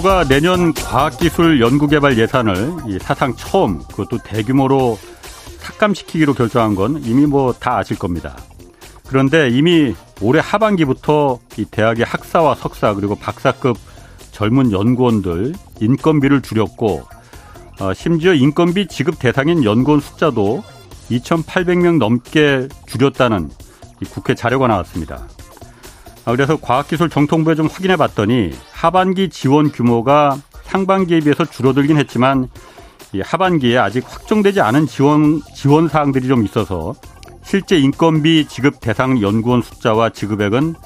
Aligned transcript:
정부가 0.00 0.24
내년 0.24 0.72
과학기술 0.72 1.60
연구개발 1.60 2.18
예산을 2.18 3.00
사상 3.00 3.34
처음 3.34 3.80
그것도 3.82 4.18
대규모로 4.24 4.98
삭감시키기로 5.58 6.34
결정한 6.34 6.74
건 6.74 7.02
이미 7.04 7.26
뭐 7.26 7.52
다 7.52 7.78
아실 7.78 7.98
겁니다. 7.98 8.36
그런데 9.06 9.48
이미 9.48 9.94
올해 10.20 10.40
하반기부터 10.42 11.38
이 11.56 11.64
대학의 11.64 12.04
학사와 12.04 12.54
석사 12.54 12.94
그리고 12.94 13.14
박사급 13.14 13.76
젊은 14.32 14.72
연구원들 14.72 15.54
인건비를 15.80 16.42
줄였고 16.42 17.02
어, 17.80 17.94
심지어 17.94 18.34
인건비 18.34 18.88
지급 18.88 19.18
대상인 19.18 19.64
연구원 19.64 20.00
숫자도 20.00 20.62
2,800명 21.10 21.98
넘게 21.98 22.68
줄였다는 22.86 23.50
국회 24.10 24.34
자료가 24.34 24.66
나왔습니다. 24.66 25.26
아, 26.24 26.32
그래서 26.32 26.56
과학기술 26.56 27.08
정통부에 27.10 27.54
좀 27.54 27.66
확인해 27.66 27.96
봤더니 27.96 28.52
하반기 28.80 29.28
지원 29.28 29.70
규모가 29.70 30.38
상반기에 30.62 31.20
비해서 31.20 31.44
줄어들긴 31.44 31.98
했지만 31.98 32.48
하반기에 33.22 33.76
아직 33.76 34.02
확정되지 34.08 34.62
않은 34.62 34.86
지원 34.86 35.42
지원 35.54 35.86
사항들이 35.86 36.26
좀 36.26 36.46
있어서 36.46 36.94
실제 37.42 37.78
인건비 37.78 38.46
지급 38.48 38.80
대상 38.80 39.20
연구원 39.20 39.60
숫자와 39.60 40.08
지급액은 40.08 40.76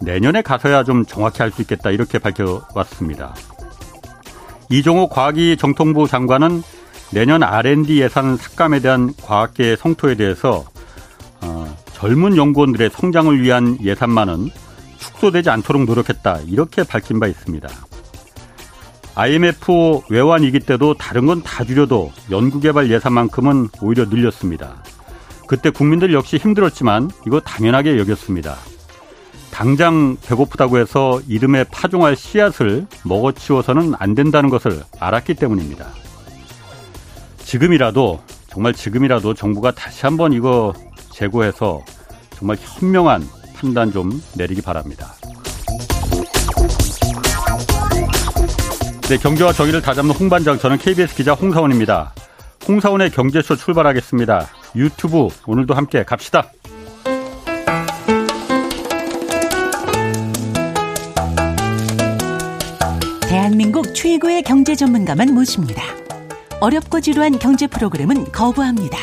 내년에 0.00 0.40
가서야 0.40 0.84
좀 0.84 1.04
정확히 1.04 1.42
알수 1.42 1.60
있겠다 1.60 1.90
이렇게 1.90 2.18
밝혀왔습니다. 2.18 3.34
이종호 4.70 5.10
과학위 5.10 5.58
정통부 5.58 6.08
장관은 6.08 6.62
내년 7.10 7.42
R&D 7.42 8.00
예산 8.00 8.38
삭감에 8.38 8.80
대한 8.80 9.12
과학계의 9.22 9.76
성토에 9.76 10.14
대해서 10.14 10.64
어, 11.42 11.76
젊은 11.92 12.38
연구원들의 12.38 12.88
성장을 12.94 13.42
위한 13.42 13.76
예산만은 13.82 14.48
축소되지 15.22 15.50
않도록 15.50 15.84
노력했다 15.84 16.40
이렇게 16.48 16.82
밝힌 16.82 17.20
바 17.20 17.28
있습니다. 17.28 17.68
IMF 19.14 20.02
외환 20.08 20.42
위기 20.42 20.58
때도 20.58 20.94
다른 20.94 21.26
건 21.26 21.42
다 21.42 21.64
줄여도 21.64 22.10
연구개발 22.30 22.90
예산만큼은 22.90 23.68
오히려 23.80 24.06
늘렸습니다. 24.06 24.82
그때 25.46 25.70
국민들 25.70 26.12
역시 26.12 26.38
힘들었지만 26.38 27.10
이거 27.26 27.40
당연하게 27.40 27.98
여겼습니다. 27.98 28.56
당장 29.50 30.16
배고프다고 30.26 30.78
해서 30.78 31.20
이름에 31.28 31.64
파종할 31.64 32.16
씨앗을 32.16 32.86
먹어치워서는 33.04 33.94
안 33.98 34.14
된다는 34.14 34.48
것을 34.48 34.82
알았기 34.98 35.34
때문입니다. 35.34 35.86
지금이라도 37.38 38.22
정말 38.48 38.72
지금이라도 38.72 39.34
정부가 39.34 39.72
다시 39.72 40.06
한번 40.06 40.32
이거 40.32 40.72
재고해서 41.10 41.84
정말 42.38 42.56
현명한 42.58 43.41
판단 43.62 43.92
좀 43.92 44.20
내리기 44.34 44.60
바랍니다. 44.60 45.14
네, 49.08 49.16
경제와 49.16 49.52
정의를 49.52 49.80
다잡는 49.80 50.14
홍반장 50.14 50.58
저는 50.58 50.78
KBS 50.78 51.14
기자 51.14 51.32
홍사원입니다. 51.34 52.12
홍사원의 52.66 53.10
경제쇼 53.10 53.56
출발하겠습니다. 53.56 54.48
유튜브 54.74 55.28
오늘도 55.46 55.74
함께 55.74 56.02
갑시다. 56.02 56.50
대한민국 63.28 63.94
최고의 63.94 64.42
경제 64.42 64.74
전문가만 64.74 65.32
모십니다. 65.34 65.82
어렵고 66.60 67.00
지루한 67.00 67.38
경제 67.38 67.66
프로그램은 67.66 68.32
거부합니다. 68.32 68.98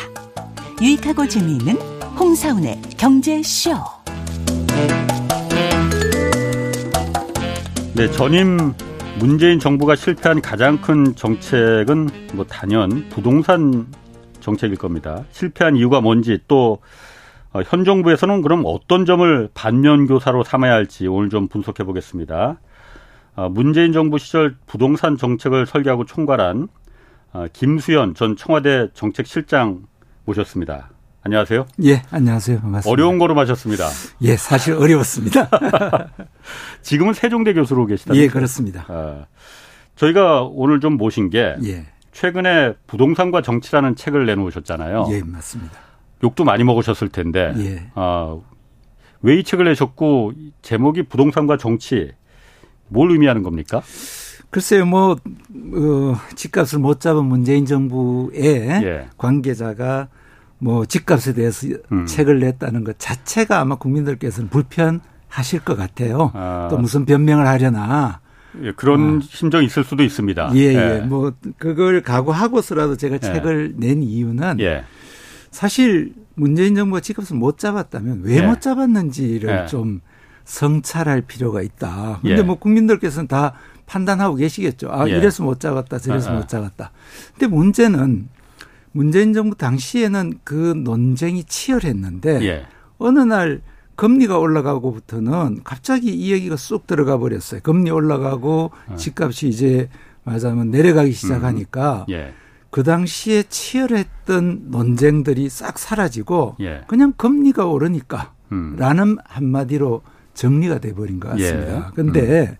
유익하고 0.80 1.28
재미있는 1.28 1.76
홍사운의 2.18 2.80
경제쇼. 2.96 3.99
네, 7.94 8.10
전임 8.12 8.72
문재인 9.18 9.58
정부가 9.58 9.94
실패한 9.94 10.40
가장 10.40 10.80
큰 10.80 11.14
정책은 11.14 12.08
뭐 12.32 12.46
단연 12.46 13.08
부동산 13.10 13.86
정책일 14.40 14.76
겁니다. 14.76 15.24
실패한 15.32 15.76
이유가 15.76 16.00
뭔지 16.00 16.38
또현 16.48 16.78
어, 17.52 17.62
정부에서는 17.62 18.42
그럼 18.42 18.62
어떤 18.64 19.04
점을 19.04 19.48
반면교사로 19.52 20.44
삼아야 20.44 20.72
할지 20.72 21.06
오늘 21.06 21.28
좀 21.28 21.48
분석해 21.48 21.84
보겠습니다. 21.84 22.58
어, 23.36 23.48
문재인 23.48 23.92
정부 23.92 24.18
시절 24.18 24.56
부동산 24.66 25.16
정책을 25.16 25.66
설계하고 25.66 26.04
총괄한 26.04 26.68
어, 27.32 27.46
김수현 27.52 28.14
전 28.14 28.36
청와대 28.36 28.88
정책실장 28.94 29.82
모셨습니다. 30.24 30.89
안녕하세요. 31.22 31.66
예, 31.84 32.02
안녕하세요. 32.10 32.60
반갑습니다. 32.60 32.90
어려운 32.90 33.18
거로 33.18 33.34
마셨습니다. 33.34 33.88
예, 34.22 34.36
사실 34.36 34.72
어려웠습니다. 34.74 35.48
지금은 36.82 37.12
세종대 37.12 37.52
교수로 37.52 37.84
계시다. 37.86 38.14
예, 38.16 38.26
그렇습니다. 38.26 38.86
아, 38.88 39.26
저희가 39.96 40.44
오늘 40.44 40.80
좀 40.80 40.94
모신 40.96 41.28
게 41.28 41.56
예. 41.64 41.86
최근에 42.12 42.74
부동산과 42.86 43.42
정치라는 43.42 43.96
책을 43.96 44.24
내놓으셨잖아요. 44.26 45.08
예, 45.10 45.22
맞습니다. 45.22 45.72
욕도 46.24 46.44
많이 46.44 46.64
먹으셨을 46.64 47.10
텐데. 47.10 47.52
예. 47.58 47.90
아, 47.94 48.38
왜 49.22 49.38
이 49.38 49.44
책을 49.44 49.66
내셨고 49.66 50.32
제목이 50.62 51.02
부동산과 51.02 51.58
정치 51.58 52.12
뭘 52.88 53.10
의미하는 53.10 53.42
겁니까? 53.42 53.82
글쎄요, 54.48 54.86
뭐, 54.86 55.12
어, 55.12 56.16
집값을 56.34 56.78
못 56.78 56.98
잡은 57.00 57.26
문재인 57.26 57.66
정부의 57.66 58.82
예. 58.82 59.08
관계자가 59.18 60.08
뭐 60.60 60.84
집값에 60.84 61.32
대해서 61.32 61.66
음. 61.90 62.06
책을 62.06 62.38
냈다는 62.40 62.84
것 62.84 62.98
자체가 62.98 63.60
아마 63.60 63.76
국민들께서는 63.76 64.50
불편하실 64.50 65.60
것 65.64 65.76
같아요. 65.76 66.30
아. 66.34 66.68
또 66.70 66.78
무슨 66.78 67.04
변명을 67.04 67.46
하려나. 67.46 68.20
예, 68.62 68.72
그런 68.72 69.18
어. 69.18 69.20
심정이 69.22 69.66
있을 69.66 69.84
수도 69.84 70.02
있습니다. 70.02 70.52
예, 70.54 70.58
예, 70.58 70.74
예. 70.74 71.00
뭐 71.00 71.32
그걸 71.56 72.02
각오하고서라도 72.02 72.96
제가 72.96 73.16
예. 73.16 73.18
책을 73.20 73.74
낸 73.76 74.02
이유는 74.02 74.60
예. 74.60 74.84
사실 75.50 76.12
문재인 76.34 76.74
정부가 76.74 77.00
집값을 77.00 77.36
못 77.36 77.58
잡았다면 77.58 78.22
왜못 78.24 78.56
예. 78.56 78.60
잡았는지를 78.60 79.66
좀 79.66 80.00
성찰할 80.44 81.22
필요가 81.22 81.62
있다. 81.62 82.18
근데 82.22 82.42
뭐 82.42 82.56
국민들께서는 82.56 83.28
다 83.28 83.54
판단하고 83.86 84.36
계시겠죠. 84.36 84.88
아, 84.90 85.06
이래서 85.06 85.42
못 85.42 85.58
잡았다, 85.60 85.98
저래서 85.98 86.30
아, 86.30 86.32
아. 86.32 86.36
못 86.36 86.48
잡았다. 86.48 86.92
근데 87.32 87.46
문제는 87.46 88.28
문재인 88.92 89.32
정부 89.32 89.56
당시에는 89.56 90.40
그 90.44 90.74
논쟁이 90.76 91.44
치열했는데 91.44 92.42
예. 92.42 92.66
어느 92.98 93.20
날 93.20 93.62
금리가 93.96 94.38
올라가고부터는 94.38 95.60
갑자기 95.62 96.08
이 96.14 96.32
얘기가 96.32 96.56
쑥 96.56 96.86
들어가 96.86 97.18
버렸어요. 97.18 97.60
금리 97.62 97.90
올라가고 97.90 98.70
어. 98.88 98.96
집값이 98.96 99.48
이제 99.48 99.88
말하자면 100.24 100.70
내려가기 100.70 101.12
시작하니까 101.12 102.06
음. 102.08 102.12
예. 102.12 102.34
그 102.70 102.82
당시에 102.82 103.42
치열했던 103.42 104.70
논쟁들이 104.70 105.48
싹 105.48 105.78
사라지고 105.78 106.56
예. 106.60 106.82
그냥 106.86 107.12
금리가 107.16 107.66
오르니까 107.66 108.32
음. 108.52 108.76
라는 108.78 109.18
한마디로 109.24 110.02
정리가 110.34 110.78
돼 110.78 110.94
버린 110.94 111.20
것 111.20 111.30
같습니다. 111.30 111.92
그런데 111.94 112.20
예. 112.20 112.40
음. 112.50 112.56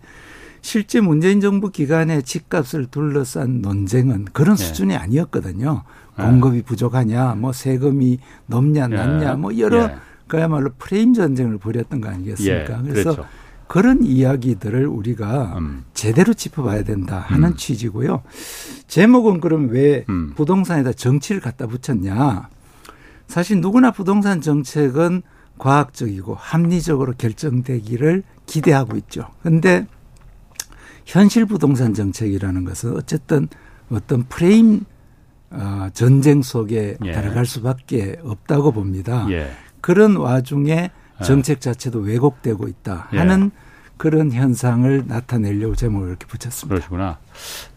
실제 0.61 1.01
문재인 1.01 1.41
정부 1.41 1.71
기간에 1.71 2.21
집값을 2.21 2.85
둘러싼 2.85 3.61
논쟁은 3.61 4.25
그런 4.31 4.53
예. 4.59 4.63
수준이 4.63 4.95
아니었거든요. 4.95 5.83
예. 6.21 6.25
공급이 6.25 6.61
부족하냐, 6.61 7.35
뭐 7.35 7.51
세금이 7.51 8.19
높냐, 8.47 8.83
예. 8.91 8.95
낮냐, 8.95 9.35
뭐 9.35 9.57
여러 9.57 9.83
예. 9.83 9.95
그야말로 10.27 10.71
프레임 10.77 11.13
전쟁을 11.13 11.57
벌였던 11.57 11.99
거 12.01 12.09
아니겠습니까? 12.09 12.81
그래서 12.83 13.11
그렇죠. 13.11 13.25
그런 13.67 14.03
이야기들을 14.03 14.85
우리가 14.85 15.57
음. 15.59 15.85
제대로 15.93 16.33
짚어봐야 16.33 16.83
된다 16.83 17.19
하는 17.19 17.49
음. 17.49 17.55
취지고요. 17.55 18.21
제목은 18.87 19.39
그럼 19.39 19.69
왜 19.69 20.05
음. 20.09 20.33
부동산에다 20.35 20.93
정치를 20.93 21.39
갖다 21.41 21.67
붙였냐? 21.67 22.49
사실 23.27 23.61
누구나 23.61 23.91
부동산 23.91 24.41
정책은 24.41 25.21
과학적이고 25.57 26.35
합리적으로 26.35 27.13
결정되기를 27.17 28.23
기대하고 28.45 28.97
있죠. 28.97 29.27
근데 29.41 29.87
현실 31.05 31.45
부동산 31.45 31.93
정책이라는 31.93 32.65
것은 32.65 32.97
어쨌든 32.97 33.47
어떤 33.89 34.23
프레임 34.23 34.85
어, 35.51 35.89
전쟁 35.93 36.41
속에 36.41 36.97
예. 37.03 37.11
들어갈 37.11 37.45
수밖에 37.45 38.17
없다고 38.23 38.71
봅니다. 38.71 39.27
예. 39.29 39.51
그런 39.81 40.15
와중에 40.15 40.71
예. 40.71 41.23
정책 41.23 41.61
자체도 41.61 41.99
왜곡되고 41.99 42.67
있다 42.67 43.09
예. 43.13 43.17
하는 43.17 43.51
그런 43.97 44.31
현상을 44.31 45.03
나타내려고 45.07 45.75
제목을 45.75 46.07
이렇게 46.07 46.25
붙였습니다. 46.25 46.73
그러시구나. 46.73 47.19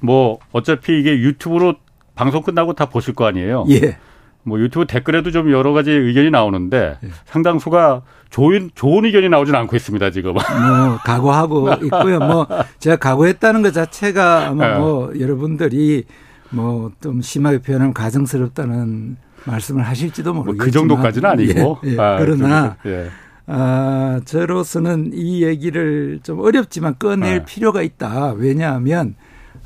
뭐 0.01 0.39
어차피 0.53 0.99
이게 0.99 1.19
유튜브로 1.19 1.75
방송 2.15 2.43
끝나고 2.43 2.73
다 2.75 2.87
보실 2.87 3.15
거 3.15 3.27
아니에요. 3.27 3.67
예. 3.71 3.99
뭐 4.43 4.61
유튜브 4.61 4.87
댓글에도 4.87 5.31
좀 5.31 5.51
여러 5.51 5.73
가지 5.73 5.91
의견이 5.91 6.31
나오는데 6.31 6.99
예. 7.03 7.09
상당수가 7.27 8.03
좋은 8.31 8.71
좋은 8.75 9.05
의견이 9.05 9.29
나오지는 9.29 9.59
않고 9.61 9.77
있습니다 9.77 10.11
지금. 10.11 10.35
뭐 10.35 10.43
각오하고 11.05 11.73
있고요. 11.85 12.19
뭐 12.21 12.47
제가 12.79 12.97
각오했다는 12.97 13.63
것 13.63 13.73
자체가 13.75 14.49
아마 14.49 14.79
뭐 14.79 15.13
여러분들이 15.19 16.05
뭐 16.55 16.91
좀 17.01 17.21
심하게 17.21 17.59
표현하면 17.59 17.93
가정스럽다는 17.95 19.17
말씀을 19.47 19.83
하실지도 19.83 20.33
모르겠지만 20.33 20.57
뭐 20.57 20.65
그 20.65 20.71
정도까지는 20.71 21.31
아니고 21.31 21.79
예, 21.85 21.93
예. 21.93 21.99
아, 21.99 22.17
그러나 22.19 22.77
예. 22.87 23.09
아, 23.47 24.21
저로서는 24.25 25.11
이 25.13 25.43
얘기를 25.43 26.21
좀 26.23 26.41
어렵지만 26.41 26.97
꺼낼 26.99 27.41
네. 27.41 27.45
필요가 27.45 27.83
있다. 27.83 28.33
왜냐하면 28.33 29.15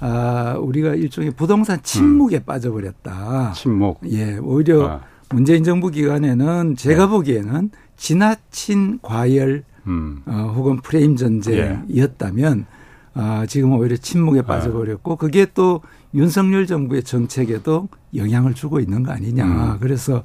아, 0.00 0.56
우리가 0.58 0.94
일종의 0.94 1.32
부동산 1.32 1.80
침묵에 1.82 2.38
음. 2.38 2.42
빠져버렸다. 2.44 3.52
침묵. 3.54 4.00
예, 4.10 4.36
오히려 4.38 4.88
아. 4.88 5.00
문재인 5.30 5.62
정부 5.64 5.90
기간에는 5.90 6.76
제가 6.76 7.04
네. 7.04 7.10
보기에는 7.10 7.70
지나친 7.96 8.98
과열 9.02 9.64
음. 9.86 10.22
어, 10.26 10.52
혹은 10.56 10.78
프레임 10.80 11.16
전쟁이었다면 11.16 12.58
예. 12.60 12.78
아, 13.14 13.46
지금 13.46 13.72
오히려 13.72 13.96
침묵에 13.96 14.40
아. 14.40 14.42
빠져버렸고 14.42 15.16
그게 15.16 15.46
또 15.54 15.82
윤석열 16.14 16.66
정부의 16.66 17.02
정책에도 17.02 17.88
영향을 18.14 18.54
주고 18.54 18.80
있는 18.80 19.02
거 19.02 19.12
아니냐. 19.12 19.44
음. 19.44 19.78
그래서 19.80 20.22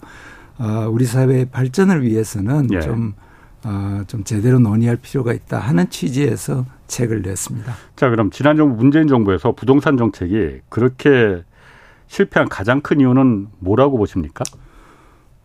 어, 0.57 0.87
우리 0.89 1.05
사회의 1.05 1.45
발전을 1.45 2.03
위해서는 2.03 2.69
예. 2.71 2.81
좀, 2.81 3.13
어, 3.63 4.01
좀 4.07 4.23
제대로 4.23 4.59
논의할 4.59 4.97
필요가 4.97 5.33
있다 5.33 5.59
하는 5.59 5.89
취지에서 5.89 6.65
책을 6.87 7.21
냈습니다. 7.23 7.73
자, 7.95 8.09
그럼 8.09 8.29
지난 8.29 8.55
정부 8.55 8.75
문재인 8.75 9.07
정부에서 9.07 9.53
부동산 9.53 9.97
정책이 9.97 10.61
그렇게 10.69 11.43
실패한 12.07 12.49
가장 12.49 12.81
큰 12.81 12.99
이유는 12.99 13.47
뭐라고 13.59 13.97
보십니까? 13.97 14.43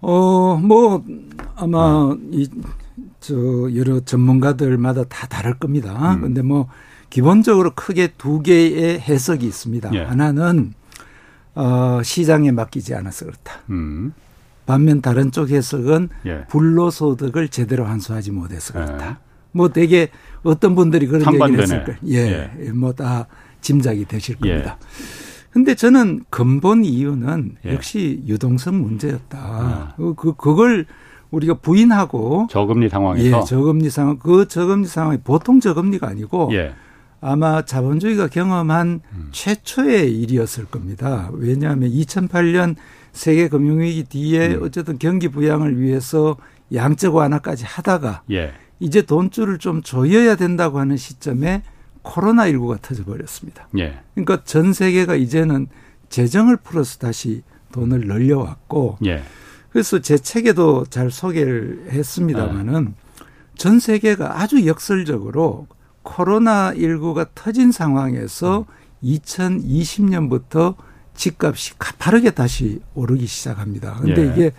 어, 0.00 0.60
뭐 0.62 1.02
아마 1.56 2.12
음. 2.12 2.30
이저 2.30 3.74
여러 3.74 4.00
전문가들마다 4.00 5.04
다 5.04 5.26
다를 5.26 5.58
겁니다. 5.58 6.14
음. 6.14 6.20
근데 6.20 6.42
뭐 6.42 6.68
기본적으로 7.10 7.72
크게 7.74 8.08
두 8.18 8.42
개의 8.42 9.00
해석이 9.00 9.46
있습니다. 9.46 9.90
예. 9.94 10.02
하나는 10.02 10.74
어, 11.54 12.00
시장에 12.04 12.50
맡기지 12.52 12.94
않아서 12.94 13.24
그렇다. 13.26 13.60
음. 13.70 14.12
반면 14.66 15.00
다른 15.00 15.30
쪽 15.30 15.50
해석은 15.50 16.10
예. 16.26 16.44
불로소득을 16.48 17.48
제대로 17.48 17.84
환수하지 17.86 18.32
못해서 18.32 18.74
그렇다. 18.74 19.06
예. 19.08 19.16
뭐 19.52 19.70
되게 19.70 20.08
어떤 20.42 20.74
분들이 20.74 21.06
그런. 21.06 21.22
얘기를 21.34 21.62
했을 21.62 21.84
거예요. 21.84 21.98
예. 22.06 22.50
예. 22.60 22.70
뭐 22.72 22.92
다 22.92 23.26
짐작이 23.60 24.04
되실 24.04 24.36
예. 24.44 24.50
겁니다. 24.50 24.78
근데 25.50 25.74
저는 25.74 26.24
근본 26.30 26.84
이유는 26.84 27.56
예. 27.66 27.72
역시 27.74 28.22
유동성 28.26 28.80
문제였다. 28.82 29.38
아. 29.38 29.94
그, 29.96 30.14
그, 30.14 30.34
그걸 30.34 30.86
우리가 31.30 31.54
부인하고 31.54 32.46
저금리 32.50 32.88
상황에서 32.88 33.38
예, 33.40 33.44
저금리 33.44 33.90
상황 33.90 34.18
그 34.18 34.46
저금리 34.48 34.86
상황이 34.86 35.18
보통 35.22 35.60
저금리가 35.60 36.06
아니고 36.08 36.50
예. 36.52 36.74
아마 37.20 37.64
자본주의가 37.64 38.28
경험한 38.28 39.00
음. 39.12 39.28
최초의 39.32 40.12
일이었을 40.20 40.66
겁니다. 40.66 41.30
왜냐하면 41.32 41.90
2008년 41.90 42.76
세계 43.12 43.48
금융위기 43.48 44.04
뒤에 44.04 44.54
음. 44.54 44.62
어쨌든 44.62 44.98
경기 44.98 45.28
부양을 45.28 45.80
위해서 45.80 46.36
양적 46.72 47.14
완화까지 47.14 47.64
하다가 47.64 48.22
예. 48.30 48.52
이제 48.78 49.02
돈줄을 49.02 49.58
좀 49.58 49.82
조여야 49.82 50.36
된다고 50.36 50.78
하는 50.78 50.96
시점에 50.96 51.62
코로나19가 52.04 52.80
터져버렸습니다. 52.80 53.68
예. 53.78 53.98
그러니까 54.14 54.44
전 54.44 54.72
세계가 54.72 55.16
이제는 55.16 55.66
재정을 56.08 56.56
풀어서 56.56 56.98
다시 56.98 57.42
돈을 57.72 58.06
늘려왔고 58.06 58.98
예. 59.06 59.22
그래서 59.70 60.00
제 60.00 60.16
책에도 60.16 60.84
잘 60.88 61.10
소개를 61.10 61.88
했습니다마는 61.90 62.94
전 63.56 63.80
세계가 63.80 64.40
아주 64.40 64.66
역설적으로 64.66 65.66
코로나19가 66.08 67.28
터진 67.34 67.72
상황에서 67.72 68.60
음. 68.60 68.64
2020년부터 69.04 70.74
집값이 71.14 71.78
가파르게 71.78 72.30
다시 72.30 72.80
오르기 72.94 73.26
시작합니다. 73.26 73.94
근데 74.00 74.22
예. 74.22 74.32
이게 74.32 74.50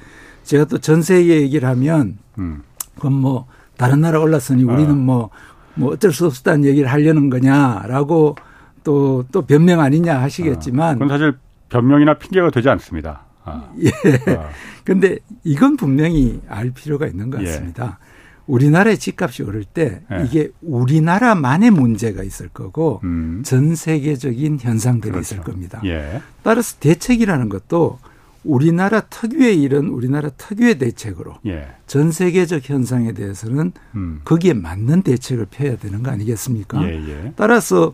제가 0.44 0.66
또 0.66 0.78
전 0.78 1.02
세계 1.02 1.42
얘기를 1.42 1.68
하면 1.70 2.18
음. 2.38 2.64
그건 2.96 3.14
뭐 3.14 3.48
다른 3.78 4.02
나라 4.02 4.20
올랐으니 4.20 4.64
우리는 4.64 4.96
뭐뭐 4.98 5.24
어. 5.26 5.30
뭐 5.76 5.94
어쩔 5.94 6.12
수 6.12 6.26
없다는 6.26 6.66
얘기를 6.66 6.90
하려는 6.92 7.30
거냐라고 7.30 8.36
또 8.84 9.24
또 9.32 9.42
변명 9.44 9.80
아니냐 9.82 10.22
하시겠지만 10.22 10.96
어. 10.96 11.00
그건 11.00 11.10
사실 11.10 11.38
변명이나 11.70 12.16
핑계가 12.16 12.50
되지 12.52 12.70
않습니다. 12.70 13.24
아. 13.44 13.70
예. 13.82 13.90
어. 14.34 14.50
근데 14.84 15.18
이건 15.44 15.78
분명히 15.78 16.42
알 16.48 16.72
필요가 16.72 17.06
있는 17.08 17.30
것 17.30 17.42
예. 17.42 17.46
같습니다. 17.46 18.00
예. 18.02 18.09
우리나라의 18.50 18.98
집값이 18.98 19.44
오를 19.44 19.64
때 19.64 20.02
네. 20.10 20.26
이게 20.26 20.50
우리나라만의 20.62 21.70
문제가 21.70 22.24
있을 22.24 22.50
거고 22.50 23.00
음. 23.04 23.44
전 23.46 23.76
세계적인 23.76 24.58
현상들이 24.60 25.12
그렇죠. 25.12 25.36
있을 25.36 25.44
겁니다. 25.44 25.80
예. 25.86 26.20
따라서 26.42 26.76
대책이라는 26.80 27.48
것도 27.50 28.00
우리나라 28.44 29.02
특유의 29.02 29.62
일은 29.62 29.90
우리나라 29.90 30.30
특유의 30.30 30.80
대책으로 30.80 31.36
예. 31.46 31.68
전 31.86 32.12
세계적 32.12 32.68
현상에 32.68 33.12
대해서는 33.12 33.72
음. 33.94 34.22
거기에 34.26 34.54
맞는 34.54 35.04
대책을 35.04 35.46
펴야 35.52 35.78
되는 35.78 36.02
거 36.02 36.10
아니겠습니까? 36.10 36.82
예, 36.84 36.96
예. 37.08 37.34
따라서 37.36 37.94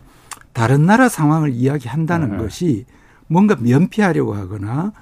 다른 0.54 0.86
나라 0.86 1.10
상황을 1.10 1.50
이야기한다는 1.50 2.30
네. 2.30 2.36
것이 2.38 2.86
뭔가 3.26 3.56
면피하려고 3.60 4.34
하거나 4.34 4.92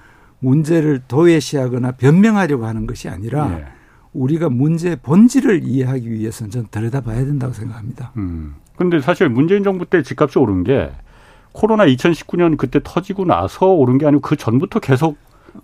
문제를 0.40 1.02
도외시하거나 1.06 1.92
변명하려고 1.92 2.66
하는 2.66 2.88
것이 2.88 3.08
아니라 3.08 3.60
예. 3.60 3.73
우리가 4.14 4.48
문제의 4.48 4.96
본질을 5.02 5.62
이해하기 5.64 6.10
위해서는 6.10 6.50
저는 6.50 6.68
들여다봐야 6.70 7.24
된다고 7.24 7.52
생각합니다. 7.52 8.12
음. 8.16 8.54
근데 8.76 9.00
사실 9.00 9.28
문재인 9.28 9.62
정부 9.62 9.84
때 9.84 10.02
집값이 10.02 10.38
오른 10.38 10.64
게 10.64 10.90
코로나 11.52 11.86
2019년 11.86 12.56
그때 12.56 12.80
터지고 12.82 13.24
나서 13.24 13.66
오른 13.66 13.98
게 13.98 14.06
아니고 14.06 14.20
그 14.22 14.36
전부터 14.36 14.80
계속 14.80 15.16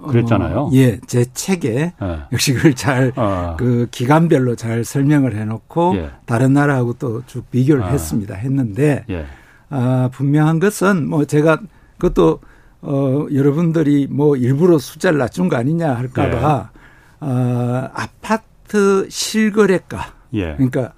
그랬잖아요. 0.06 0.58
어, 0.58 0.70
예, 0.74 1.00
제 1.06 1.24
책에 1.32 1.92
예. 2.00 2.20
역시 2.32 2.54
그걸 2.54 2.74
잘그 2.74 3.12
어. 3.16 3.56
그 3.58 3.88
기간별로 3.90 4.54
잘 4.54 4.84
설명을 4.84 5.34
해놓고 5.34 5.94
예. 5.96 6.10
다른 6.26 6.52
나라하고 6.52 6.92
또 6.94 7.22
쭉 7.26 7.50
비교를 7.50 7.82
아. 7.82 7.88
했습니다. 7.88 8.36
했는데 8.36 9.04
예. 9.10 9.26
아, 9.68 10.08
분명한 10.12 10.60
것은 10.60 11.08
뭐 11.08 11.24
제가 11.24 11.60
그것도 11.98 12.38
어 12.82 13.26
여러분들이 13.34 14.06
뭐 14.08 14.36
일부러 14.36 14.78
숫자를 14.78 15.18
낮춘 15.18 15.48
거 15.48 15.56
아니냐 15.56 15.92
할까봐 15.94 16.70
예. 16.74 16.79
어, 17.20 17.90
아파트 17.94 19.06
실거래가 19.08 20.14
예. 20.34 20.54
그러니까 20.54 20.94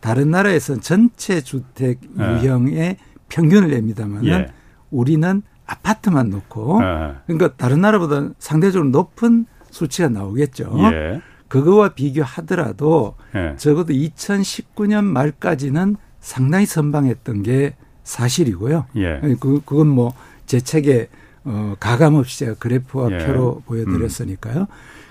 다른 0.00 0.30
나라에서는 0.30 0.80
전체 0.80 1.40
주택 1.40 2.00
예. 2.18 2.22
유형의 2.42 2.76
예. 2.76 2.96
평균을 3.28 3.70
냅니다만은 3.70 4.26
예. 4.26 4.52
우리는 4.90 5.42
아파트만 5.66 6.30
놓고 6.30 6.80
예. 6.82 7.14
그러니까 7.26 7.54
다른 7.56 7.80
나라보다 7.80 8.30
상대적으로 8.38 8.90
높은 8.90 9.46
수치가 9.70 10.08
나오겠죠. 10.08 10.74
예. 10.92 11.20
그거와 11.48 11.90
비교하더라도 11.90 13.16
적어도 13.56 13.92
2019년 13.92 15.04
말까지는 15.04 15.96
상당히 16.20 16.64
선방했던 16.64 17.42
게 17.42 17.74
사실이고요. 18.04 18.86
그 19.40 19.60
그건 19.64 19.88
뭐 19.88 20.14
제 20.50 20.58
책에 20.58 21.08
어 21.44 21.76
가감 21.78 22.16
없이 22.16 22.40
제가 22.40 22.54
그래프와 22.54 23.08
표로 23.08 23.62
보여드렸으니까요. 23.66 24.62
음. 24.62 24.66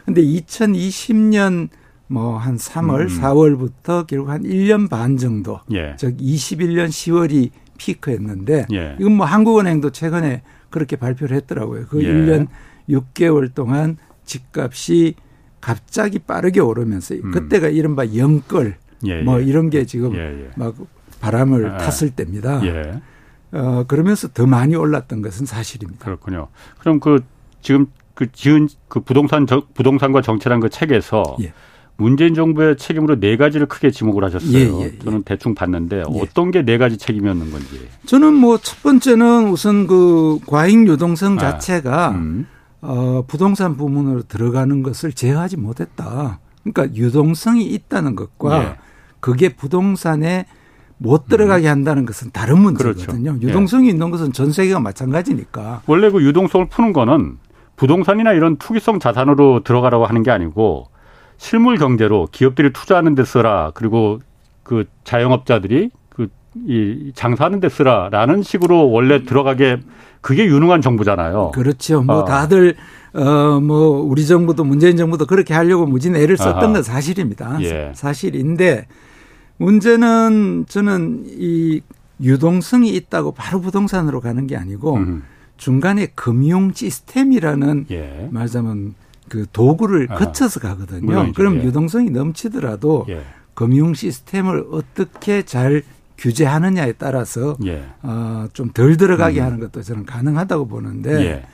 근데 0.09 0.23
2020년 0.23 1.69
뭐 2.07 2.39
한 2.39 2.55
3월, 2.55 3.01
음. 3.01 3.21
4월부터 3.21 4.07
결국 4.07 4.29
한 4.29 4.41
1년 4.41 4.89
반 4.89 5.17
정도, 5.17 5.59
예. 5.71 5.95
즉 5.97 6.17
21년 6.17 6.87
10월이 6.87 7.51
피크였는데 7.77 8.65
예. 8.73 8.95
이건 8.99 9.17
뭐 9.17 9.27
한국은행도 9.27 9.91
최근에 9.91 10.41
그렇게 10.71 10.95
발표를 10.95 11.37
했더라고요. 11.37 11.85
그 11.87 12.03
예. 12.03 12.07
1년 12.07 12.47
6개월 12.89 13.53
동안 13.53 13.97
집값이 14.25 15.13
갑자기 15.61 16.17
빠르게 16.17 16.59
오르면서 16.59 17.13
음. 17.13 17.29
그때가 17.29 17.67
이른바 17.67 18.15
영끌 18.15 18.77
예, 19.05 19.21
뭐 19.21 19.39
예. 19.39 19.45
이런 19.45 19.69
게 19.69 19.85
지금 19.85 20.15
예, 20.15 20.49
막 20.55 20.75
바람을 21.21 21.73
아, 21.73 21.77
탔을 21.77 22.09
때입니다. 22.09 22.61
어, 23.51 23.83
그러면서 23.87 24.27
더 24.29 24.47
많이 24.47 24.75
올랐던 24.75 25.21
것은 25.21 25.45
사실입니다. 25.45 26.05
그렇군요. 26.05 26.47
그럼 26.79 26.99
그 26.99 27.23
지금 27.61 27.85
그 28.19 28.29
지은 28.33 28.67
그 28.89 28.99
부동산 28.99 29.47
저, 29.47 29.63
부동산과 29.73 30.21
정체란 30.21 30.59
그 30.59 30.69
책에서 30.69 31.37
예. 31.41 31.53
문재인 31.95 32.33
정부의 32.33 32.75
책임으로 32.75 33.17
네 33.21 33.37
가지를 33.37 33.67
크게 33.67 33.91
지목을 33.91 34.25
하셨어요. 34.25 34.57
예, 34.57 34.67
예, 34.67 34.81
예. 34.93 34.99
저는 34.99 35.23
대충 35.23 35.55
봤는데 35.55 35.99
예. 35.99 36.19
어떤 36.21 36.51
게 36.51 36.63
네 36.63 36.77
가지 36.77 36.97
책임이었는 36.97 37.49
건지. 37.49 37.87
저는 38.07 38.33
뭐 38.33 38.57
첫 38.57 38.83
번째는 38.83 39.47
우선 39.47 39.87
그 39.87 40.39
과잉 40.47 40.85
유동성 40.85 41.35
아, 41.35 41.37
자체가 41.39 42.07
아, 42.07 42.11
음. 42.11 42.45
어, 42.81 43.23
부동산 43.25 43.77
부문으로 43.77 44.23
들어가는 44.23 44.83
것을 44.83 45.13
제어하지 45.13 45.55
못했다. 45.55 46.39
그러니까 46.63 46.93
유동성이 46.93 47.67
있다는 47.67 48.17
것과 48.17 48.63
예. 48.63 48.75
그게 49.21 49.47
부동산에 49.55 50.45
못 50.97 51.29
들어가게 51.29 51.67
음. 51.67 51.71
한다는 51.71 52.05
것은 52.05 52.31
다른 52.33 52.59
문제거든요. 52.59 53.31
그렇죠. 53.31 53.47
유동성이 53.47 53.87
있는 53.87 54.11
것은 54.11 54.33
전 54.33 54.51
세계가 54.51 54.81
마찬가지니까. 54.81 55.83
원래 55.85 56.09
그 56.11 56.21
유동성을 56.21 56.67
푸는 56.67 56.91
거는 56.91 57.37
부동산이나 57.79 58.33
이런 58.33 58.57
투기성 58.57 58.99
자산으로 58.99 59.63
들어가라고 59.63 60.05
하는 60.05 60.23
게 60.23 60.31
아니고 60.31 60.87
실물 61.37 61.77
경제로 61.77 62.27
기업들이 62.31 62.73
투자하는 62.73 63.15
데 63.15 63.23
쓰라 63.23 63.71
그리고 63.73 64.19
그 64.63 64.85
자영업자들이 65.03 65.89
그 66.09 66.27
이 66.67 67.11
장사하는 67.13 67.59
데 67.59 67.69
쓰라라는 67.69 68.41
식으로 68.43 68.89
원래 68.89 69.23
들어가게 69.23 69.79
그게 70.21 70.45
유능한 70.45 70.81
정부잖아요. 70.81 71.51
그렇죠. 71.53 72.01
뭐 72.01 72.19
어. 72.19 72.25
다들 72.25 72.75
어, 73.13 73.59
뭐, 73.59 74.01
우리 74.01 74.25
정부도 74.27 74.63
문재인 74.63 74.95
정부도 74.95 75.25
그렇게 75.25 75.55
하려고 75.55 75.87
무진 75.87 76.15
애를 76.15 76.37
썼던 76.37 76.63
아하. 76.63 76.73
건 76.73 76.83
사실입니다. 76.83 77.57
예. 77.61 77.91
사실인데, 77.95 78.85
문제는 79.57 80.65
저는 80.69 81.23
이 81.25 81.81
유동성이 82.21 82.89
있다고 82.95 83.31
바로 83.31 83.61
부동산으로 83.61 84.21
가는 84.21 84.45
게 84.45 84.55
아니고, 84.55 84.97
음. 84.97 85.23
중간에 85.59 86.07
금융 86.15 86.71
시스템이라는 86.73 87.85
예. 87.91 88.29
말하자면 88.31 88.95
그 89.27 89.45
도구를 89.51 90.07
아하. 90.09 90.17
거쳐서 90.25 90.59
가거든요. 90.61 91.05
물론이죠. 91.05 91.33
그럼 91.35 91.59
예. 91.59 91.63
유동성이 91.65 92.09
넘치더라도 92.09 93.05
예. 93.09 93.21
금융 93.53 93.93
시스템을 93.93 94.65
어떻게 94.71 95.43
잘 95.43 95.83
규제하느냐에 96.17 96.93
따라서 96.93 97.57
예. 97.65 97.83
어, 98.01 98.47
좀 98.53 98.71
덜 98.73 98.95
들어가게 98.97 99.41
음. 99.41 99.45
하는 99.45 99.59
것도 99.59 99.81
저는 99.83 100.05
가능하다고 100.05 100.67
보는데 100.67 101.11
예. 101.25 101.45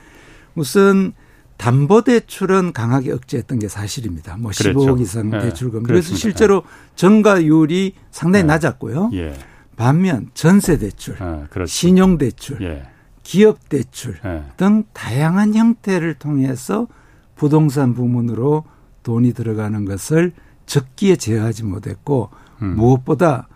우선 0.54 1.12
담보대출은 1.56 2.72
강하게 2.72 3.12
억제했던 3.12 3.58
게 3.58 3.68
사실입니다. 3.68 4.36
뭐 4.36 4.52
그렇죠. 4.56 4.78
15억 4.78 5.00
이상 5.00 5.32
예. 5.34 5.38
대출금. 5.40 5.82
네. 5.82 5.86
그래서 5.86 6.14
실제로 6.14 6.62
전가율이 6.94 7.94
상당히 8.12 8.44
네. 8.44 8.46
낮았고요. 8.48 9.10
예. 9.14 9.34
반면 9.76 10.30
전세대출, 10.32 11.16
아, 11.22 11.46
그렇죠. 11.50 11.70
신용대출, 11.70 12.62
예. 12.62 12.84
기업 13.26 13.68
대출 13.68 14.14
예. 14.24 14.44
등 14.56 14.84
다양한 14.92 15.56
형태를 15.56 16.14
통해서 16.14 16.86
부동산 17.34 17.92
부문으로 17.92 18.62
돈이 19.02 19.32
들어가는 19.32 19.84
것을 19.84 20.30
적기에 20.66 21.16
제어하지 21.16 21.64
못했고 21.64 22.30
음. 22.62 22.76
무엇보다 22.76 23.48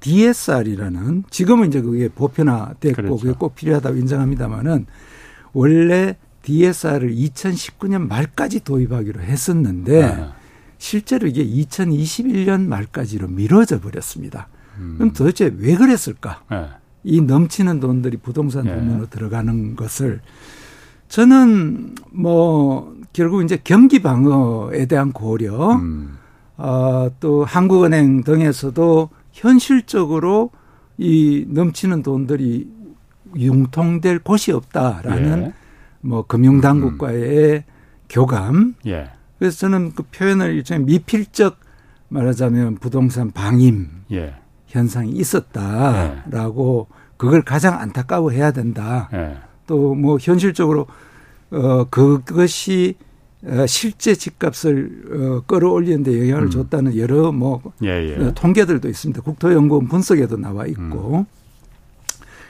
DSR이라는 0.00 1.24
지금은 1.30 1.68
이제 1.68 1.80
그게 1.80 2.10
보편화됐고 2.10 2.94
그렇죠. 2.94 3.16
그게 3.16 3.32
꼭 3.32 3.54
필요하다고 3.54 3.96
인정합니다마는 3.96 4.84
원래 5.54 6.18
DSR을 6.42 7.14
2019년 7.14 8.06
말까지 8.06 8.60
도입하기로 8.60 9.22
했었는데 9.22 10.00
네. 10.16 10.28
실제로 10.76 11.26
이게 11.26 11.42
2021년 11.42 12.66
말까지로 12.66 13.28
미뤄져 13.28 13.80
버렸습니다. 13.80 14.48
음. 14.76 14.96
그럼 14.98 15.12
도대체 15.14 15.50
왜 15.56 15.76
그랬을까? 15.76 16.42
네. 16.50 16.68
이 17.04 17.20
넘치는 17.20 17.80
돈들이 17.80 18.16
부동산 18.16 18.64
네. 18.64 18.74
부문으로 18.74 19.06
들어가는 19.10 19.76
것을 19.76 20.20
저는 21.08 21.94
뭐 22.10 22.96
결국 23.12 23.44
이제 23.44 23.58
경기 23.62 24.02
방어에 24.02 24.86
대한 24.86 25.12
고려, 25.12 25.74
음. 25.74 26.18
어, 26.56 27.08
또 27.20 27.44
한국은행 27.44 28.24
등에서도 28.24 29.10
현실적으로 29.32 30.50
이 30.98 31.46
넘치는 31.48 32.02
돈들이 32.02 32.68
융통될 33.36 34.20
곳이 34.20 34.52
없다라는 34.52 35.42
예. 35.42 35.52
뭐 36.00 36.26
금융당국과의 36.26 37.54
음. 37.54 37.62
교감. 38.08 38.74
예. 38.86 39.10
그래서 39.38 39.58
저는 39.58 39.92
그 39.94 40.04
표현을 40.04 40.54
일종의 40.54 40.84
미필적 40.84 41.58
말하자면 42.08 42.76
부동산 42.76 43.30
방임 43.30 43.88
예. 44.12 44.34
현상이 44.74 45.12
있었다라고 45.12 46.86
예. 46.90 46.94
그걸 47.16 47.42
가장 47.42 47.78
안타까워해야 47.78 48.50
된다. 48.50 49.08
예. 49.14 49.36
또뭐 49.66 50.18
현실적으로 50.20 50.86
어 51.50 51.84
그것이 51.84 52.96
어, 53.46 53.66
실제 53.66 54.14
집값을 54.14 55.04
어, 55.10 55.40
끌어올리는데 55.46 56.18
영향을 56.18 56.44
음. 56.44 56.50
줬다는 56.50 56.96
여러 56.96 57.30
뭐 57.30 57.62
예, 57.84 57.88
예. 57.88 58.16
어, 58.16 58.32
통계들도 58.34 58.88
있습니다. 58.88 59.22
국토연구원 59.22 59.86
분석에도 59.88 60.36
나와 60.36 60.66
있고 60.66 61.18
음. 61.18 61.24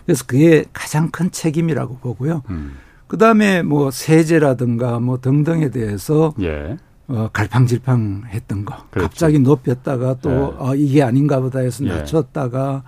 그래서 0.06 0.24
그게 0.26 0.64
가장 0.72 1.10
큰 1.10 1.30
책임이라고 1.30 1.98
보고요. 1.98 2.42
음. 2.50 2.76
그 3.06 3.18
다음에 3.18 3.62
뭐 3.62 3.90
세제라든가 3.90 4.98
뭐 4.98 5.20
등등에 5.20 5.70
대해서 5.70 6.32
예. 6.40 6.78
어, 7.06 7.28
갈팡질팡 7.32 8.24
했던 8.28 8.64
거 8.64 8.74
그렇죠. 8.90 9.08
갑자기 9.08 9.38
높였다가 9.38 10.16
또 10.22 10.30
예. 10.30 10.34
어, 10.34 10.74
이게 10.74 11.02
아닌가 11.02 11.40
보다 11.40 11.58
해서 11.58 11.84
예. 11.84 11.88
낮췄다가 11.88 12.82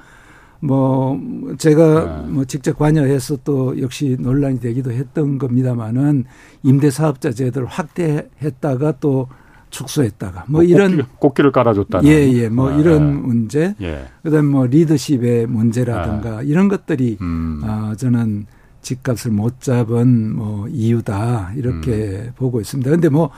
뭐 0.61 1.21
제가 1.59 2.23
네. 2.23 2.29
뭐 2.31 2.45
직접 2.45 2.79
관여해서 2.79 3.39
또 3.45 3.81
역시 3.81 4.17
논란이 4.19 4.61
되기도 4.61 4.91
했던 4.91 5.39
겁니다마는 5.39 6.25
임대 6.63 6.91
사업자 6.91 7.31
제도를 7.31 7.69
확대했다가 7.69 8.95
또 9.01 9.29
축소했다가 9.69 10.45
뭐, 10.49 10.63
뭐 10.63 10.63
이런 10.63 11.05
꽃길, 11.19 11.47
을 11.47 11.53
깔아줬다는 11.53 12.09
예예 12.09 12.33
예, 12.45 12.49
뭐 12.49 12.71
네. 12.71 12.81
이런 12.81 13.27
문제 13.27 13.75
예. 13.83 14.07
그다음에 14.23 14.49
뭐 14.49 14.67
리더십의 14.67 15.47
문제라든가 15.47 16.41
네. 16.41 16.47
이런 16.47 16.69
것들이 16.69 17.19
음. 17.21 17.61
아 17.65 17.95
저는 17.97 18.47
집값을 18.81 19.33
못 19.33 19.61
잡은 19.61 20.35
뭐 20.35 20.69
이유다 20.69 21.53
이렇게 21.57 21.93
음. 21.93 22.33
보고 22.37 22.61
있습니다. 22.61 22.89
근데 22.91 23.09
뭐 23.09 23.31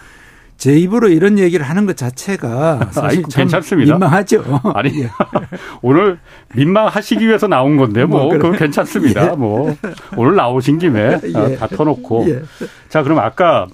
제 0.59 0.77
입으로 0.77 1.09
이런 1.09 1.38
얘기를 1.38 1.65
하는 1.65 1.87
것 1.87 1.97
자체가 1.97 2.91
사실 2.91 3.21
아이, 3.21 3.23
괜찮습니다. 3.23 3.93
민망하죠. 3.95 4.43
아니 4.75 5.03
예. 5.03 5.11
오늘 5.83 6.19
민망하시기 6.57 7.25
위해서 7.27 7.47
나온 7.47 7.77
건데 7.77 8.05
뭐, 8.05 8.25
뭐 8.25 8.33
그건 8.33 8.57
괜찮습니다. 8.57 9.31
예. 9.31 9.37
뭐 9.37 9.75
오늘 10.17 10.35
나오신 10.35 10.79
김에 10.79 11.21
예. 11.25 11.38
아, 11.38 11.57
다 11.57 11.69
터놓고 11.69 12.29
예. 12.29 12.43
자 12.88 13.05
그럼 13.05 13.21
아까 13.21 13.69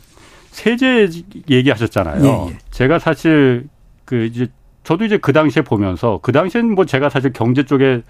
세제 0.50 1.08
얘기하셨잖아요. 1.50 2.22
예, 2.22 2.52
예. 2.52 2.58
제가 2.70 2.98
사실 2.98 3.66
그 4.04 4.26
이제 4.26 4.48
저도 4.82 5.06
이제 5.06 5.16
그 5.16 5.32
당시에 5.32 5.62
보면서 5.62 6.20
그 6.22 6.32
당시엔 6.32 6.74
뭐 6.74 6.84
제가 6.84 7.08
사실 7.08 7.32
경제 7.32 7.62
쪽에 7.62 8.02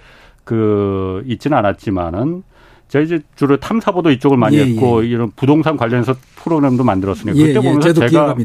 그 0.42 1.22
있지는 1.26 1.56
않았지만은 1.58 2.42
제가 2.88 3.02
이제 3.04 3.20
주로 3.34 3.56
탐사보도 3.58 4.10
이쪽을 4.10 4.36
많이 4.36 4.56
예, 4.58 4.64
했고 4.64 5.04
예. 5.04 5.08
이런 5.08 5.30
부동산 5.36 5.76
관련해서 5.76 6.14
프로그램도 6.36 6.84
만들었으니까 6.84 7.36
예, 7.38 7.46
그때 7.52 7.58
예, 7.58 7.70
보면서 7.70 7.92
제가. 7.92 8.36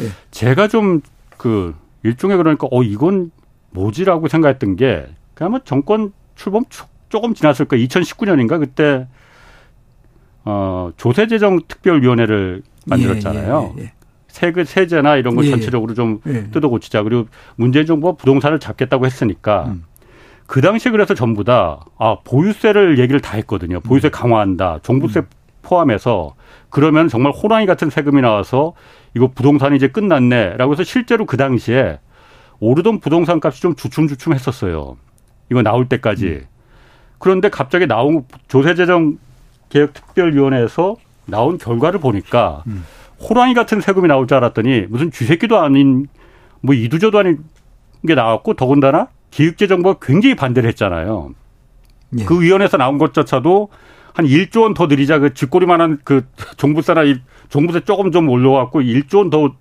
예. 0.00 0.08
제가 0.30 0.68
좀 0.68 1.02
그 1.44 1.74
일종의 2.02 2.38
그러니까 2.38 2.68
어 2.70 2.82
이건 2.82 3.30
뭐지라고 3.70 4.28
생각했던 4.28 4.76
게 4.76 5.06
그냥 5.34 5.50
뭐 5.50 5.60
정권 5.64 6.12
출범 6.36 6.64
조금 7.10 7.34
지났을 7.34 7.66
거예요. 7.66 7.86
2019년인가 7.86 8.58
그때 8.58 9.06
어 10.44 10.90
조세재정 10.96 11.60
특별위원회를 11.68 12.62
만들었잖아요. 12.86 13.74
예, 13.78 13.92
세금 14.28 14.64
세제나 14.64 15.16
이런 15.16 15.34
걸 15.36 15.50
전체적으로 15.50 15.92
좀 15.92 16.20
뜯어 16.50 16.68
고치자. 16.68 17.02
그리고 17.02 17.28
문재인 17.56 17.84
정부가 17.84 18.16
부동산을 18.16 18.58
잡겠다고 18.58 19.06
했으니까 19.06 19.66
음. 19.66 19.84
그 20.46 20.60
당시에 20.60 20.92
그래서 20.92 21.14
전부 21.14 21.44
다, 21.44 21.80
아, 21.98 22.16
보유세를 22.24 22.98
얘기를 22.98 23.20
다 23.20 23.36
했거든요. 23.36 23.80
보유세 23.80 24.08
음. 24.08 24.10
강화한다. 24.10 24.80
종부세 24.82 25.20
음. 25.20 25.26
포함해서 25.62 26.34
그러면 26.68 27.08
정말 27.08 27.32
호랑이 27.32 27.66
같은 27.66 27.88
세금이 27.88 28.20
나와서 28.20 28.74
이거 29.14 29.28
부동산이 29.28 29.76
이제 29.76 29.88
끝났네. 29.88 30.56
라고 30.56 30.72
해서 30.72 30.84
실제로 30.84 31.24
그 31.24 31.36
당시에 31.36 31.98
오르던 32.60 33.00
부동산 33.00 33.40
값이 33.42 33.62
좀 33.62 33.74
주춤주춤 33.74 34.34
했었어요. 34.34 34.96
이거 35.50 35.62
나올 35.62 35.88
때까지. 35.88 36.26
음. 36.26 36.46
그런데 37.18 37.48
갑자기 37.48 37.86
나온 37.86 38.24
조세재정 38.48 39.18
개혁특별위원회에서 39.70 40.96
나온 41.26 41.58
결과를 41.58 42.00
보니까 42.00 42.62
음. 42.66 42.84
호랑이 43.28 43.54
같은 43.54 43.80
세금이 43.80 44.08
나올 44.08 44.26
줄 44.26 44.36
알았더니 44.36 44.86
무슨 44.88 45.10
쥐새끼도 45.10 45.58
아닌 45.58 46.06
뭐 46.60 46.74
이두저도 46.74 47.18
아닌 47.18 47.38
게 48.06 48.14
나왔고 48.14 48.54
더군다나 48.54 49.08
기획재정부가 49.34 49.98
굉장히 50.00 50.36
반대를 50.36 50.68
했잖아요. 50.70 51.34
예. 52.20 52.24
그 52.24 52.40
위원회에서 52.40 52.76
나온 52.76 52.98
것조차도 52.98 53.68
한 54.14 54.26
1조 54.26 54.62
원 54.62 54.74
더 54.74 54.86
드리자 54.86 55.18
그 55.18 55.34
쥐꼬리만한 55.34 55.98
그 56.04 56.24
종부세나 56.56 57.02
종부세 57.48 57.80
조금 57.80 58.12
좀 58.12 58.28
올려갖고 58.28 58.80
1조 58.80 59.18
원 59.18 59.30
더 59.30 59.52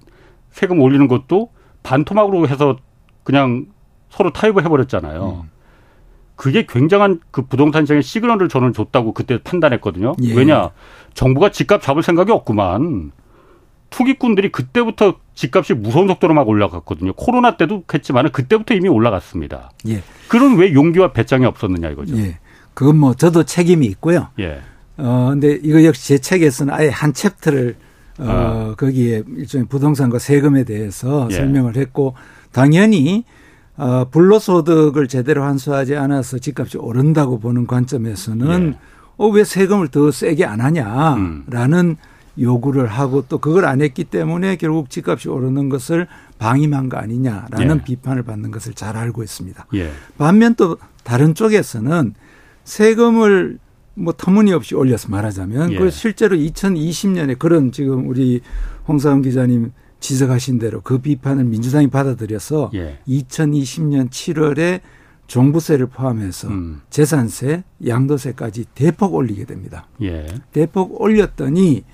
세금 0.51 0.79
올리는 0.79 1.07
것도 1.07 1.49
반토막으로 1.81 2.47
해서 2.47 2.77
그냥 3.23 3.65
서로 4.09 4.31
타협을 4.31 4.63
해버렸잖아요. 4.63 5.41
음. 5.43 5.49
그게 6.35 6.67
굉장한 6.69 7.21
그 7.31 7.47
부동산 7.47 7.85
시장의 7.85 8.03
시그널을 8.03 8.49
저는 8.49 8.73
줬다고 8.73 9.13
그때 9.13 9.39
판단했거든요. 9.43 10.13
예. 10.21 10.35
왜냐 10.35 10.69
정부가 11.15 11.49
집값 11.49 11.81
잡을 11.81 12.03
생각이 12.03 12.31
없구만. 12.31 13.11
투기꾼들이 13.93 14.51
그때부터 14.51 15.15
집값이 15.35 15.75
무서운 15.75 16.07
속도로 16.07 16.33
막 16.33 16.47
올라갔거든요. 16.47 17.13
코로나 17.13 17.57
때도 17.57 17.83
했지만 17.93 18.31
그때부터 18.31 18.73
이미 18.73 18.89
올라갔습니다. 18.89 19.71
예. 19.87 20.01
그런 20.27 20.57
왜 20.57 20.73
용기와 20.73 21.13
배짱이 21.13 21.45
없었느냐 21.45 21.89
이거죠. 21.91 22.17
예. 22.17 22.39
그건 22.73 22.97
뭐 22.97 23.13
저도 23.13 23.43
책임이 23.43 23.85
있고요. 23.87 24.29
예. 24.39 24.61
어 24.97 25.29
근데 25.31 25.59
이거 25.61 25.83
역시 25.83 26.07
제 26.07 26.17
책에서는 26.17 26.73
아예 26.73 26.89
한 26.89 27.13
챕터를 27.13 27.75
어 28.17 28.25
아. 28.71 28.75
거기에 28.75 29.23
일종의 29.37 29.67
부동산과 29.67 30.17
세금에 30.17 30.63
대해서 30.63 31.27
예. 31.29 31.35
설명을 31.35 31.75
했고 31.75 32.15
당연히 32.51 33.25
어 33.75 34.05
불로소득을 34.09 35.07
제대로 35.07 35.43
환수하지 35.43 35.95
않아서 35.95 36.39
집값이 36.39 36.77
오른다고 36.77 37.39
보는 37.39 37.67
관점에서는 37.67 38.73
예. 38.73 38.77
어 39.17 39.27
왜 39.29 39.43
세금을 39.43 39.89
더 39.89 40.09
세게 40.09 40.45
안 40.45 40.61
하냐라는 40.61 41.85
음. 41.89 41.95
요구를 42.39 42.87
하고 42.87 43.23
또 43.27 43.37
그걸 43.37 43.65
안 43.65 43.81
했기 43.81 44.03
때문에 44.03 44.55
결국 44.55 44.89
집값이 44.89 45.29
오르는 45.29 45.69
것을 45.69 46.07
방임한 46.39 46.89
거 46.89 46.97
아니냐라는 46.97 47.77
예. 47.77 47.83
비판을 47.83 48.23
받는 48.23 48.51
것을 48.51 48.73
잘 48.73 48.97
알고 48.97 49.23
있습니다. 49.23 49.67
예. 49.75 49.91
반면 50.17 50.55
또 50.55 50.77
다른 51.03 51.35
쪽에서는 51.35 52.15
세금을 52.63 53.59
뭐 53.95 54.13
터무니없이 54.17 54.73
올려서 54.75 55.09
말하자면 55.09 55.73
예. 55.73 55.77
그 55.77 55.91
실제로 55.91 56.35
2020년에 56.35 57.37
그런 57.37 57.71
지금 57.71 58.09
우리 58.09 58.41
홍사원 58.87 59.21
기자님 59.21 59.71
지적하신 59.99 60.59
대로 60.59 60.81
그 60.81 60.97
비판을 60.97 61.45
민주당이 61.45 61.87
받아들여서 61.87 62.71
예. 62.73 62.99
2020년 63.07 64.09
7월에 64.09 64.81
종부세를 65.27 65.87
포함해서 65.87 66.49
음. 66.49 66.81
재산세, 66.89 67.63
양도세까지 67.85 68.65
대폭 68.75 69.13
올리게 69.13 69.45
됩니다. 69.45 69.87
예. 70.01 70.27
대폭 70.51 70.99
올렸더니 70.99 71.85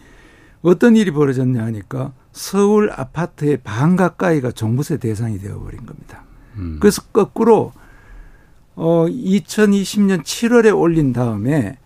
어떤 0.62 0.96
일이 0.96 1.12
벌어졌냐 1.12 1.64
하니까 1.64 2.14
서울 2.32 2.92
아파트의 2.92 3.58
반 3.64 3.96
가까이가 3.96 4.52
종부세 4.52 4.98
대상이 4.98 5.40
되어버린 5.40 5.86
겁니다. 5.86 6.24
음. 6.58 6.78
그래서 6.80 7.02
거꾸로 7.14 7.72
어 8.76 9.06
2020년 9.08 10.24
7월에 10.24 10.78
올린 10.78 11.14
다음에 11.14 11.78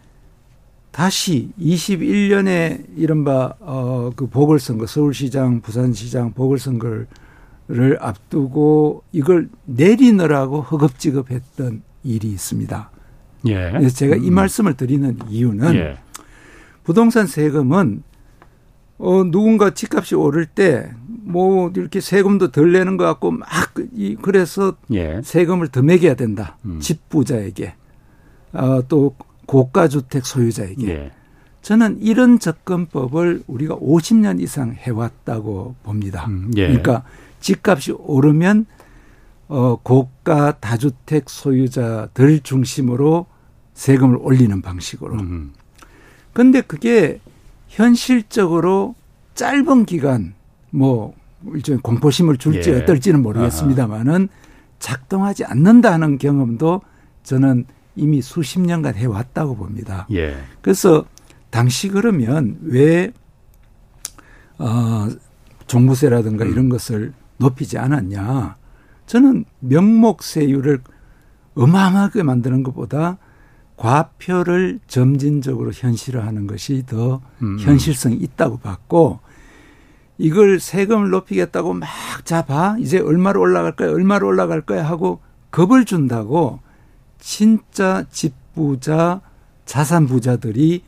다시 0.92 1.51
21년에 1.60 2.86
이른바 2.96 3.56
어그 3.60 4.27
보궐선거 4.27 4.86
서울시장, 4.86 5.62
부산시장 5.62 6.34
보궐선거를 6.34 7.08
앞두고 8.00 9.03
이걸 9.12 9.50
내리느라고 9.65 10.62
허겁지겁했던 10.62 11.82
일이 12.03 12.27
있습니다. 12.27 12.92
예. 13.48 13.72
그래서 13.72 13.96
제가 13.96 14.15
이 14.15 14.30
음. 14.30 14.36
말씀을 14.36 14.75
드리는 14.75 15.18
이유는 15.30 15.75
예. 15.75 15.98
부동산 16.84 17.25
세금은 17.25 18.03
어 18.98 19.24
누군가 19.24 19.74
집값이 19.74 20.16
오를 20.16 20.46
때 20.46 20.90
뭐 21.26 21.72
이렇게 21.76 22.02
세금도 22.02 22.52
덜 22.52 22.74
내는 22.74 22.98
것 22.98 23.06
같고 23.06 23.32
막 23.32 23.74
이 23.96 24.16
그래서 24.22 24.76
예. 24.94 25.20
세금을 25.24 25.70
더 25.70 25.82
매겨야 25.82 26.14
된다. 26.16 26.58
음. 26.66 26.80
집부자에게 26.80 27.74
어 28.54 28.82
또 28.88 29.16
고가 29.48 29.88
주택 29.88 30.26
소유자에게. 30.26 30.88
예. 30.90 31.12
저는 31.62 31.98
이런 32.02 32.40
접근법을 32.40 33.44
우리가 33.48 33.76
50년 33.78 34.42
이상 34.42 34.74
해왔다고 34.74 35.76
봅니다. 35.84 36.26
음, 36.28 36.52
예. 36.56 36.68
그러니까 36.68 37.04
집값이 37.40 37.94
오르면 37.94 38.66
어 39.48 39.78
고가 39.82 40.60
다주택 40.60 41.30
소유자들 41.30 42.42
중심으로 42.42 43.26
세금을 43.74 44.18
올리는 44.22 44.62
방식으로. 44.62 45.16
음. 45.16 45.54
근데 46.32 46.62
그게 46.62 47.20
현실적으로 47.74 48.94
짧은 49.34 49.86
기간 49.86 50.34
뭐 50.70 51.15
일종의 51.53 51.82
공포심을 51.82 52.38
줄지 52.38 52.70
예. 52.70 52.82
어떨지는 52.82 53.22
모르겠습니다만은 53.24 54.30
작동하지 54.77 55.46
않는다는 55.46 56.20
경험도 56.20 56.82
저는 57.24 57.65
이미 57.96 58.22
수십 58.22 58.60
년간 58.60 58.96
해왔다고 58.96 59.56
봅니다. 59.56 60.08
예. 60.12 60.36
그래서 60.62 61.06
당시 61.50 61.89
그러면 61.89 62.58
왜, 62.62 63.12
어, 64.60 65.08
종부세라든가 65.65 66.46
음. 66.46 66.51
이런 66.51 66.70
것을 66.70 67.13
높이지 67.38 67.77
않았냐. 67.77 68.56
저는 69.08 69.46
명목세율을 69.60 70.82
어마어마하게 71.56 72.24
만드는 72.24 72.63
것보다 72.63 73.18
과표를 73.84 74.80
점진적으로 74.88 75.74
현실화하는 75.74 76.48
것이 76.48 76.84
더 76.86 77.22
음. 77.42 77.60
현실성이 77.60 78.16
있다고 78.16 78.60
봤고 78.60 79.20
이걸 80.18 80.62
세금을 80.62 81.10
높이겠다고 81.10 81.74
막 81.74 81.90
잡아 82.24 82.78
이제 82.80 83.00
얼마로 83.00 83.42
올라갈 83.42 83.75
거야 83.75 83.90
얼마로 83.90 84.28
올라갈 84.28 84.62
거야 84.62 84.88
하고 84.88 85.20
겁을 85.52 85.84
준다고 85.84 86.62
진짜 87.20 88.06
집부자 88.10 89.20
자산 89.66 90.08
부자들이 90.08 90.84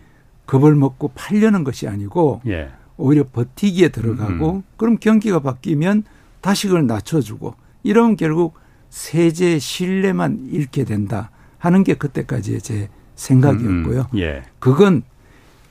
겁을 0.46 0.76
먹고 0.76 1.10
팔려는 1.16 1.66
것이 1.66 1.90
아니고 1.90 2.44
예. 2.48 2.70
오히려 2.96 3.26
버티기에 3.28 3.90
들어가고 3.90 4.52
음. 4.52 4.64
그럼 4.78 5.00
경기가 5.02 5.42
바뀌면 5.42 6.04
다시 6.40 6.68
그걸 6.68 6.88
낮춰주고 6.88 7.56
이러면 7.84 8.16
결국 8.16 8.54
세제 8.90 9.60
신뢰만 9.60 10.48
잃게 10.50 10.86
된다 10.86 11.32
하는 11.66 11.84
게 11.84 11.96
그때까지의 11.96 12.62
제 12.62 12.90
생각이었고요. 13.16 14.08
음. 14.14 14.20
예. 14.20 14.44
그건 14.60 15.02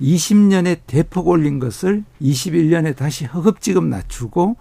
20년에 0.00 0.80
대폭 0.86 1.28
올린 1.28 1.58
것을 1.60 2.04
21년에 2.20 2.96
다시 2.96 3.24
허겁지겁 3.26 3.84
낮추고 3.84 4.56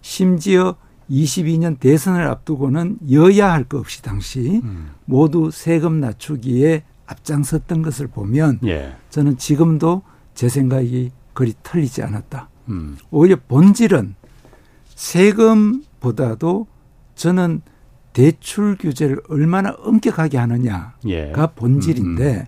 심지어 0.00 0.76
22년 1.10 1.78
대선을 1.78 2.26
앞두고는 2.26 2.98
여야 3.10 3.52
할 3.52 3.64
것 3.64 3.78
없이 3.78 4.02
당시 4.02 4.60
음. 4.64 4.90
모두 5.04 5.50
세금 5.52 6.00
낮추기에 6.00 6.84
앞장섰던 7.06 7.82
것을 7.82 8.06
보면 8.06 8.60
예. 8.64 8.94
저는 9.10 9.36
지금도 9.36 10.02
제 10.34 10.48
생각이 10.48 11.10
그리 11.34 11.52
틀리지 11.62 12.02
않았다. 12.02 12.48
음. 12.68 12.96
오히려 13.10 13.36
본질은 13.48 14.14
세금보다도 14.94 16.66
저는 17.16 17.60
대출 18.12 18.76
규제를 18.76 19.20
얼마나 19.28 19.74
엄격하게 19.78 20.38
하느냐가 20.38 20.94
예. 21.06 21.32
본질인데 21.54 22.34
음, 22.34 22.40
음. 22.40 22.44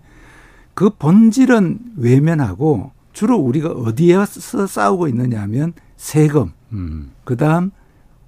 그 0.75 0.91
본질은 0.91 1.79
외면하고 1.97 2.93
주로 3.13 3.37
우리가 3.37 3.71
어디에서 3.71 4.67
싸우고 4.67 5.09
있느냐 5.09 5.41
하면 5.43 5.75
세금, 5.97 6.53
음. 6.73 7.11
그 7.25 7.37
다음 7.37 7.71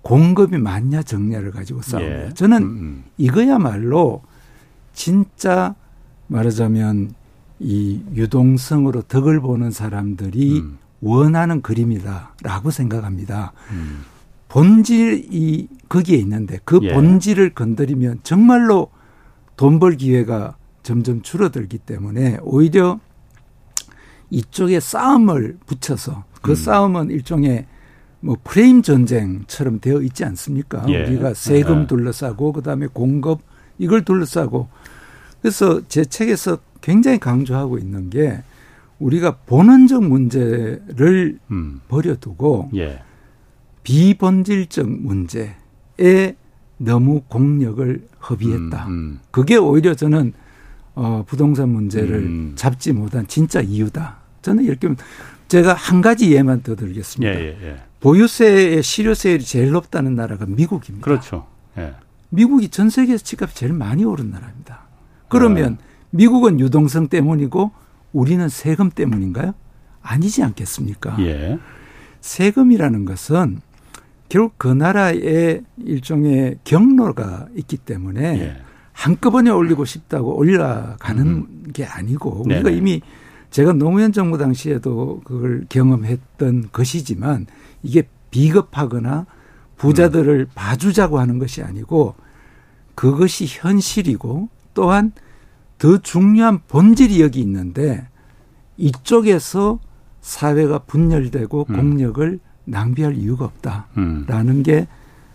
공급이 0.03 0.59
많냐 0.59 1.03
적냐를 1.03 1.51
가지고 1.51 1.81
싸웁니다. 1.83 2.27
예. 2.27 2.35
저는 2.35 2.63
음, 2.63 2.69
음. 2.69 3.05
이거야말로 3.17 4.23
진짜 4.93 5.75
말하자면 6.27 7.15
이 7.61 8.03
유동성으로 8.15 9.03
덕을 9.03 9.41
보는 9.41 9.71
사람들이 9.71 10.61
음. 10.61 10.79
원하는 11.01 11.63
그림이다라고 11.63 12.71
생각합니다. 12.71 13.53
음. 13.71 14.05
본질이 14.55 15.67
거기에 15.89 16.17
있는데 16.19 16.61
그 16.65 16.79
예. 16.83 16.93
본질을 16.93 17.55
건드리면 17.55 18.21
정말로 18.23 18.89
돈 19.57 19.81
벌 19.81 19.97
기회가 19.97 20.57
점점 20.85 21.23
줄어들기 21.23 21.79
때문에 21.79 22.39
오히려 22.43 23.01
이쪽에 24.31 24.79
싸움을 24.79 25.59
붙여서 25.67 26.25
그 26.41 26.53
음. 26.53 26.55
싸움은 26.55 27.11
일종의 27.11 27.67
뭐 28.21 28.37
프레임 28.45 28.83
전쟁처럼 28.83 29.81
되어 29.81 30.01
있지 30.03 30.25
않습니까? 30.25 30.85
예. 30.89 31.03
우리가 31.03 31.35
세금 31.35 31.83
예. 31.83 31.87
둘러싸고 31.89 32.53
그다음에 32.53 32.87
공급 32.93 33.41
이걸 33.79 34.05
둘러싸고 34.05 34.69
그래서 35.43 35.81
제 35.89 36.05
책에서 36.05 36.59
굉장히 36.81 37.19
강조하고 37.19 37.79
있는 37.79 38.09
게 38.09 38.45
우리가 39.01 39.39
본원적 39.47 40.05
문제를 40.05 41.41
음. 41.51 41.81
버려두고 41.89 42.71
예. 42.77 43.03
비본질적 43.85 44.89
문제에 44.89 46.37
너무 46.79 47.23
공력을 47.29 48.09
허비했다. 48.29 48.87
음, 48.87 48.91
음. 48.91 49.21
그게 49.31 49.57
오히려 49.57 49.95
저는 49.95 50.33
어 50.97 51.25
부동산 51.27 51.69
문제를 51.69 52.15
음. 52.17 52.53
잡지 52.57 52.93
못한 52.93 53.27
진짜 53.29 53.61
이유다. 53.61 54.17
저는 54.43 54.65
이렇게 54.65 54.89
제가 55.49 55.75
한 55.75 56.01
가지 56.01 56.33
예만 56.33 56.63
더 56.63 56.75
들겠습니다. 56.75 57.35
예, 57.35 57.41
예, 57.41 57.59
예. 57.63 57.77
보유세의 58.01 58.83
실효세율이 58.83 59.45
제일 59.45 59.71
높다는 59.71 60.15
나라가 60.15 60.47
미국입니다. 60.47 61.05
그렇죠. 61.05 61.47
예. 61.79 61.95
미국이 62.31 62.69
전 62.69 62.91
세계에서 62.91 63.23
집값이 63.23 63.55
제일 63.55 63.73
많이 63.73 64.05
오른 64.05 64.31
나라입니다. 64.31 64.81
그러면 65.29 65.75
어. 65.75 65.85
미국은 66.11 66.61
유동성 66.61 67.09
때문이고 67.09 67.71
우리는 68.13 68.49
세금 68.49 68.91
때문인가요? 68.91 69.55
아니지 70.03 70.43
않겠습니까? 70.43 71.17
예. 71.21 71.59
세금이라는 72.21 73.05
것은 73.05 73.61
결국 74.29 74.55
그 74.59 74.69
나라의 74.69 75.63
일종의 75.79 76.59
경로가 76.65 77.49
있기 77.57 77.77
때문에 77.77 78.41
예. 78.41 78.57
한꺼번에 78.93 79.51
올리고 79.51 79.85
싶다고 79.85 80.37
올라가는 80.37 81.27
음. 81.27 81.65
게 81.73 81.85
아니고 81.85 82.45
우리가 82.45 82.63
네네. 82.63 82.77
이미 82.77 83.01
제가 83.51 83.73
노무현 83.73 84.13
정부 84.13 84.39
당시에도 84.39 85.21
그걸 85.25 85.67
경험했던 85.69 86.71
것이지만 86.73 87.47
이게 87.83 88.05
비겁하거나 88.31 89.27
부자들을 89.77 90.41
음. 90.41 90.47
봐주자고 90.55 91.19
하는 91.19 91.39
것이 91.39 91.63
아니고 91.63 92.15
그것이 92.95 93.47
현실이고 93.49 94.49
또한 94.75 95.13
더 95.79 95.99
중요한 95.99 96.61
본질이 96.69 97.21
여기 97.21 97.41
있는데 97.41 98.09
이쪽에서 98.77 99.81
사회가 100.21 100.81
분열되고 100.81 101.67
음. 101.69 101.77
공력을 101.77 102.41
낭비할 102.65 103.17
이유가 103.17 103.45
없다라는 103.47 103.87
음. 103.97 104.63
게 104.63 104.87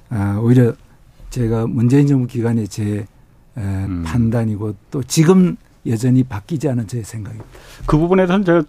아, 0.10 0.40
오히려 0.42 0.74
제가 1.30 1.68
문재인 1.68 2.08
정부 2.08 2.28
기간에 2.28 2.66
제 2.66 3.06
음. 3.58 4.04
판단이고 4.06 4.76
또 4.92 5.04
지금 5.04 5.56
여전히 5.86 6.24
바뀌지 6.24 6.68
않은 6.70 6.88
제 6.88 7.04
생각입니다. 7.04 7.46
그 7.86 7.98
부분에 7.98 8.24
대해서는 8.26 8.46
제가 8.46 8.64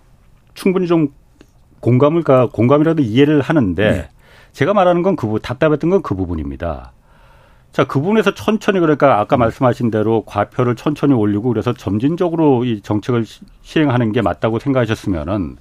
충분히 0.55 0.87
좀 0.87 1.09
공감을 1.81 2.23
가 2.23 2.47
공감이라도 2.47 3.03
이해를 3.03 3.41
하는데 3.41 3.91
네. 3.91 4.09
제가 4.53 4.75
말하는 4.75 5.03
건 5.03 5.17
그 5.17 5.39
답답했던 5.41 5.91
건 5.91 6.03
그 6.03 6.15
부분입니다. 6.15 6.93
자, 7.73 7.85
그 7.85 8.01
부분에서 8.01 8.35
천천히 8.35 8.81
그러니까 8.81 9.21
아까 9.21 9.37
말씀하신 9.37 9.91
대로 9.93 10.25
과표를 10.27 10.75
천천히 10.75 11.15
올리고 11.15 11.49
그래서 11.51 11.73
점진적으로 11.73 12.65
이 12.65 12.81
정책을 12.81 13.25
시행하는 13.63 14.11
게 14.13 14.23
맞다고 14.23 14.59
생각하셨으면은 14.59 15.57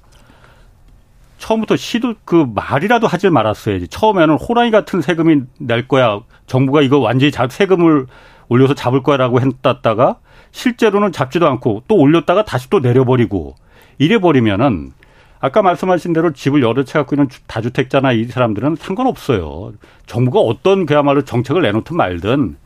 처음부터 1.40 1.76
시도 1.76 2.14
그 2.24 2.46
말이라도 2.54 3.06
하질 3.06 3.30
말았어야지. 3.30 3.88
처음에는 3.88 4.36
호랑이 4.36 4.70
같은 4.70 5.00
세금이 5.00 5.42
낼 5.58 5.88
거야. 5.88 6.20
정부가 6.46 6.82
이거 6.82 6.98
완전히 6.98 7.32
세금을 7.32 8.06
올려서 8.48 8.74
잡을 8.74 9.02
거야라고 9.02 9.40
했다가 9.40 10.18
실제로는 10.52 11.12
잡지도 11.12 11.48
않고 11.48 11.84
또 11.88 11.96
올렸다가 11.96 12.44
다시 12.44 12.68
또 12.68 12.80
내려버리고 12.80 13.54
이래 13.98 14.18
버리면은 14.18 14.92
아까 15.40 15.62
말씀하신 15.62 16.12
대로 16.12 16.32
집을 16.32 16.62
여러 16.62 16.84
채 16.84 16.98
갖고 16.98 17.14
있는 17.14 17.28
다주택자나 17.46 18.12
이 18.12 18.24
사람들은 18.26 18.76
상관없어요. 18.76 19.72
정부가 20.06 20.40
어떤 20.40 20.84
그야말로 20.84 21.22
정책을 21.22 21.62
내놓든 21.62 21.96
말든 21.96 22.56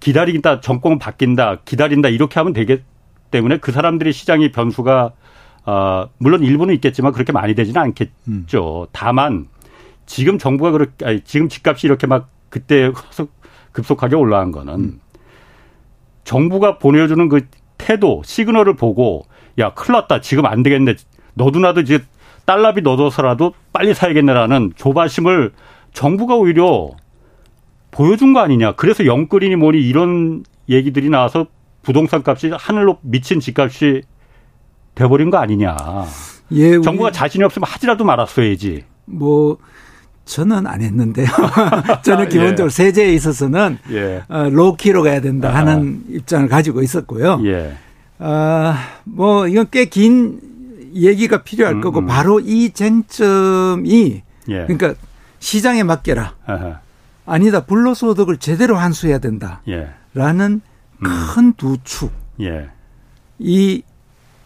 기다린다, 0.00 0.60
정권은 0.60 0.98
바뀐다, 0.98 1.60
기다린다 1.64 2.10
이렇게 2.10 2.38
하면 2.40 2.52
되기 2.52 2.82
때문에 3.30 3.58
그 3.58 3.72
사람들이 3.72 4.12
시장의 4.12 4.52
변수가 4.52 5.12
어, 5.64 6.08
물론 6.18 6.42
일부는 6.42 6.74
있겠지만 6.74 7.12
그렇게 7.12 7.32
많이 7.32 7.54
되지는 7.54 7.80
않겠죠. 7.80 8.12
음. 8.28 8.86
다만 8.92 9.48
지금 10.06 10.38
정부가 10.38 10.72
그렇게 10.72 11.04
아니, 11.04 11.20
지금 11.22 11.48
집값이 11.48 11.86
이렇게 11.86 12.06
막 12.06 12.28
그때 12.48 12.90
급속하게 13.72 14.16
올라간 14.16 14.52
거는 14.52 14.74
음. 14.74 15.00
정부가 16.24 16.78
보내주는 16.78 17.28
그 17.28 17.46
태도, 17.78 18.22
시그널을 18.24 18.76
보고 18.76 19.26
야, 19.58 19.74
큰일 19.74 19.92
났다. 19.98 20.20
지금 20.20 20.46
안 20.46 20.62
되겠네. 20.62 20.94
너도 21.34 21.58
나도 21.58 21.80
이제 21.80 22.00
달러비 22.44 22.82
넣어서라도 22.82 23.54
빨리 23.72 23.94
사야겠네라는 23.94 24.72
조바심을 24.76 25.52
정부가 25.92 26.36
오히려 26.36 26.90
보여준 27.90 28.32
거 28.32 28.40
아니냐. 28.40 28.72
그래서 28.72 29.04
영끌이니 29.04 29.56
뭐니 29.56 29.80
이런 29.80 30.44
얘기들이 30.68 31.10
나와서 31.10 31.46
부동산 31.82 32.22
값이 32.24 32.50
하늘로 32.52 32.98
미친 33.02 33.40
집값이 33.40 34.02
돼버린 34.94 35.30
거 35.30 35.38
아니냐. 35.38 35.76
예, 36.52 36.80
정부가 36.80 37.10
자신이 37.10 37.42
없으면 37.44 37.66
하지라도 37.68 38.04
말았어야지. 38.04 38.84
뭐 39.06 39.58
저는 40.24 40.66
안 40.66 40.80
했는데요. 40.82 41.26
저는 42.04 42.28
기본적으로 42.28 42.66
예. 42.66 42.70
세제에 42.70 43.12
있어서는 43.14 43.78
예. 43.90 44.22
어, 44.28 44.48
로키로 44.50 45.02
가야 45.02 45.20
된다 45.20 45.54
하는 45.54 46.02
아. 46.08 46.12
입장을 46.12 46.48
가지고 46.48 46.82
있었고요. 46.82 47.40
예. 47.44 47.74
아, 48.18 48.76
뭐 49.04 49.48
이건 49.48 49.66
꽤 49.70 49.86
긴 49.86 50.40
얘기가 50.94 51.42
필요할 51.42 51.76
음, 51.76 51.80
거고 51.80 52.00
음. 52.00 52.06
바로 52.06 52.38
이 52.38 52.70
쟁점이 52.70 54.22
예. 54.48 54.66
그러니까 54.66 54.94
시장에 55.38 55.82
맡겨라. 55.82 56.34
아하. 56.46 56.80
아니다 57.24 57.64
불로소득을 57.64 58.36
제대로 58.38 58.76
환수해야 58.76 59.18
된다. 59.18 59.62
예. 59.68 59.88
라는 60.14 60.60
음. 60.98 61.06
큰두 61.34 61.78
축. 61.82 62.12
예. 62.40 62.68
이 63.38 63.82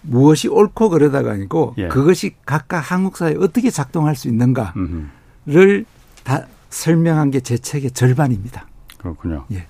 무엇이 0.06 0.48
옳고 0.48 0.90
그러다가 0.90 1.32
아니고 1.32 1.74
예. 1.78 1.88
그것이 1.88 2.34
각각 2.44 2.78
한국 2.92 3.16
사회에 3.16 3.36
어떻게 3.40 3.70
작동할 3.70 4.14
수 4.16 4.28
있는가를 4.28 5.84
다 6.24 6.46
설명한 6.70 7.30
게 7.30 7.40
제 7.40 7.58
책의 7.58 7.92
절반입니다. 7.92 8.66
그렇군요. 8.98 9.44
예. 9.52 9.66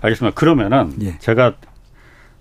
알겠습니다. 0.00 0.34
그러면은 0.34 0.94
예. 1.02 1.18
제가 1.18 1.54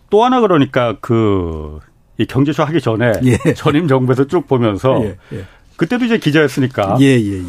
또 0.10 0.23
하나 0.23 0.39
그러니까 0.41 0.97
그 1.01 1.80
이 2.17 2.25
경제쇼 2.25 2.63
하기 2.65 2.82
전에 2.82 3.13
예. 3.23 3.54
전임 3.56 3.88
정부에서 3.88 4.27
쭉 4.27 4.45
보면서 4.47 5.01
예. 5.04 5.17
예. 5.34 5.45
그때도 5.77 6.06
이제 6.06 6.19
기자였으니까 6.19 6.97
예, 6.99 7.06
예, 7.19 7.39
예. 7.39 7.43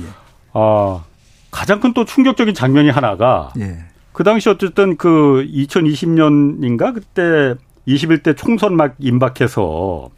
아, 0.55 1.05
가장 1.51 1.81
큰 1.81 1.93
또 1.93 2.07
충격적인 2.07 2.55
장면이 2.55 2.89
하나가 2.89 3.53
예. 3.59 3.85
그 4.13 4.25
당시 4.25 4.49
어쨌든 4.49 4.97
그 4.97 5.47
2020년인가 5.53 6.95
그때 6.95 7.55
21대 7.87 8.37
총선 8.37 8.77
막 8.77 8.95
임박해서 8.99 10.11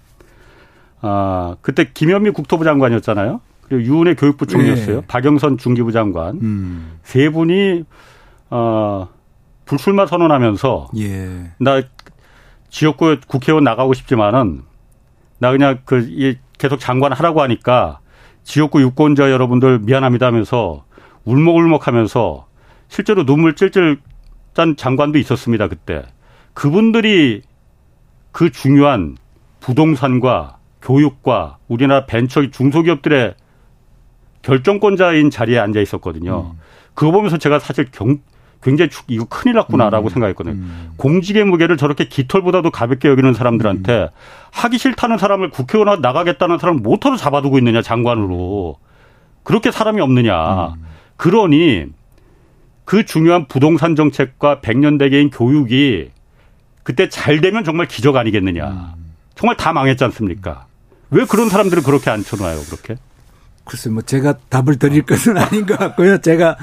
아 1.00 1.56
그때 1.60 1.90
김현미 1.92 2.30
국토부 2.30 2.64
장관이었잖아요. 2.64 3.40
그리고 3.62 3.82
유은혜 3.82 4.14
교육부 4.14 4.46
총리였어요. 4.46 5.00
네. 5.00 5.06
박영선 5.06 5.58
중기부 5.58 5.92
장관 5.92 6.36
음. 6.36 6.98
세 7.02 7.30
분이 7.30 7.84
어 8.50 9.08
불출마 9.64 10.06
선언하면서 10.06 10.90
예. 10.98 11.50
나 11.58 11.82
지역구 12.68 13.16
국회의원 13.26 13.64
나가고 13.64 13.94
싶지만은 13.94 14.62
나 15.38 15.50
그냥 15.50 15.78
그 15.84 16.36
계속 16.58 16.78
장관 16.78 17.12
하라고 17.12 17.40
하니까 17.42 18.00
지역구 18.42 18.82
유권자 18.82 19.30
여러분들 19.30 19.80
미안합니다 19.80 20.26
하면서 20.26 20.84
울먹울먹 21.24 21.86
하면서 21.86 22.46
실제로 22.88 23.24
눈물 23.24 23.56
찔찔 23.56 23.98
짠 24.52 24.76
장관도 24.76 25.18
있었습니다 25.18 25.68
그때 25.68 26.02
그분들이 26.52 27.42
그 28.34 28.50
중요한 28.50 29.16
부동산과 29.60 30.58
교육과 30.82 31.58
우리나라 31.68 32.04
벤처 32.04 32.50
중소기업들의 32.50 33.36
결정권자인 34.42 35.30
자리에 35.30 35.56
앉아 35.60 35.80
있었거든요. 35.80 36.50
음. 36.52 36.58
그거 36.94 37.12
보면서 37.12 37.38
제가 37.38 37.60
사실 37.60 37.86
경, 37.92 38.18
굉장히 38.60 38.90
이거 39.06 39.24
큰일 39.26 39.54
났구나라고 39.54 40.08
음. 40.08 40.10
생각했거든요. 40.10 40.54
음. 40.54 40.90
공직의 40.96 41.44
무게를 41.44 41.76
저렇게 41.76 42.08
깃털보다도 42.08 42.72
가볍게 42.72 43.08
여기는 43.08 43.34
사람들한테 43.34 43.92
음. 44.02 44.08
하기 44.50 44.78
싫다는 44.78 45.16
사람을 45.16 45.50
국회의원 45.50 46.00
나가겠다는 46.00 46.58
사람을 46.58 46.82
못하러 46.82 47.16
잡아두고 47.16 47.56
있느냐 47.58 47.82
장관으로 47.82 48.78
그렇게 49.44 49.70
사람이 49.70 50.00
없느냐. 50.00 50.74
음. 50.74 50.84
그러니 51.16 51.86
그 52.84 53.06
중요한 53.06 53.46
부동산 53.46 53.94
정책과 53.94 54.60
백년대계인 54.60 55.30
교육이 55.30 56.10
그때 56.84 57.08
잘 57.08 57.40
되면 57.40 57.64
정말 57.64 57.88
기적 57.88 58.14
아니겠느냐. 58.14 58.94
음. 58.96 59.04
정말 59.34 59.56
다 59.56 59.72
망했지 59.72 60.04
않습니까? 60.04 60.66
왜 61.10 61.24
그런 61.24 61.48
사람들을 61.48 61.82
그렇게 61.82 62.10
앉혀놔요, 62.10 62.60
그렇게? 62.70 62.96
글쎄, 63.64 63.88
뭐 63.88 64.02
제가 64.02 64.34
답을 64.50 64.78
드릴 64.78 65.02
것은 65.02 65.38
아닌 65.38 65.64
것 65.64 65.78
같고요. 65.78 66.18
제가 66.18 66.56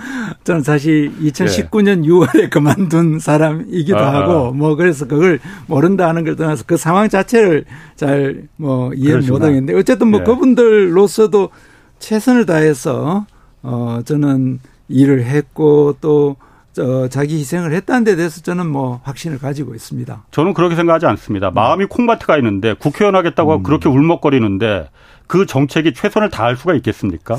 저는 0.43 0.61
사실 0.61 1.11
2019년 1.19 2.05
예. 2.05 2.09
6월에 2.09 2.49
그만둔 2.51 3.17
사람이기도 3.19 3.97
아, 3.97 4.13
하고 4.13 4.51
뭐 4.51 4.75
그래서 4.75 5.07
그걸 5.07 5.39
모른다 5.65 6.07
하는 6.07 6.23
걸 6.23 6.35
떠나서 6.35 6.63
그 6.67 6.77
상황 6.77 7.09
자체를 7.09 7.65
잘 7.95 8.47
뭐 8.55 8.93
이해 8.93 9.15
못 9.15 9.41
하겠는데 9.41 9.73
어쨌든 9.73 10.09
뭐 10.09 10.19
예. 10.19 10.23
그분들로서도 10.23 11.49
최선을 11.97 12.45
다해서 12.45 13.25
어 13.63 14.01
저는 14.05 14.59
일을 14.87 15.23
했고 15.25 15.97
또 16.01 16.35
저 16.73 17.07
자기 17.09 17.39
희생을 17.39 17.73
했다는 17.73 18.03
데 18.05 18.15
대해서 18.15 18.41
저는 18.41 18.67
뭐 18.67 19.01
확신을 19.03 19.39
가지고 19.39 19.75
있습니다. 19.75 20.25
저는 20.31 20.53
그렇게 20.53 20.75
생각하지 20.75 21.05
않습니다. 21.07 21.51
마음이 21.51 21.85
콩밭에 21.85 22.37
있는데 22.37 22.73
국회의원 22.73 23.15
하겠다고 23.15 23.55
음. 23.55 23.63
그렇게 23.63 23.89
울먹거리는데 23.89 24.89
그 25.27 25.45
정책이 25.45 25.93
최선을 25.93 26.29
다할 26.29 26.55
수가 26.57 26.73
있겠습니까? 26.75 27.37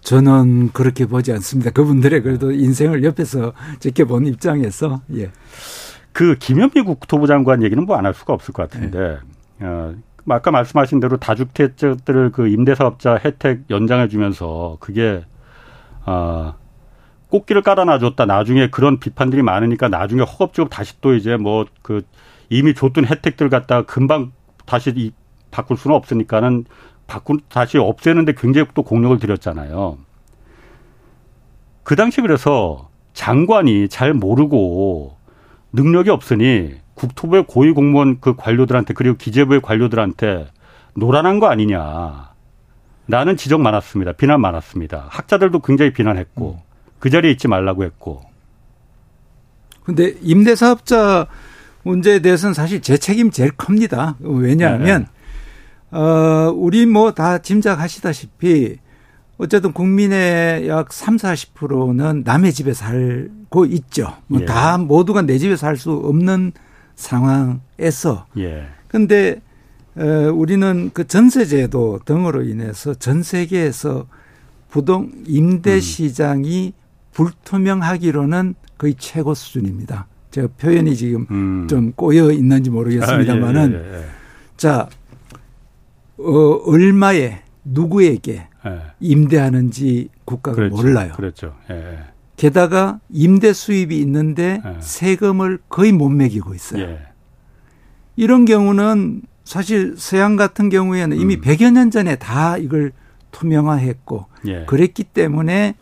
저는 0.00 0.70
그렇게 0.72 1.06
보지 1.06 1.32
않습니다. 1.32 1.70
그분들의 1.70 2.22
그래도 2.22 2.52
인생을 2.52 3.04
옆에서 3.04 3.52
지켜본 3.80 4.26
입장에서 4.26 5.00
예. 5.16 5.30
그 6.12 6.36
김현미 6.38 6.82
국토부 6.84 7.26
장관 7.26 7.62
얘기는 7.62 7.84
뭐 7.84 7.96
안 7.96 8.04
할 8.06 8.14
수가 8.14 8.32
없을 8.32 8.52
것 8.52 8.68
같은데 8.68 9.18
네. 9.58 9.66
어, 9.66 9.94
아까 10.28 10.50
말씀하신 10.50 11.00
대로 11.00 11.16
다주택자들을 11.16 12.30
그 12.32 12.48
임대사업자 12.48 13.18
혜택 13.24 13.62
연장해 13.70 14.08
주면서 14.08 14.76
그게 14.80 15.24
어, 16.04 16.54
꽃길을 17.32 17.62
깔아놔줬다. 17.62 18.26
나중에 18.26 18.68
그런 18.68 19.00
비판들이 19.00 19.42
많으니까 19.42 19.88
나중에 19.88 20.22
허겁지겁 20.22 20.68
다시 20.70 21.00
또 21.00 21.14
이제 21.14 21.36
뭐 21.36 21.64
그 21.80 22.02
이미 22.52 22.74
줬던 22.74 23.06
혜택들 23.06 23.48
갖다가 23.48 23.86
금방 23.86 24.32
다시 24.66 24.92
이, 24.94 25.12
바꿀 25.50 25.78
수는 25.78 25.96
없으니까는 25.96 26.66
바꾼 27.06 27.40
다시 27.48 27.78
없애는데 27.78 28.34
굉장히 28.36 28.68
또 28.74 28.82
공력을 28.82 29.18
들였잖아요. 29.18 29.96
그 31.82 31.96
당시 31.96 32.20
그래서 32.20 32.90
장관이 33.14 33.88
잘 33.88 34.12
모르고 34.12 35.16
능력이 35.72 36.10
없으니 36.10 36.74
국토부의 36.94 37.46
고위 37.48 37.72
공무원 37.72 38.20
그 38.20 38.36
관료들한테 38.36 38.92
그리고 38.92 39.16
기재부의 39.16 39.62
관료들한테 39.62 40.48
노란한 40.94 41.40
거 41.40 41.46
아니냐. 41.46 42.32
나는 43.06 43.38
지적 43.38 43.62
많았습니다. 43.62 44.12
비난 44.12 44.42
많았습니다. 44.42 45.06
학자들도 45.08 45.60
굉장히 45.60 45.94
비난했고. 45.94 46.71
음. 47.02 47.04
그 47.04 47.10
자리에 47.10 47.32
있지 47.32 47.48
말라고 47.48 47.82
했고. 47.82 48.22
근데 49.84 50.14
임대사업자 50.22 51.26
문제에 51.82 52.20
대해서는 52.20 52.54
사실 52.54 52.80
제 52.80 52.96
책임 52.96 53.32
제일 53.32 53.50
큽니다. 53.50 54.16
왜냐하면 54.20 55.08
네. 55.90 55.98
어 55.98 56.52
우리 56.54 56.86
뭐 56.86 57.10
다 57.10 57.38
짐작하시다시피 57.38 58.78
어쨌든 59.38 59.72
국민의 59.72 60.68
약 60.68 60.92
3, 60.92 61.16
40%는 61.16 62.22
남의 62.24 62.52
집에 62.52 62.72
살고 62.72 63.66
있죠. 63.66 64.16
뭐 64.28 64.40
예. 64.42 64.44
다 64.44 64.78
모두가 64.78 65.22
내 65.22 65.38
집에 65.38 65.56
살 65.56 65.76
수 65.76 65.90
없는 65.90 66.52
상황에서. 66.94 68.26
예. 68.38 68.68
근데 68.86 69.40
어 69.96 70.30
우리는 70.32 70.92
그 70.94 71.08
전세 71.08 71.44
제도 71.44 71.98
등으로 72.04 72.44
인해서 72.44 72.94
전 72.94 73.24
세계에서 73.24 74.06
부동 74.70 75.10
임대 75.26 75.74
음. 75.74 75.80
시장이 75.80 76.72
음. 76.76 76.81
불투명하기로는 77.12 78.54
거의 78.78 78.94
최고 78.98 79.34
수준입니다. 79.34 80.06
제가 80.30 80.48
표현이 80.58 80.96
지금 80.96 81.26
음. 81.30 81.66
좀 81.68 81.92
꼬여 81.92 82.32
있는지 82.32 82.70
모르겠습니다만은 82.70 83.74
아, 83.74 83.78
예, 83.78 83.92
예, 83.92 83.98
예. 83.98 84.04
자 84.56 84.88
어, 86.18 86.60
얼마에 86.66 87.42
누구에게 87.64 88.48
예. 88.66 88.80
임대하는지 89.00 90.08
국가가 90.24 90.56
그렇죠. 90.56 90.76
몰라요. 90.76 91.12
그렇죠. 91.16 91.54
예. 91.70 91.98
게다가 92.36 92.98
임대 93.10 93.52
수입이 93.52 93.98
있는데 94.00 94.62
예. 94.64 94.76
세금을 94.80 95.58
거의 95.68 95.92
못 95.92 96.08
매기고 96.08 96.54
있어요. 96.54 96.82
예. 96.82 96.98
이런 98.16 98.44
경우는 98.44 99.22
사실 99.44 99.94
서양 99.98 100.36
같은 100.36 100.68
경우에는 100.68 101.16
이미 101.18 101.36
음. 101.36 101.40
100여 101.40 101.72
년 101.72 101.90
전에 101.90 102.16
다 102.16 102.56
이걸 102.56 102.92
투명화했고 103.32 104.26
예. 104.48 104.64
그랬기 104.64 105.04
때문에 105.04 105.74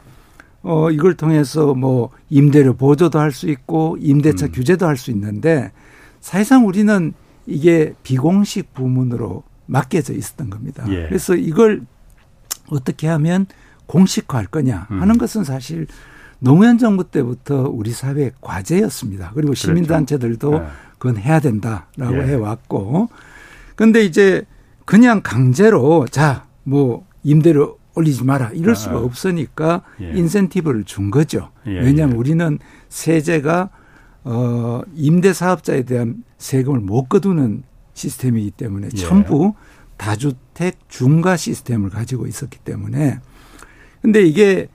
어 0.62 0.90
이걸 0.90 1.14
통해서 1.14 1.74
뭐 1.74 2.10
임대료 2.28 2.74
보조도 2.74 3.18
할 3.18 3.32
수 3.32 3.48
있고 3.48 3.96
임대차 4.00 4.46
음. 4.46 4.52
규제도 4.52 4.86
할 4.86 4.96
수 4.96 5.10
있는데 5.10 5.72
사실상 6.20 6.66
우리는 6.66 7.12
이게 7.46 7.94
비공식 8.02 8.74
부문으로 8.74 9.42
맡겨져 9.66 10.12
있었던 10.14 10.50
겁니다. 10.50 10.84
예. 10.88 11.06
그래서 11.08 11.34
이걸 11.34 11.82
어떻게 12.68 13.08
하면 13.08 13.46
공식화할 13.86 14.46
거냐 14.46 14.86
하는 14.88 15.14
음. 15.14 15.18
것은 15.18 15.44
사실 15.44 15.86
노무현 16.38 16.78
정부 16.78 17.04
때부터 17.04 17.68
우리 17.72 17.90
사회의 17.92 18.32
과제였습니다. 18.40 19.30
그리고 19.34 19.48
그렇죠. 19.48 19.68
시민단체들도 19.68 20.50
그렇죠. 20.50 20.70
그건 20.98 21.16
해야 21.16 21.40
된다라고 21.40 22.18
예. 22.18 22.26
해왔고 22.28 23.08
근데 23.76 24.02
이제 24.04 24.42
그냥 24.84 25.20
강제로 25.22 26.06
자 26.10 26.50
뭐 26.62 27.06
임대료 27.24 27.78
올리지 27.94 28.24
마라 28.24 28.50
이럴 28.52 28.76
수가 28.76 28.96
아. 28.96 29.00
없으니까 29.00 29.82
예. 30.00 30.12
인센티브를 30.12 30.84
준 30.84 31.10
거죠. 31.10 31.50
예. 31.66 31.72
왜냐하면 31.72 32.16
예. 32.16 32.18
우리는 32.18 32.58
세제가 32.88 33.70
어 34.24 34.82
임대 34.94 35.32
사업자에 35.32 35.82
대한 35.82 36.24
세금을 36.38 36.80
못 36.80 37.08
거두는 37.08 37.62
시스템이기 37.94 38.52
때문에 38.52 38.88
예. 38.92 38.96
전부 38.96 39.54
다주택 39.96 40.78
중과 40.88 41.36
시스템을 41.36 41.90
가지고 41.90 42.26
있었기 42.26 42.58
때문에 42.58 43.20
근데 44.00 44.22
이게 44.22 44.68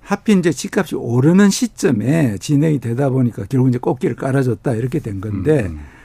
하필 0.00 0.38
이제 0.38 0.50
집값이 0.50 0.96
오르는 0.96 1.50
시점에 1.50 2.36
진행이 2.38 2.78
되다 2.78 3.10
보니까 3.10 3.44
결국 3.48 3.68
이제 3.68 3.78
꽃길을 3.78 4.16
깔아줬다 4.16 4.74
이렇게 4.74 4.98
된 4.98 5.20
건데 5.20 5.66
음. 5.66 5.78
음. 5.78 6.00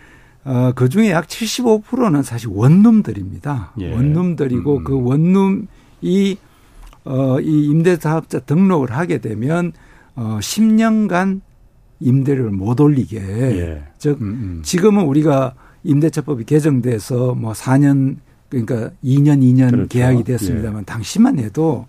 어, 0.45 0.71
그 0.75 0.89
중에 0.89 1.09
약 1.09 1.27
75%는 1.27 2.21
사실 2.21 2.49
원룸들입니다. 2.51 3.73
예. 3.79 3.93
원룸들이고 3.93 4.77
음. 4.77 4.83
그 4.83 5.01
원룸 5.01 5.67
이 6.01 6.37
어, 7.05 7.39
이 7.39 7.65
임대사업자 7.65 8.39
등록을 8.39 8.91
하게 8.91 9.19
되면 9.19 9.71
어, 10.15 10.39
10년간 10.41 11.41
임대료를 11.99 12.51
못 12.51 12.79
올리게. 12.79 13.17
예. 13.19 13.83
즉, 13.97 14.21
음, 14.21 14.27
음. 14.27 14.61
지금은 14.63 15.05
우리가 15.05 15.53
임대차법이 15.83 16.45
개정돼서 16.45 17.35
뭐 17.35 17.53
4년 17.53 18.17
그러니까 18.49 18.91
2년 19.03 19.41
2년 19.41 19.71
그렇죠. 19.71 19.87
계약이 19.89 20.23
됐습니다만 20.23 20.81
예. 20.81 20.85
당시만 20.85 21.39
해도 21.39 21.87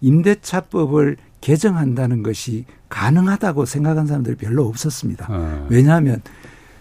임대차법을 0.00 1.16
개정한다는 1.40 2.22
것이 2.22 2.64
가능하다고 2.88 3.64
생각한 3.64 4.06
사람들이 4.06 4.36
별로 4.36 4.66
없었습니다. 4.66 5.26
아. 5.28 5.66
왜냐하면 5.68 6.20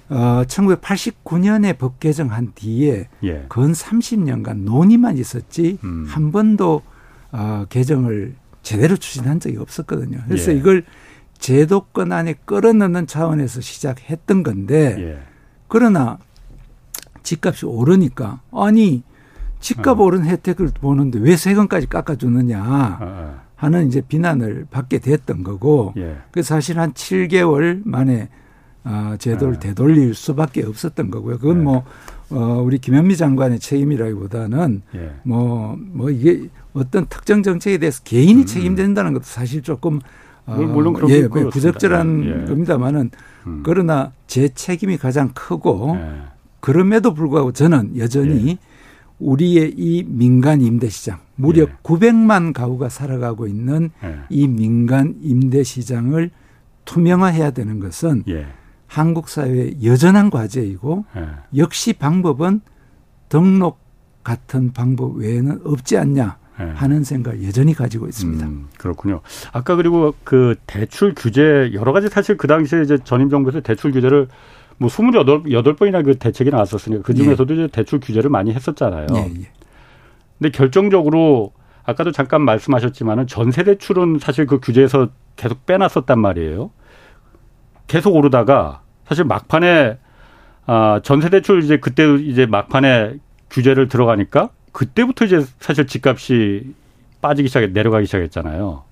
어, 0.09 0.43
1989년에 0.47 1.77
법 1.77 1.99
개정한 1.99 2.51
뒤에 2.55 3.07
예. 3.23 3.45
근 3.49 3.71
30년간 3.73 4.63
논의만 4.63 5.17
있었지 5.17 5.77
음. 5.83 6.05
한 6.07 6.31
번도 6.31 6.81
어, 7.37 7.65
개정을 7.69 8.35
제대로 8.63 8.97
추진한 8.97 9.39
적이 9.39 9.57
없었거든요. 9.57 10.19
그래서 10.27 10.51
예. 10.51 10.57
이걸 10.57 10.83
제도권 11.37 12.11
안에 12.11 12.33
끌어넣는 12.45 13.05
차원에서 13.05 13.61
시작했던 13.61 14.41
건데 14.43 14.95
예. 14.97 15.19
그러나 15.67 16.17
집값이 17.21 17.65
오르니까 17.65 18.41
아니 18.51 19.03
집값 19.59 19.99
어. 19.99 20.03
오른 20.03 20.25
혜택을 20.25 20.69
보는데 20.81 21.19
왜 21.19 21.37
세금까지 21.37 21.87
깎아주느냐 21.87 22.59
어, 22.59 22.97
어. 23.01 23.39
하는 23.55 23.87
이제 23.87 24.01
비난을 24.01 24.67
받게 24.71 24.99
됐던 24.99 25.43
거고 25.43 25.93
예. 25.97 26.17
그 26.31 26.41
사실 26.41 26.79
한 26.79 26.93
7개월 26.93 27.81
만에 27.85 28.29
아, 28.89 29.17
제도를 29.19 29.55
네. 29.55 29.69
되돌릴 29.69 30.13
수밖에 30.13 30.63
없었던 30.63 31.11
거고요. 31.11 31.39
그건 31.39 31.57
네. 31.57 31.63
뭐, 31.65 31.83
어, 32.29 32.61
우리 32.63 32.77
김현미 32.77 33.17
장관의 33.17 33.59
책임이라기보다는 33.59 34.81
예. 34.95 35.11
뭐, 35.23 35.75
뭐 35.77 36.09
이게 36.09 36.47
어떤 36.77 37.05
특정 37.07 37.43
정책에 37.43 37.77
대해서 37.77 38.01
개인이 38.03 38.41
음. 38.41 38.45
책임된다는 38.45 39.13
것도 39.13 39.23
사실 39.23 39.61
조금 39.61 39.99
어, 40.45 40.55
물론 40.55 40.93
그런 40.93 41.11
예, 41.11 41.27
부적절한 41.27 42.23
예. 42.25 42.45
겁니다만은 42.45 43.11
음. 43.47 43.63
그러나 43.63 44.13
제 44.27 44.47
책임이 44.47 44.97
가장 44.97 45.29
크고 45.33 45.97
예. 45.99 46.21
그럼에도 46.61 47.13
불구하고 47.13 47.51
저는 47.51 47.97
여전히 47.97 48.51
예. 48.51 48.57
우리의 49.19 49.73
이 49.75 50.03
민간 50.07 50.61
임대 50.61 50.87
시장 50.89 51.19
무려 51.35 51.63
예. 51.63 51.67
900만 51.83 52.53
가구가 52.53 52.87
살아가고 52.87 53.47
있는 53.47 53.91
예. 54.03 54.19
이 54.29 54.47
민간 54.47 55.15
임대 55.21 55.63
시장을 55.63 56.31
투명화해야 56.85 57.51
되는 57.51 57.79
것은 57.79 58.23
예. 58.29 58.47
한국 58.87 59.27
사회의 59.27 59.83
여전한 59.83 60.29
과제이고 60.29 61.05
예. 61.17 61.27
역시 61.57 61.91
방법은 61.91 62.61
등록 63.27 63.79
같은 64.23 64.71
방법 64.71 65.17
외에는 65.17 65.61
없지 65.65 65.97
않냐 65.97 66.37
예. 66.41 66.46
하는 66.57 67.03
생각을 67.03 67.43
여전히 67.45 67.73
가지고 67.73 68.07
있습니다. 68.07 68.45
음, 68.45 68.67
그렇군요. 68.77 69.21
아까 69.53 69.75
그리고 69.75 70.15
그 70.23 70.55
대출 70.65 71.13
규제 71.15 71.71
여러 71.73 71.93
가지 71.93 72.09
사실 72.09 72.35
그 72.35 72.47
당시에 72.47 72.81
이제 72.81 72.97
전임 73.03 73.29
정부에서 73.29 73.61
대출 73.61 73.91
규제를 73.91 74.27
뭐 74.77 74.89
28, 74.89 75.75
번이나그 75.75 76.17
대책이 76.17 76.49
나왔었으니까 76.51 77.03
그 77.03 77.13
중에서도 77.13 77.55
예. 77.55 77.59
이제 77.59 77.67
대출 77.71 77.99
규제를 77.99 78.29
많이 78.29 78.53
했었잖아요. 78.53 79.07
예, 79.15 79.17
예. 79.17 79.51
근데 80.37 80.51
결정적으로 80.51 81.53
아까도 81.83 82.11
잠깐 82.11 82.41
말씀하셨지만은 82.41 83.27
전세 83.27 83.63
대출은 83.63 84.19
사실 84.19 84.45
그 84.45 84.59
규제에서 84.59 85.09
계속 85.35 85.65
빼놨었단 85.65 86.19
말이에요. 86.19 86.71
계속 87.87 88.15
오르다가 88.15 88.81
사실 89.07 89.23
막판에 89.23 89.97
아 90.65 90.99
전세 91.03 91.29
대출 91.29 91.63
이제 91.63 91.77
그때 91.77 92.15
이제 92.15 92.45
막판에 92.45 93.17
규제를 93.49 93.87
들어가니까 93.87 94.49
그때부터 94.71 95.25
이제 95.25 95.45
사실 95.59 95.87
집값이 95.87 96.73
빠지기 97.21 97.47
시작해 97.47 97.67
내려가기 97.67 98.05
시작했잖아요. 98.05 98.83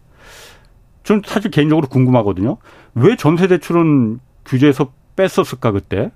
좀 1.03 1.21
사실 1.25 1.51
개인적으로 1.51 1.87
궁금하거든요. 1.87 2.57
왜 2.95 3.15
전세 3.15 3.47
대출은 3.47 4.19
규제에서 4.45 4.91
뺐었을까 5.15 5.71
그때? 5.71 6.11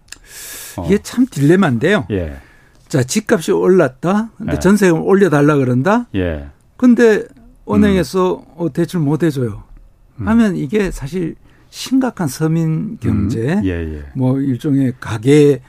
어. 0.78 0.86
이게 0.86 0.98
참 1.00 1.26
딜레마인데요. 1.30 2.08
예. 2.12 2.38
자, 2.88 3.04
집값이 3.04 3.52
올랐다. 3.52 4.32
근데 4.38 4.54
예. 4.54 4.60
전세금 4.60 5.04
올려달라 5.04 5.56
그런다. 5.58 6.08
예. 6.15 6.48
근데 6.76 7.24
은행에서 7.69 8.36
음. 8.36 8.43
어, 8.56 8.74
대출 8.74 9.00
못 9.00 9.22
해줘요. 9.22 9.63
음. 10.19 10.28
하면 10.28 10.56
이게 10.56 10.89
사실 10.89 11.36
심각한 11.69 12.28
서민 12.28 12.98
경제, 13.00 13.54
음. 13.54 13.65
예, 13.65 13.69
예. 13.69 14.04
뭐 14.15 14.39
일종의 14.39 14.93
가계의 15.00 15.62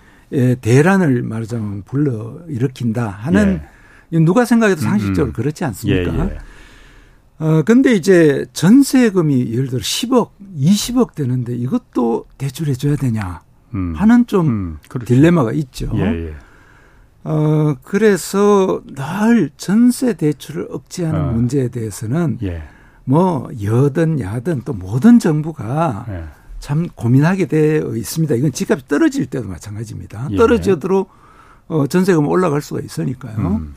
대란을 0.62 1.22
말하자면 1.22 1.82
불러 1.82 2.38
일으킨다 2.48 3.08
하는 3.08 3.60
예. 3.62 3.68
누가 4.10 4.44
생각해도 4.44 4.80
상식적으로 4.80 5.28
음. 5.28 5.32
그렇지 5.32 5.64
않습니까? 5.64 6.14
예, 6.14 6.30
예. 6.34 6.38
어, 7.38 7.62
근데 7.62 7.94
이제 7.94 8.44
전세금이 8.52 9.52
예를 9.52 9.68
들어 9.68 9.80
10억, 9.80 10.30
20억 10.58 11.14
되는데 11.14 11.54
이것도 11.54 12.26
대출해 12.36 12.74
줘야 12.74 12.96
되냐 12.96 13.40
음. 13.74 13.94
하는 13.96 14.26
좀 14.26 14.46
음, 14.46 14.78
그렇죠. 14.88 15.06
딜레마가 15.14 15.52
있죠. 15.52 15.90
예, 15.94 16.00
예. 16.02 16.34
어, 17.24 17.76
그래서 17.82 18.82
늘 18.94 19.50
전세 19.56 20.14
대출을 20.14 20.68
억제하는 20.70 21.20
어. 21.20 21.32
문제에 21.32 21.68
대해서는 21.68 22.38
예. 22.42 22.62
뭐 23.04 23.48
여든 23.62 24.20
야든 24.20 24.62
또 24.64 24.72
모든 24.74 25.18
정부가 25.18 26.06
예. 26.08 26.24
참 26.58 26.88
고민하게 26.94 27.46
되어 27.46 27.96
있습니다. 27.96 28.34
이건 28.34 28.52
집값이 28.52 28.86
떨어질 28.86 29.26
때도 29.26 29.48
마찬가지입니다. 29.48 30.28
예. 30.32 30.36
떨어져도 30.36 31.06
어, 31.68 31.86
전세금 31.86 32.26
올라갈 32.28 32.60
수가 32.60 32.80
있으니까요. 32.80 33.36
음. 33.38 33.74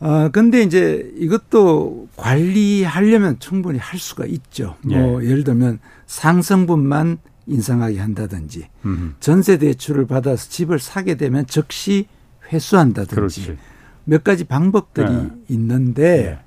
아, 0.00 0.28
근데 0.32 0.62
이제 0.62 1.12
이것도 1.16 2.08
관리하려면 2.16 3.38
충분히 3.38 3.78
할 3.78 3.98
수가 3.98 4.26
있죠. 4.26 4.76
뭐 4.82 5.22
예. 5.22 5.28
예를 5.28 5.44
들면 5.44 5.78
상승분만 6.06 7.18
인상하게 7.46 7.98
한다든지 7.98 8.68
음. 8.86 9.14
전세 9.20 9.58
대출을 9.58 10.06
받아서 10.06 10.48
집을 10.48 10.78
사게 10.78 11.16
되면 11.16 11.46
즉시 11.46 12.06
회수한다든지 12.52 13.14
그렇지. 13.14 13.56
몇 14.04 14.24
가지 14.24 14.44
방법들이 14.44 15.10
네. 15.10 15.30
있는데 15.48 16.38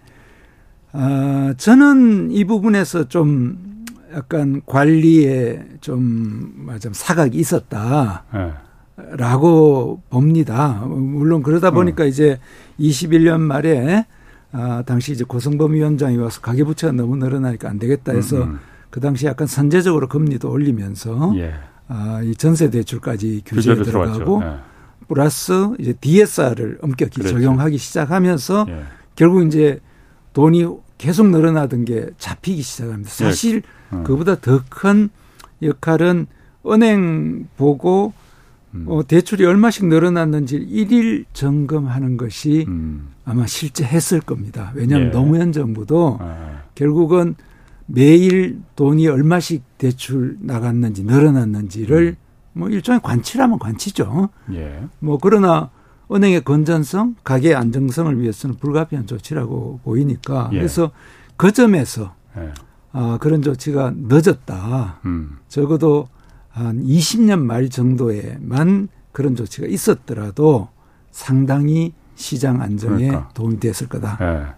네. 0.94 1.00
어, 1.00 1.54
저는 1.58 2.32
이 2.32 2.46
부분에서 2.46 3.08
좀 3.08 3.86
약간 4.14 4.62
관리에 4.66 5.64
좀 5.82 6.54
말하자면 6.56 6.94
사각이 6.94 7.38
있었다. 7.38 8.26
네. 8.98 9.04
라고 9.16 10.02
봅니다. 10.10 10.84
물론 10.86 11.44
그러다 11.44 11.72
보니까 11.72 12.04
어. 12.04 12.08
이제 12.08 12.40
21년 12.80 13.40
말에 13.40 14.06
아, 14.52 14.84
당시 14.86 15.12
이제 15.12 15.24
고성범 15.24 15.74
위원장이 15.74 16.18
와서 16.18 16.42
가계부채가 16.42 16.94
너무 16.94 17.16
늘어나니까 17.18 17.70
안 17.70 17.80
되겠다 17.80 18.14
해서 18.14 18.38
음, 18.38 18.42
음. 18.52 18.60
그 18.90 19.00
당시 19.00 19.26
약간 19.28 19.46
선제적으로 19.46 20.08
금리도 20.08 20.50
올리면서 20.50 21.34
예. 21.38 21.54
아, 21.88 22.22
이 22.24 22.34
전세 22.36 22.70
대출까지 22.70 23.44
규제에 23.46 23.76
들어가고 23.76 24.42
예. 24.44 24.56
플러스 25.08 25.70
이제 25.80 25.94
DSR을 25.94 26.80
엄격히 26.82 27.20
그렇죠. 27.20 27.36
적용하기 27.36 27.78
시작하면서 27.78 28.66
예. 28.70 28.84
결국 29.16 29.46
이제 29.46 29.80
돈이 30.34 30.66
계속 30.98 31.28
늘어나던 31.30 31.86
게 31.86 32.08
잡히기 32.18 32.62
시작합니다. 32.62 33.10
예. 33.10 33.14
사실 33.14 33.62
예. 33.94 34.04
그보다 34.04 34.36
더 34.36 34.62
큰 34.70 35.10
역할은 35.62 36.28
은행 36.66 37.48
보고 37.58 38.08
음. 38.16 38.27
어, 38.86 39.02
대출이 39.08 39.46
얼마씩 39.46 39.86
늘어났는지 39.86 40.58
일일 40.58 41.26
점검하는 41.34 42.18
것이 42.18 42.66
음. 42.68 43.10
아마 43.26 43.48
실제 43.48 43.84
했을 43.84 44.20
겁니다. 44.20 44.72
왜냐하면 44.76 45.08
예. 45.08 45.12
노무현 45.12 45.52
정부도 45.52 46.18
아. 46.20 46.64
결국은 46.76 47.36
매일 47.86 48.60
돈이 48.76 49.08
얼마씩 49.08 49.64
대출 49.78 50.38
나갔는지 50.42 51.04
늘어났는지를 51.04 52.08
음. 52.08 52.60
뭐 52.60 52.70
일종의 52.70 53.02
관치라면 53.02 53.60
관치죠. 53.60 54.30
예. 54.54 54.84
뭐 55.00 55.18
그러나 55.22 55.70
은행의 56.12 56.44
건전성, 56.44 57.16
가계 57.24 57.54
안정성을 57.54 58.20
위해서는 58.20 58.56
불가피한 58.58 59.08
조치라고 59.08 59.82
보이니까 59.84 60.50
예. 60.54 60.58
그래서 60.58 60.92
그 61.36 61.52
점에서 61.52 62.14
예. 62.38 62.52
아, 62.92 63.18
그런 63.22 63.42
조치가 63.42 63.94
늦었다. 63.96 65.00
음. 65.06 65.38
적어도 65.48 66.08
한 66.66 66.84
20년 66.84 67.40
말 67.42 67.70
정도에만 67.70 68.90
그런 69.12 69.36
조치가 69.36 69.68
있었더라도 69.68 70.70
상당히 71.12 71.94
시장 72.16 72.62
안정에 72.62 73.08
그러니까. 73.08 73.30
도움이 73.34 73.60
됐을 73.60 73.88
거다. 73.88 74.18
예. 74.22 74.54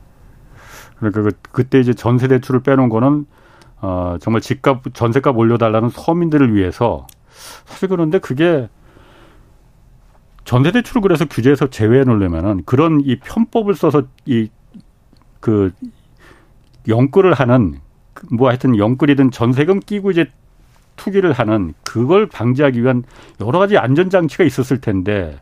그러니까 0.98 1.22
그, 1.22 1.32
그때 1.52 1.80
이제 1.80 1.94
전세 1.94 2.28
대출을 2.28 2.62
빼놓은 2.62 2.90
거는 2.90 3.26
어, 3.82 4.18
정말 4.20 4.42
집값 4.42 4.82
전세값 4.94 5.38
올려달라는 5.38 5.90
서민들을 5.90 6.54
위해서 6.54 7.08
사실 7.66 7.88
그런데 7.88 8.20
그게 8.20 8.70
전세 10.44 10.72
대출을 10.72 11.02
그래서 11.02 11.26
규제에서 11.26 11.70
제외해 11.70 12.04
놓으려면은 12.04 12.64
그런 12.66 13.02
이 13.02 13.18
편법을 13.20 13.76
써서 13.76 14.04
이 14.26 14.50
그 15.40 15.72
영끌을 16.88 17.34
하는 17.34 17.80
뭐 18.32 18.50
하여튼 18.50 18.78
영끌이든 18.78 19.32
전세금 19.32 19.80
끼고 19.80 20.12
이제 20.12 20.32
투기를 21.00 21.32
하는 21.32 21.74
그걸 21.84 22.28
방지하기 22.28 22.82
위한 22.84 23.04
여러 23.40 23.58
가지 23.60 23.78
안전장치가 23.78 24.44
있었을 24.44 24.82
텐데 24.82 25.40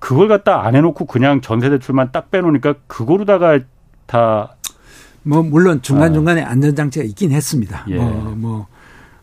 그걸 0.00 0.28
갖다 0.28 0.64
안 0.66 0.74
해놓고 0.74 1.06
그냥 1.06 1.40
전세대출만 1.40 2.10
딱 2.12 2.30
빼놓으니까 2.30 2.74
그거로다가 2.86 3.60
다 4.06 4.56
뭐 5.22 5.42
물론 5.42 5.82
중간 5.82 6.14
중간에 6.14 6.42
아. 6.42 6.50
안전장치가 6.50 7.04
있긴 7.04 7.32
했습니다. 7.32 7.84
예. 7.88 7.96
뭐, 7.96 8.34
뭐 8.36 8.66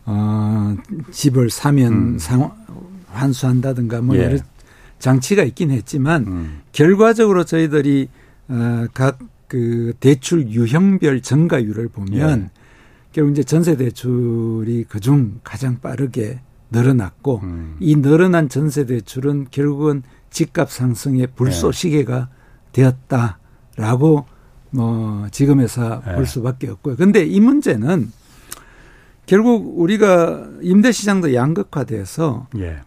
어, 0.04 0.76
집을 1.10 1.50
사면 1.50 1.92
음. 1.92 2.18
상 2.18 2.52
환수한다든가 3.10 4.00
뭐 4.00 4.16
예. 4.16 4.24
여러 4.24 4.38
장치가 5.00 5.42
있긴 5.42 5.72
했지만 5.72 6.24
음. 6.26 6.60
결과적으로 6.72 7.44
저희들이 7.44 8.08
어, 8.48 8.86
각 8.94 9.18
그 9.48 9.94
대출 9.98 10.48
유형별 10.48 11.22
증가율을 11.22 11.88
보면 11.88 12.50
예. 12.54 12.57
결국 13.12 13.32
이제 13.32 13.42
전세 13.42 13.76
대출이 13.76 14.84
그중 14.84 15.40
가장 15.42 15.80
빠르게 15.80 16.40
늘어났고 16.70 17.40
음. 17.42 17.76
이 17.80 17.96
늘어난 17.96 18.48
전세 18.48 18.84
대출은 18.84 19.48
결국은 19.50 20.02
집값 20.30 20.70
상승의 20.70 21.28
불쏘시개가 21.34 22.28
네. 22.72 22.92
되었다라고 23.76 24.26
뭐 24.70 25.26
지금에서 25.30 26.02
네. 26.04 26.14
볼 26.14 26.26
수밖에 26.26 26.68
없고요. 26.68 26.96
근데 26.96 27.24
이 27.24 27.40
문제는 27.40 28.12
결국 29.24 29.78
우리가 29.78 30.48
임대 30.62 30.92
시장도 30.92 31.34
양극화돼서 31.34 32.48
예. 32.58 32.80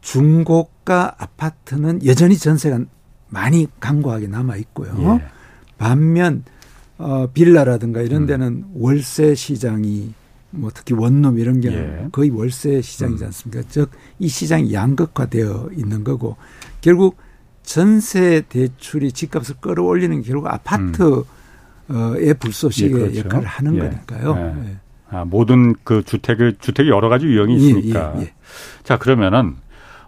중고가 0.00 1.14
아파트는 1.18 2.04
여전히 2.06 2.36
전세가 2.36 2.80
많이 3.28 3.66
강고하게 3.80 4.28
남아 4.28 4.56
있고요. 4.56 5.20
예. 5.20 5.24
반면 5.78 6.44
어, 6.98 7.28
빌라라든가 7.32 8.00
이런 8.00 8.22
음. 8.22 8.26
데는 8.26 8.46
음. 8.46 8.70
월세 8.74 9.34
시장이 9.34 10.12
뭐 10.50 10.70
특히 10.72 10.94
원룸 10.94 11.38
이런 11.38 11.60
게 11.60 11.70
예. 11.70 12.08
거의 12.12 12.30
월세 12.30 12.80
시장이지 12.80 13.24
음. 13.24 13.26
않습니까? 13.26 13.60
음. 13.60 13.64
즉이 13.68 14.28
시장이 14.28 14.72
양극화되어 14.72 15.70
있는 15.76 16.04
거고 16.04 16.36
결국 16.80 17.18
전세 17.62 18.42
대출이 18.48 19.12
집값을 19.12 19.56
끌어올리는 19.60 20.22
게 20.22 20.30
결국 20.30 20.46
아파트의 20.48 21.24
음. 21.90 22.34
불쏘시개 22.38 22.88
예, 22.88 22.98
그렇죠. 22.98 23.18
역할을 23.18 23.46
하는 23.46 23.74
예. 23.74 23.80
거니까요. 23.80 24.36
예. 24.36 24.70
예. 24.70 24.76
아, 25.08 25.24
모든 25.24 25.74
그 25.84 26.02
주택을 26.02 26.56
주택이 26.58 26.88
여러 26.88 27.08
가지 27.08 27.26
유형이 27.26 27.54
예, 27.54 27.56
있으니까. 27.58 28.14
예, 28.20 28.32
자 28.82 28.98
그러면은 28.98 29.56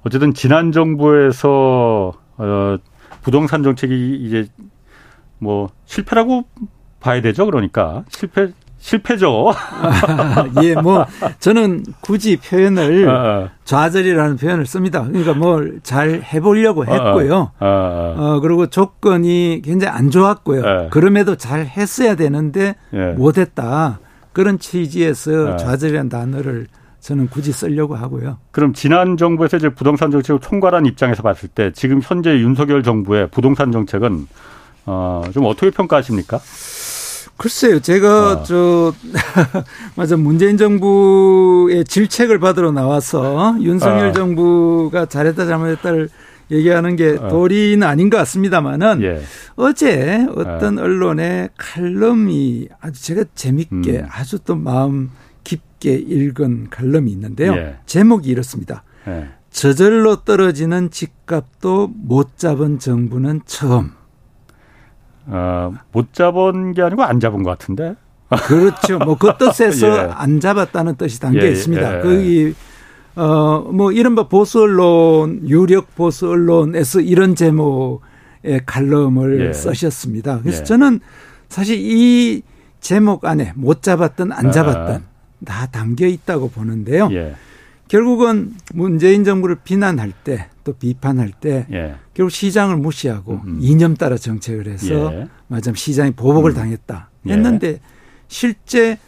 어쨌든 0.03 0.33
지난 0.35 0.72
정부에서 0.72 2.14
어, 2.37 2.77
부동산 3.22 3.62
정책이 3.62 4.16
이제 4.22 4.48
뭐 5.38 5.70
실패라고 5.85 6.44
봐야 7.01 7.21
되죠. 7.21 7.47
그러니까 7.47 8.05
실패 8.09 8.49
실패죠. 8.81 9.53
예, 10.63 10.75
뭐 10.75 11.05
저는 11.41 11.85
굳이 12.01 12.37
표현을 12.37 13.09
아, 13.09 13.13
아. 13.13 13.49
좌절이라는 13.65 14.37
표현을 14.37 14.67
씁니다. 14.67 15.03
그러니까 15.05 15.35
뭘 15.35 15.81
잘 15.83 16.23
해보려고 16.23 16.85
아, 16.85 16.93
했고요. 16.93 17.51
어, 17.59 18.39
그리고 18.41 18.67
조건이 18.69 19.63
굉장히 19.65 19.93
안 19.97 20.11
좋았고요. 20.11 20.63
예. 20.65 20.89
그럼에도 20.91 21.35
잘 21.37 21.67
했어야 21.67 22.15
되는데 22.15 22.77
예. 22.95 23.13
못했다. 23.13 23.99
그런 24.33 24.59
취지에서 24.61 25.57
좌절이라는 25.57 26.09
단어를 26.09 26.69
저는 27.01 27.29
굳이 27.29 27.53
쓰려고 27.53 27.97
하고요. 27.97 28.39
그럼 28.53 28.73
지난 28.75 29.17
정부에서 29.17 29.57
이제 29.57 29.69
부동산 29.71 30.11
정책을 30.11 30.41
총괄한 30.41 30.87
입장에서 30.87 31.23
봤을 31.23 31.49
때 31.49 31.73
지금 31.73 32.01
현재 32.03 32.39
윤석열 32.39 32.83
정부의 32.83 33.29
부동산 33.31 33.73
정책은 33.73 34.27
어, 34.88 35.22
좀 35.33 35.44
어떻게 35.44 35.70
평가하십니까? 35.70 36.40
글쎄요, 37.37 37.79
제가 37.79 38.33
어. 38.33 38.42
저 38.42 38.92
맞아 39.94 40.16
문재인 40.16 40.57
정부의 40.57 41.85
질책을 41.85 42.40
받으러 42.40 42.72
나와서 42.72 43.57
윤석열 43.61 44.09
어. 44.09 44.12
정부가 44.12 45.07
잘했다 45.07 45.46
잘못했다를 45.46 46.09
얘기하는 46.51 46.96
게 46.96 47.18
어. 47.20 47.29
도리는 47.29 47.87
아닌 47.87 48.09
것 48.09 48.16
같습니다만은 48.16 49.03
예. 49.03 49.22
어제 49.57 50.27
어떤 50.35 50.79
어. 50.79 50.83
언론의 50.83 51.51
칼럼이 51.59 52.68
아주 52.81 53.05
제가 53.05 53.24
재밌게 53.35 53.98
음. 53.98 54.07
아주 54.11 54.38
또 54.40 54.57
마음 54.57 55.11
깊게 55.44 55.94
읽은 55.94 56.70
칼럼이 56.70 57.11
있는데요. 57.12 57.55
예. 57.55 57.77
제목이 57.85 58.31
이렇습니다. 58.31 58.83
예. 59.07 59.29
저절로 59.51 60.24
떨어지는 60.24 60.90
집값도 60.90 61.92
못 61.94 62.38
잡은 62.38 62.79
정부는 62.79 63.42
처음. 63.44 63.98
어, 65.31 65.73
못 65.93 66.12
잡은 66.12 66.73
게 66.73 66.83
아니고 66.83 67.03
안 67.05 67.21
잡은 67.21 67.43
것 67.43 67.51
같은데. 67.51 67.95
그렇죠. 68.47 68.99
뭐 68.99 69.17
그 69.17 69.33
뜻에서 69.38 69.87
예. 69.97 70.11
안 70.12 70.41
잡았다는 70.41 70.97
뜻이 70.97 71.21
담겨 71.21 71.43
예, 71.47 71.51
있습니다. 71.51 71.99
예. 71.99 72.03
거기 72.03 72.55
어뭐 73.14 73.93
이른바 73.93 74.29
보수 74.29 74.61
언론 74.61 75.49
유력 75.49 75.95
보수 75.97 76.29
언론에서 76.29 77.01
이런 77.01 77.35
제목의 77.35 78.61
칼럼을 78.67 79.49
예. 79.49 79.53
쓰셨습니다. 79.53 80.41
그래서 80.43 80.61
예. 80.61 80.64
저는 80.64 81.01
사실 81.49 81.79
이 81.79 82.43
제목 82.81 83.25
안에 83.25 83.53
못 83.57 83.83
잡았든 83.83 84.31
안 84.33 84.53
잡았든 84.53 84.95
아. 84.95 85.01
다 85.45 85.67
담겨 85.67 86.07
있다고 86.07 86.51
보는데요. 86.51 87.09
예. 87.88 87.96
결국은 87.96 88.55
문재인 88.74 89.24
정부를 89.24 89.57
비난할 89.64 90.12
때 90.24 90.48
또 90.68 90.74
비판할 90.74 91.33
때 91.33 91.66
예. 91.72 91.94
결국 92.12 92.31
시장을 92.31 92.77
무시하고 92.77 93.40
음음. 93.42 93.59
이념 93.62 93.94
따라 93.94 94.18
정책을 94.18 94.66
해서 94.66 95.14
예. 95.14 95.29
맞아 95.46 95.72
시장이 95.74 96.11
보복을 96.11 96.51
음. 96.51 96.55
당했다 96.57 97.09
예. 97.27 97.33
했는데 97.33 97.68
예. 97.68 97.81
실제 98.29 98.98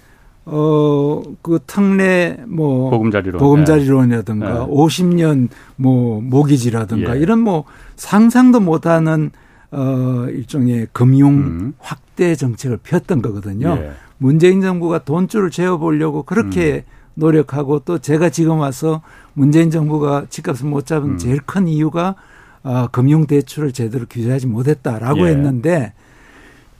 어그 0.46 1.58
특례 1.66 2.38
뭐 2.48 2.88
보금자리론 2.88 3.38
보금자리론이라든가 3.38 4.50
예. 4.54 4.72
50년 4.72 5.48
뭐 5.76 6.22
모기지라든가 6.22 7.16
예. 7.16 7.20
이런 7.20 7.40
뭐 7.40 7.64
상상도 7.96 8.60
못하는 8.60 9.30
어 9.70 10.26
일종의 10.30 10.88
금융 10.94 11.34
음. 11.34 11.74
확대 11.78 12.34
정책을 12.34 12.78
폈던 12.82 13.20
거거든요. 13.20 13.76
예. 13.82 13.92
문재인 14.16 14.62
정부가 14.62 15.04
돈줄을 15.04 15.50
재어 15.50 15.76
보려고 15.76 16.22
그렇게 16.22 16.86
음. 16.86 16.99
노력하고 17.20 17.80
또 17.80 17.98
제가 17.98 18.30
지금 18.30 18.58
와서 18.58 19.02
문재인 19.34 19.70
정부가 19.70 20.26
집값을 20.28 20.66
못 20.66 20.86
잡은 20.86 21.10
음. 21.10 21.18
제일 21.18 21.38
큰 21.40 21.68
이유가 21.68 22.16
어, 22.62 22.88
금융 22.90 23.26
대출을 23.26 23.72
제대로 23.72 24.06
규제하지 24.10 24.48
못했다라고 24.48 25.26
예. 25.28 25.30
했는데 25.30 25.92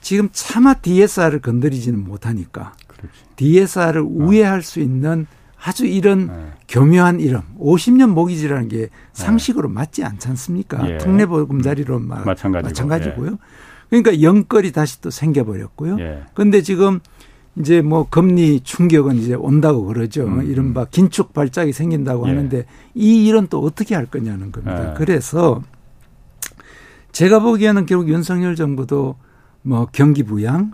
지금 0.01 0.29
차마 0.33 0.73
DSR을 0.73 1.39
건드리지는 1.39 2.03
못하니까 2.03 2.73
그렇지. 2.87 3.17
DSR을 3.37 4.01
어. 4.01 4.05
우회할 4.05 4.61
수 4.61 4.79
있는 4.79 5.25
아주 5.63 5.85
이런 5.85 6.27
네. 6.27 6.33
교묘한 6.67 7.19
이름 7.19 7.41
50년 7.59 8.09
모기지라는 8.09 8.67
게 8.67 8.77
네. 8.77 8.89
상식으로 9.13 9.69
네. 9.69 9.75
맞지 9.75 10.03
않지 10.03 10.27
않습니까? 10.29 10.89
예. 10.89 10.97
특례보금자리로 10.97 11.99
마찬가지고. 11.99 12.67
마찬가지고요. 12.67 13.31
예. 13.31 13.37
그러니까 13.89 14.21
영끌이 14.21 14.71
다시 14.71 15.01
또 15.01 15.09
생겨버렸고요. 15.09 15.97
그런데 16.33 16.59
예. 16.59 16.61
지금 16.61 16.99
이제 17.57 17.81
뭐 17.81 18.07
금리 18.09 18.61
충격은 18.61 19.17
이제 19.17 19.33
온다고 19.33 19.85
그러죠. 19.85 20.23
음. 20.25 20.43
이른바 20.43 20.85
긴축 20.85 21.33
발작이 21.33 21.73
생긴다고 21.73 22.25
예. 22.27 22.29
하는데 22.29 22.65
이 22.95 23.27
일은 23.27 23.47
또 23.49 23.59
어떻게 23.61 23.95
할 23.95 24.05
거냐는 24.05 24.51
겁니다. 24.51 24.91
예. 24.91 24.93
그래서 24.95 25.61
제가 27.11 27.39
보기에는 27.39 27.85
결국 27.85 28.07
윤석열 28.09 28.55
정부도 28.55 29.15
뭐 29.63 29.87
경기 29.91 30.23
부양 30.23 30.71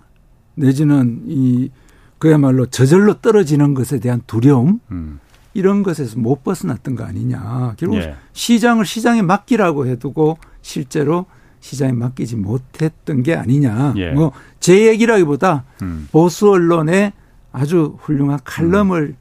내지는 0.56 1.24
이 1.26 1.72
그야말로 2.20 2.66
저절로 2.68 3.16
떨어지는 3.16 3.74
것에 3.74 4.00
대한 4.00 4.22
두려움 4.28 4.80
음. 4.92 5.20
이런 5.54 5.82
것에서 5.82 6.20
못 6.20 6.44
벗어났던 6.44 6.96
거 6.96 7.04
아니냐. 7.04 7.74
결국 7.78 7.98
예. 7.98 8.16
시장을 8.34 8.86
시장에 8.86 9.24
맡기라고 9.24 9.88
해두고 9.88 10.38
실제로 10.62 11.26
시장에 11.60 11.92
맡기지 11.94 12.36
못했던 12.36 13.24
게 13.24 13.36
아니냐. 13.36 13.96
예. 13.98 14.12
뭐 14.12 14.32
제 14.68 14.86
얘기라기보다 14.88 15.64
음. 15.82 16.10
보수 16.12 16.52
언론의 16.52 17.14
아주 17.54 17.96
훌륭한 18.02 18.38
칼럼을 18.44 19.16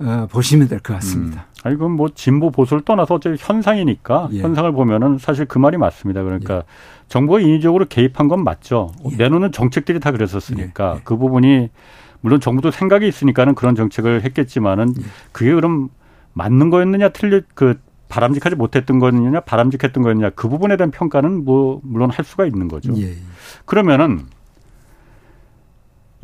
음. 0.00 0.08
어, 0.08 0.26
보시면 0.28 0.66
될 0.66 0.80
것 0.80 0.94
같습니다. 0.94 1.46
음. 1.48 1.62
아니 1.62 1.76
그건 1.76 1.92
뭐 1.92 2.08
진보 2.12 2.50
보수를 2.50 2.82
떠나서 2.82 3.14
어차피 3.14 3.36
현상이니까 3.38 4.30
예. 4.32 4.40
현상을 4.40 4.72
보면은 4.72 5.18
사실 5.18 5.44
그 5.46 5.60
말이 5.60 5.76
맞습니다. 5.76 6.24
그러니까 6.24 6.56
예. 6.56 6.62
정부가 7.06 7.38
인위적으로 7.38 7.84
개입한 7.88 8.26
건 8.26 8.42
맞죠. 8.42 8.90
예. 9.12 9.14
내놓는 9.14 9.52
정책들이 9.52 10.00
다 10.00 10.10
그랬었으니까 10.10 10.94
예. 10.96 11.00
그 11.04 11.16
부분이 11.16 11.70
물론 12.20 12.40
정부도 12.40 12.72
생각이 12.72 13.06
있으니까는 13.06 13.54
그런 13.54 13.76
정책을 13.76 14.24
했겠지만은 14.24 14.94
예. 14.98 15.02
그게 15.30 15.54
그럼 15.54 15.90
맞는 16.32 16.70
거였느냐 16.70 17.10
틀릴 17.10 17.44
그 17.54 17.78
바람직하지 18.08 18.56
못했던 18.56 18.98
거였느냐 18.98 19.38
바람직했던 19.42 20.02
거였느냐 20.02 20.30
그 20.30 20.48
부분에 20.48 20.76
대한 20.76 20.90
평가는 20.90 21.44
뭐 21.44 21.80
물론 21.84 22.10
할 22.10 22.24
수가 22.24 22.46
있는 22.46 22.66
거죠. 22.66 22.92
예. 23.00 23.14
그러면은 23.64 24.26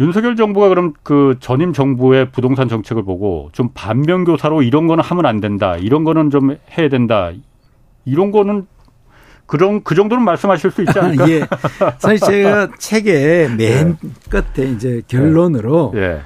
윤석열 0.01 0.37
정부가 0.37 0.69
그럼 0.69 0.93
그 1.03 1.37
전임 1.41 1.73
정부의 1.73 2.31
부동산 2.31 2.69
정책을 2.69 3.03
보고 3.03 3.49
좀 3.53 3.71
반면교사로 3.75 4.63
이런 4.63 4.87
거는 4.87 5.03
하면 5.03 5.27
안 5.27 5.41
된다. 5.41 5.77
이런 5.77 6.05
거는 6.05 6.31
좀 6.31 6.57
해야 6.77 6.89
된다. 6.89 7.33
이런 8.05 8.31
거는 8.31 8.67
그런 9.47 9.83
그 9.83 9.95
정도는 9.95 10.25
말씀하실 10.25 10.71
수 10.71 10.83
있지 10.83 10.99
않을까? 10.99 11.29
예. 11.31 11.47
사실 11.99 12.19
제가 12.19 12.69
책의 12.79 13.57
맨 13.57 13.97
예. 14.05 14.09
끝에 14.31 14.71
이제 14.71 15.03
결론으로 15.09 15.93
예. 15.97 16.01
예. 16.01 16.21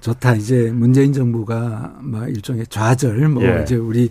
좋다. 0.00 0.34
이제 0.34 0.70
문재인 0.72 1.12
정부가 1.12 1.94
막 2.00 2.28
일종의 2.28 2.66
좌절 2.68 3.28
뭐 3.28 3.42
예. 3.42 3.62
이제 3.62 3.76
우리 3.76 4.10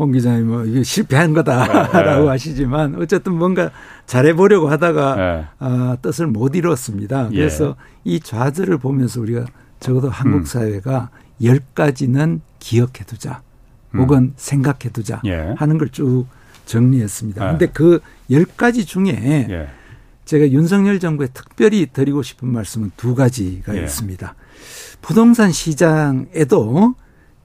홍 0.00 0.12
기자님 0.12 0.48
뭐 0.48 0.64
이게 0.64 0.82
실패한 0.82 1.34
거다라고 1.34 2.22
네. 2.24 2.28
하시지만 2.32 2.96
어쨌든 3.00 3.34
뭔가 3.34 3.70
잘해보려고 4.06 4.68
하다가 4.70 5.14
네. 5.16 5.44
아, 5.58 5.96
뜻을 6.00 6.26
못 6.26 6.56
이뤘습니다. 6.56 7.28
예. 7.32 7.36
그래서 7.36 7.76
예. 8.06 8.14
이 8.14 8.20
좌절을 8.20 8.78
보면서 8.78 9.20
우리가 9.20 9.44
적어도 9.78 10.08
한국 10.08 10.38
음. 10.38 10.44
사회가 10.44 11.10
열 11.44 11.60
가지는 11.74 12.40
기억해두자 12.58 13.42
음. 13.94 14.00
혹은 14.00 14.32
생각해두자 14.36 15.20
예. 15.26 15.54
하는 15.58 15.76
걸 15.78 15.88
쭉 15.92 16.26
정리했습니다. 16.70 17.40
그런데 17.40 17.66
예. 17.66 17.70
그열 17.72 18.46
가지 18.56 18.84
중에 18.84 19.46
예. 19.50 19.68
제가 20.24 20.50
윤석열 20.50 21.00
정부에 21.00 21.26
특별히 21.34 21.86
드리고 21.92 22.22
싶은 22.22 22.48
말씀은 22.48 22.92
두 22.96 23.14
가지가 23.14 23.76
예. 23.76 23.82
있습니다. 23.82 24.34
부동산 25.02 25.50
시장에도 25.50 26.94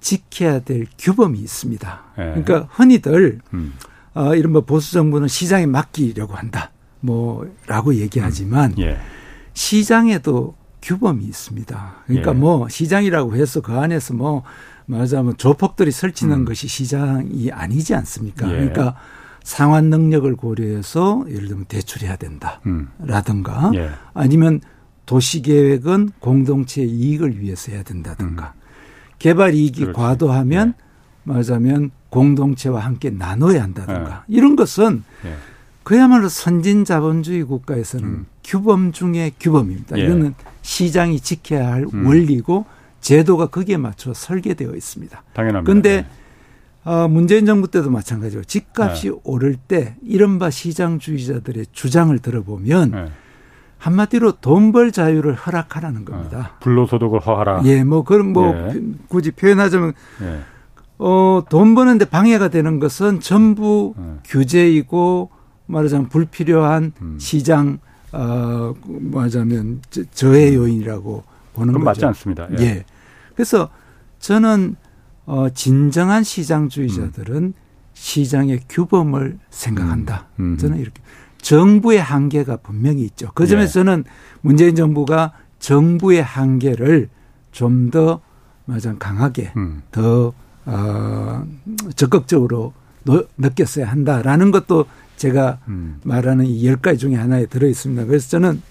지켜야 0.06 0.60
될 0.60 0.86
규범이 0.99 1.39
있습니다. 1.39 2.01
예. 2.20 2.22
그러니까 2.22 2.68
흔히들 2.70 3.39
음. 3.56 3.74
어, 4.14 4.36
이른바 4.36 4.62
보수 4.62 4.93
정부는 4.93 5.28
시장에 5.28 5.66
맡기려고 5.66 6.36
한다. 6.36 6.72
뭐라고 6.99 7.95
얘기하지만 7.95 8.74
음. 8.74 8.84
예. 8.84 8.99
시장에도 9.56 10.56
규범이 10.84 11.26
있습니다. 11.26 11.95
그러니까 12.06 12.32
예. 12.32 12.36
뭐 12.36 12.70
시장이라고 12.70 13.36
해서 13.36 13.62
그 13.62 13.74
안에서 13.74 14.14
뭐 14.14 14.43
말하자면 14.86 15.38
조폭들이 15.38 15.89
설치는 15.89 16.38
음. 16.41 16.45
것이 16.45 16.68
시장이 16.68 17.51
아니지 17.51 17.95
않습니까? 17.95 18.47
예. 18.47 18.51
그러니까 18.51 18.95
상환 19.43 19.89
능력을 19.89 20.36
고려해서 20.36 21.26
예를 21.28 21.47
들면 21.47 21.66
대출해야 21.66 22.16
된다라든가 22.18 23.70
음. 23.70 23.76
예. 23.76 23.89
아니면 24.14 24.62
도시 25.08 25.41
계획은 25.41 26.12
공동체 26.20 26.84
이익을 26.84 27.39
위해서 27.39 27.72
해야 27.72 27.82
된다든가 27.82 28.53
음. 28.56 28.64
개발 29.20 29.53
이익이 29.53 29.82
그렇지. 29.82 29.97
과도하면 29.97 30.74
네. 30.78 30.86
말하자면 31.24 31.91
공동체와 32.09 32.80
함께 32.80 33.09
나눠야 33.09 33.63
한다든가 33.63 34.24
네. 34.28 34.36
이런 34.36 34.55
것은 34.55 35.03
네. 35.24 35.36
그야말로 35.84 36.30
선진 36.30 36.86
자본주의 36.86 37.43
국가에서는 37.43 38.05
음. 38.07 38.26
규범 38.43 38.91
중의 38.91 39.34
규범입니다. 39.39 39.97
예. 39.99 40.05
이거는 40.05 40.34
시장이 40.61 41.20
지켜야 41.20 41.72
할 41.72 41.86
음. 41.93 42.07
원리고 42.07 42.66
제도가 43.01 43.47
거기에 43.47 43.78
맞춰 43.78 44.13
설계되어 44.13 44.74
있습니다. 44.74 45.24
당연합니다. 45.34 45.63
그런데 45.63 46.01
네. 46.01 46.07
어, 46.91 47.07
문재인 47.07 47.45
정부 47.45 47.70
때도 47.70 47.89
마찬가지로 47.89 48.43
집값이 48.43 49.09
네. 49.09 49.16
오를 49.24 49.55
때 49.55 49.95
이른바 50.03 50.49
시장주의자들의 50.49 51.68
주장을 51.72 52.18
들어보면 52.20 52.91
네. 52.91 53.05
한마디로 53.78 54.34
돈 54.42 54.72
벌 54.72 54.92
자유를 54.92 55.36
허락하라는 55.36 56.06
겁니다. 56.06 56.52
어, 56.56 56.60
불로소득을 56.60 57.20
허하라. 57.20 57.62
예, 57.66 57.84
뭐 57.84 58.04
그런 58.04 58.34
뭐 58.34 58.54
예. 58.56 58.82
굳이 59.08 59.32
표현하자면 59.32 59.94
예. 60.22 60.40
어, 60.98 61.44
돈 61.50 61.76
버는데 61.76 62.06
방해가 62.06 62.48
되는 62.50 62.80
것은 62.80 63.20
전부 63.20 63.94
예. 64.00 64.04
규제이고 64.26 65.30
말하자면 65.68 66.10
불필요한 66.10 66.94
음. 67.02 67.18
시장 67.20 67.80
어, 68.12 68.74
말하자면 68.86 69.82
저해 70.14 70.56
요인이라고 70.56 71.24
보는 71.54 71.74
거죠. 71.74 71.86
맞지 71.86 72.06
않습니다. 72.06 72.48
예. 72.60 72.64
예. 72.64 72.86
그래서 73.36 73.70
저는 74.20 74.76
어, 75.26 75.48
진정한 75.54 76.24
시장주의자들은 76.24 77.36
음. 77.36 77.54
시장의 77.94 78.62
규범을 78.70 79.38
생각한다. 79.50 80.28
음. 80.40 80.54
음. 80.54 80.58
저는 80.58 80.78
이렇게 80.80 81.02
정부의 81.46 82.02
한계가 82.02 82.58
분명히 82.58 83.04
있죠. 83.04 83.30
그 83.36 83.46
점에서 83.46 83.84
는 83.84 84.04
예. 84.08 84.12
문재인 84.41 84.74
정부가 84.76 85.34
정부의 85.60 86.24
한계를 86.24 87.10
좀 87.52 87.91
더 87.91 88.20
맞아 88.66 88.96
강하게 88.98 89.54
음. 89.56 89.84
더 89.91 90.34
어, 90.66 91.46
적극적으로 91.96 92.74
너, 93.04 93.24
느꼈어야 93.38 93.88
한다라는 93.88 94.50
것도 94.50 94.86
제가 95.18 95.60
음. 95.68 96.00
말하는 96.04 96.46
이 96.48 96.66
열 96.66 96.78
가지 96.78 96.98
중에 96.98 97.14
하나에 97.16 97.46
들어 97.46 97.68
있습니다. 97.68 98.06
그래서 98.06 98.28
저는 98.30 98.64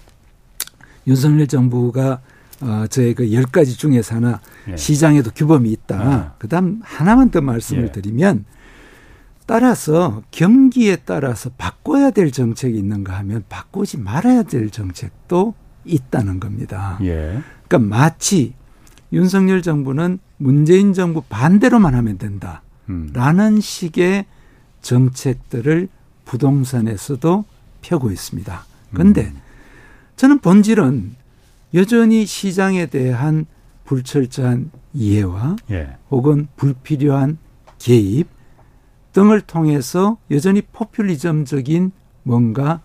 윤석열 1.07 1.47
정부가 1.47 2.19
어, 2.59 2.85
저의 2.89 3.13
그 3.13 3.31
열 3.31 3.45
가지 3.45 3.77
중에서 3.77 4.15
하나 4.15 4.41
예. 4.69 4.75
시장에도 4.75 5.31
규범이 5.33 5.71
있다. 5.71 5.95
아. 5.97 6.33
그다음 6.39 6.81
하나만 6.83 7.29
더 7.31 7.39
말씀을 7.39 7.83
예. 7.85 7.91
드리면 7.93 8.43
따라서 9.45 10.23
경기에 10.31 10.97
따라서 11.05 11.49
바꿔야 11.51 12.09
될 12.09 12.31
정책이 12.31 12.77
있는가 12.77 13.17
하면 13.19 13.43
바꾸지 13.47 13.99
말아야 13.99 14.43
될 14.43 14.69
정책도 14.69 15.53
있다는 15.85 16.39
겁니다. 16.39 16.97
예. 17.03 17.41
그러니까 17.67 17.79
마치 17.79 18.53
윤석열 19.13 19.61
정부는 19.61 20.19
문재인 20.37 20.93
정부 20.93 21.21
반대로만 21.21 21.93
하면 21.95 22.17
된다. 22.17 22.63
라는 23.13 23.55
음. 23.55 23.61
식의 23.61 24.25
정책들을 24.81 25.89
부동산에서도 26.25 27.45
펴고 27.81 28.11
있습니다. 28.11 28.65
그런데 28.91 29.27
음. 29.27 29.41
저는 30.15 30.39
본질은 30.39 31.15
여전히 31.73 32.25
시장에 32.25 32.85
대한 32.87 33.45
불철저한 33.85 34.71
이해와 34.93 35.55
예. 35.71 35.97
혹은 36.09 36.47
불필요한 36.55 37.37
개입 37.79 38.27
등을 39.15 39.39
통해서 39.39 40.17
여전히 40.29 40.61
포퓰리즘적인 40.61 41.93
뭔가 42.23 42.81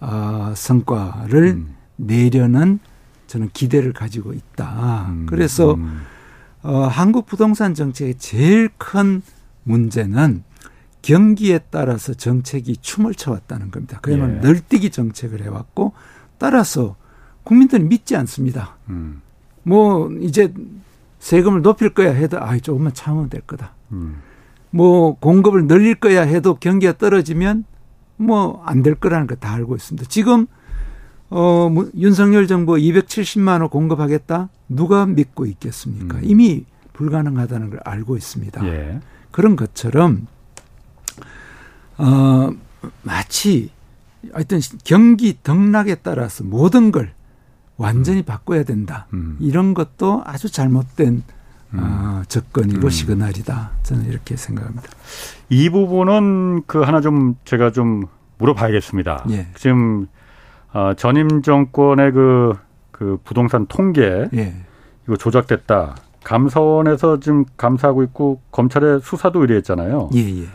어, 0.00 0.52
성과를 0.56 1.44
음. 1.44 1.76
내려는 1.94 2.80
저는 3.28 3.50
기대를 3.52 3.92
가지고 3.92 4.32
있다. 4.32 5.06
음. 5.08 5.26
그래서 5.26 5.74
음. 5.74 6.00
어, 6.64 6.80
한국 6.80 7.26
부동산 7.26 7.74
정책의 7.74 8.16
제일 8.16 8.70
큰 8.76 9.22
문제는 9.62 10.42
경기에 11.02 11.60
따라서 11.70 12.12
정책이 12.12 12.78
춤을 12.78 13.14
춰왔다는 13.14 13.70
겁니다. 13.70 14.00
그야말로 14.02 14.34
예. 14.34 14.40
널뛰기 14.40 14.90
정책을 14.90 15.44
해왔고 15.44 15.92
따라서 16.38 16.96
국민들은 17.44 17.88
믿지 17.88 18.16
않습니다. 18.16 18.78
음. 18.88 19.22
뭐 19.62 20.10
이제 20.20 20.52
세금을 21.20 21.62
높일 21.62 21.90
거야 21.90 22.10
해도 22.10 22.40
아 22.40 22.58
조금만 22.58 22.94
참으면 22.94 23.28
될 23.28 23.42
거다. 23.42 23.74
음. 23.92 24.26
뭐 24.70 25.14
공급을 25.18 25.66
늘릴 25.66 25.94
거야 25.94 26.22
해도 26.22 26.54
경기가 26.54 26.96
떨어지면 26.98 27.64
뭐 28.16 28.62
안 28.66 28.82
될 28.82 28.94
거라는 28.96 29.26
거 29.26 29.36
다 29.36 29.52
알고 29.54 29.76
있습니다. 29.76 30.08
지금 30.08 30.46
어뭐 31.30 31.90
윤석열 31.96 32.46
정부 32.46 32.72
270만 32.74 33.60
원 33.60 33.68
공급하겠다 33.68 34.48
누가 34.68 35.06
믿고 35.06 35.46
있겠습니까? 35.46 36.18
음. 36.18 36.22
이미 36.24 36.64
불가능하다는 36.94 37.70
걸 37.70 37.80
알고 37.84 38.16
있습니다. 38.16 38.66
예. 38.66 39.00
그런 39.30 39.54
것처럼 39.56 40.26
어 41.98 42.50
마치 43.02 43.70
하여튼 44.32 44.60
경기 44.84 45.38
등락에 45.42 45.96
따라서 45.96 46.44
모든 46.44 46.90
걸 46.92 47.12
완전히 47.76 48.22
바꿔야 48.22 48.64
된다. 48.64 49.06
음. 49.12 49.36
이런 49.40 49.74
것도 49.74 50.22
아주 50.24 50.50
잘못된 50.50 51.22
음. 51.74 51.80
어, 51.82 52.22
접근이고 52.28 52.86
음. 52.86 52.90
시그널이다. 52.90 53.70
저는 53.82 54.06
이렇게 54.06 54.36
생각합니다. 54.36 54.88
이 55.50 55.68
부분은 55.68 56.62
그 56.66 56.80
하나 56.80 57.00
좀 57.00 57.36
제가 57.44 57.72
좀 57.72 58.04
물어봐야겠습니다. 58.38 59.26
예. 59.30 59.48
지금 59.56 60.06
어, 60.72 60.92
전임 60.96 61.42
정권의 61.42 62.12
그, 62.12 62.56
그 62.90 63.18
부동산 63.24 63.66
통계 63.66 64.28
예. 64.34 64.54
이거 65.06 65.16
조작됐다. 65.16 65.96
감사원에서 66.24 67.20
지금 67.20 67.44
감사하고 67.56 68.02
있고 68.04 68.40
검찰의 68.50 69.00
수사도 69.02 69.40
의뢰했잖아요. 69.40 70.10
예, 70.14 70.42
예. 70.42 70.46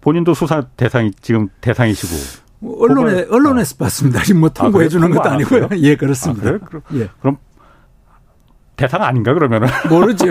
본인도 0.00 0.34
수사 0.34 0.62
대상이 0.76 1.12
지금 1.20 1.48
대상이시고. 1.60 2.46
뭐 2.58 2.84
언론에 2.84 3.22
어. 3.22 3.26
언론에서 3.30 3.76
봤습니다. 3.76 4.22
지금 4.22 4.40
뭐 4.40 4.48
통보해 4.50 4.88
주는 4.88 5.10
아, 5.10 5.14
것도 5.14 5.30
아니고요. 5.30 5.68
예, 5.78 5.96
그렇습니다. 5.96 6.50
아, 6.50 6.58
그래? 6.58 6.80
예. 6.94 7.08
그럼 7.20 7.38
대상 8.76 9.02
아닌가 9.02 9.32
그러면은 9.34 9.68
모르죠. 9.90 10.26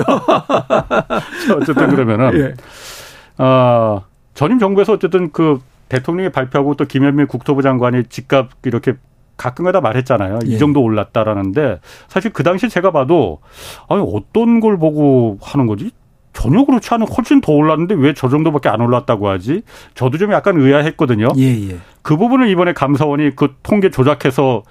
어쨌든 1.55 1.89
그러면은 1.89 2.31
예. 2.39 3.43
어, 3.43 4.03
전임 4.33 4.59
정부에서 4.59 4.93
어쨌든 4.93 5.31
그 5.31 5.59
대통령이 5.89 6.29
발표하고 6.31 6.75
또 6.75 6.85
김현민 6.85 7.27
국토부 7.27 7.61
장관이 7.61 8.03
집값 8.05 8.49
이렇게 8.63 8.93
가끔가다 9.37 9.81
말했잖아요. 9.81 10.39
예. 10.47 10.51
이 10.51 10.57
정도 10.57 10.81
올랐다라는데 10.81 11.79
사실 12.07 12.31
그 12.31 12.43
당시 12.43 12.69
제가 12.69 12.91
봐도 12.91 13.39
아니 13.89 14.01
어떤 14.13 14.59
걸 14.59 14.77
보고 14.77 15.37
하는 15.41 15.67
거지? 15.67 15.91
전혀 16.33 16.65
그렇지 16.65 16.93
않은 16.93 17.07
훨씬 17.07 17.39
더 17.41 17.53
올랐는데 17.53 17.95
왜 17.95 18.13
저 18.13 18.27
정도밖에 18.29 18.67
안 18.69 18.81
올랐다고 18.81 19.29
하지? 19.29 19.61
저도 19.93 20.17
좀 20.17 20.33
약간 20.33 20.59
의아했거든요. 20.59 21.29
예, 21.37 21.69
예. 21.69 21.77
그 22.01 22.17
부분을 22.17 22.49
이번에 22.49 22.73
감사원이 22.73 23.35
그 23.35 23.55
통계 23.63 23.89
조작해서 23.89 24.63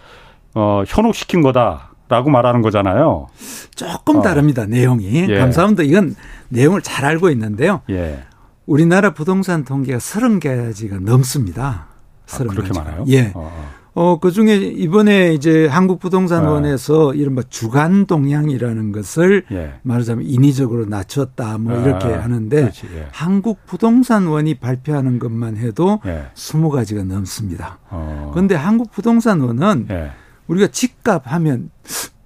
어, 0.54 0.82
현혹시킨 0.86 1.40
거다 1.40 1.93
라고 2.09 2.30
말하는 2.30 2.62
거잖아요. 2.62 3.26
조금 3.74 4.16
어. 4.16 4.22
다릅니다. 4.22 4.66
내용이. 4.66 5.26
예. 5.28 5.38
감사원도 5.38 5.82
이건 5.84 6.14
내용을 6.48 6.82
잘 6.82 7.05
알고 7.05 7.30
있는데요. 7.30 7.80
예. 7.90 8.24
우리나라 8.66 9.14
부동산 9.14 9.64
통계가 9.64 9.98
30가지가 9.98 11.02
넘습니다. 11.02 11.86
30가지가. 12.26 12.50
아, 12.50 12.55
그렇게 12.55 12.78
많아요? 12.78 13.05
예. 13.09 13.32
어. 13.34 13.50
어. 13.52 13.84
어, 13.96 14.18
그 14.18 14.32
중에 14.32 14.57
이번에 14.57 15.34
이제 15.34 15.66
한국부동산원에서 15.68 17.12
네. 17.12 17.18
이른바 17.18 17.42
주간 17.48 18.07
동향이라는 18.07 18.90
것을 18.90 19.44
예. 19.52 19.74
말하자면 19.82 20.26
인위적으로 20.26 20.84
낮췄다 20.86 21.59
뭐 21.59 21.78
아, 21.78 21.80
이렇게 21.80 22.12
하는데 22.12 22.57
그렇지, 22.57 22.88
예. 22.96 23.07
한국부동산원이 23.12 24.55
발표하는 24.55 25.20
것만 25.20 25.57
해도 25.59 26.00
예. 26.07 26.24
20가지가 26.34 27.07
넘습니다. 27.07 27.78
어. 27.88 28.30
그런데 28.34 28.57
한국부동산원은 28.57 29.86
예. 29.90 30.11
우리가 30.47 30.68
집값 30.68 31.22
하면 31.32 31.70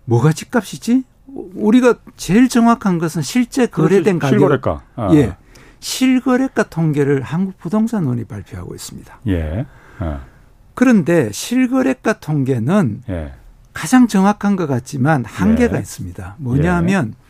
뭐가 0.04 0.32
집값이지? 0.32 1.04
우리가 1.54 1.96
제일 2.16 2.48
정확한 2.48 2.98
것은 2.98 3.22
실제 3.22 3.66
거래된 3.66 4.18
가격. 4.18 4.38
실거래가. 4.38 4.82
아. 4.96 5.10
예. 5.14 5.36
실거래가 5.80 6.64
통계를 6.64 7.22
한국부동산원이 7.22 8.24
발표하고 8.24 8.74
있습니다. 8.74 9.20
예. 9.28 9.66
아. 9.98 10.20
그런데 10.74 11.30
실거래가 11.32 12.14
통계는 12.18 13.02
예. 13.08 13.32
가장 13.72 14.08
정확한 14.08 14.56
것 14.56 14.66
같지만 14.66 15.24
한계가 15.24 15.76
예. 15.76 15.80
있습니다. 15.80 16.36
뭐냐 16.38 16.74
하면 16.76 17.14
예. 17.14 17.28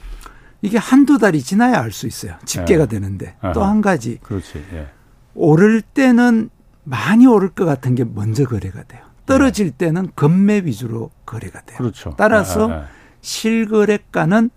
이게 0.63 0.79
한두 0.79 1.19
달이 1.19 1.43
지나야 1.43 1.79
알 1.81 1.93
수 1.93 2.07
있어요. 2.07 2.35
집계가 2.45 2.85
예. 2.85 2.87
되는데. 2.87 3.37
또 3.55 3.65
한 3.65 3.81
가지. 3.83 4.19
그렇지. 4.23 4.65
예. 4.73 4.89
오를 5.35 5.83
때는 5.83 6.51
많이 6.85 7.27
오를 7.27 7.49
것 7.51 7.65
같은 7.65 7.95
게 7.95 8.05
먼저 8.05 8.45
거래가 8.45 8.83
돼요. 8.85 9.03
떨어질 9.29 9.71
때는 9.71 10.11
금매 10.15 10.63
위주로 10.65 11.11
거래가 11.27 11.61
돼요. 11.61 11.79
그렇죠. 11.79 12.15
따라서 12.17 12.71
아, 12.71 12.73
아, 12.73 12.77
아. 12.79 12.85
실거래가는 13.21 14.51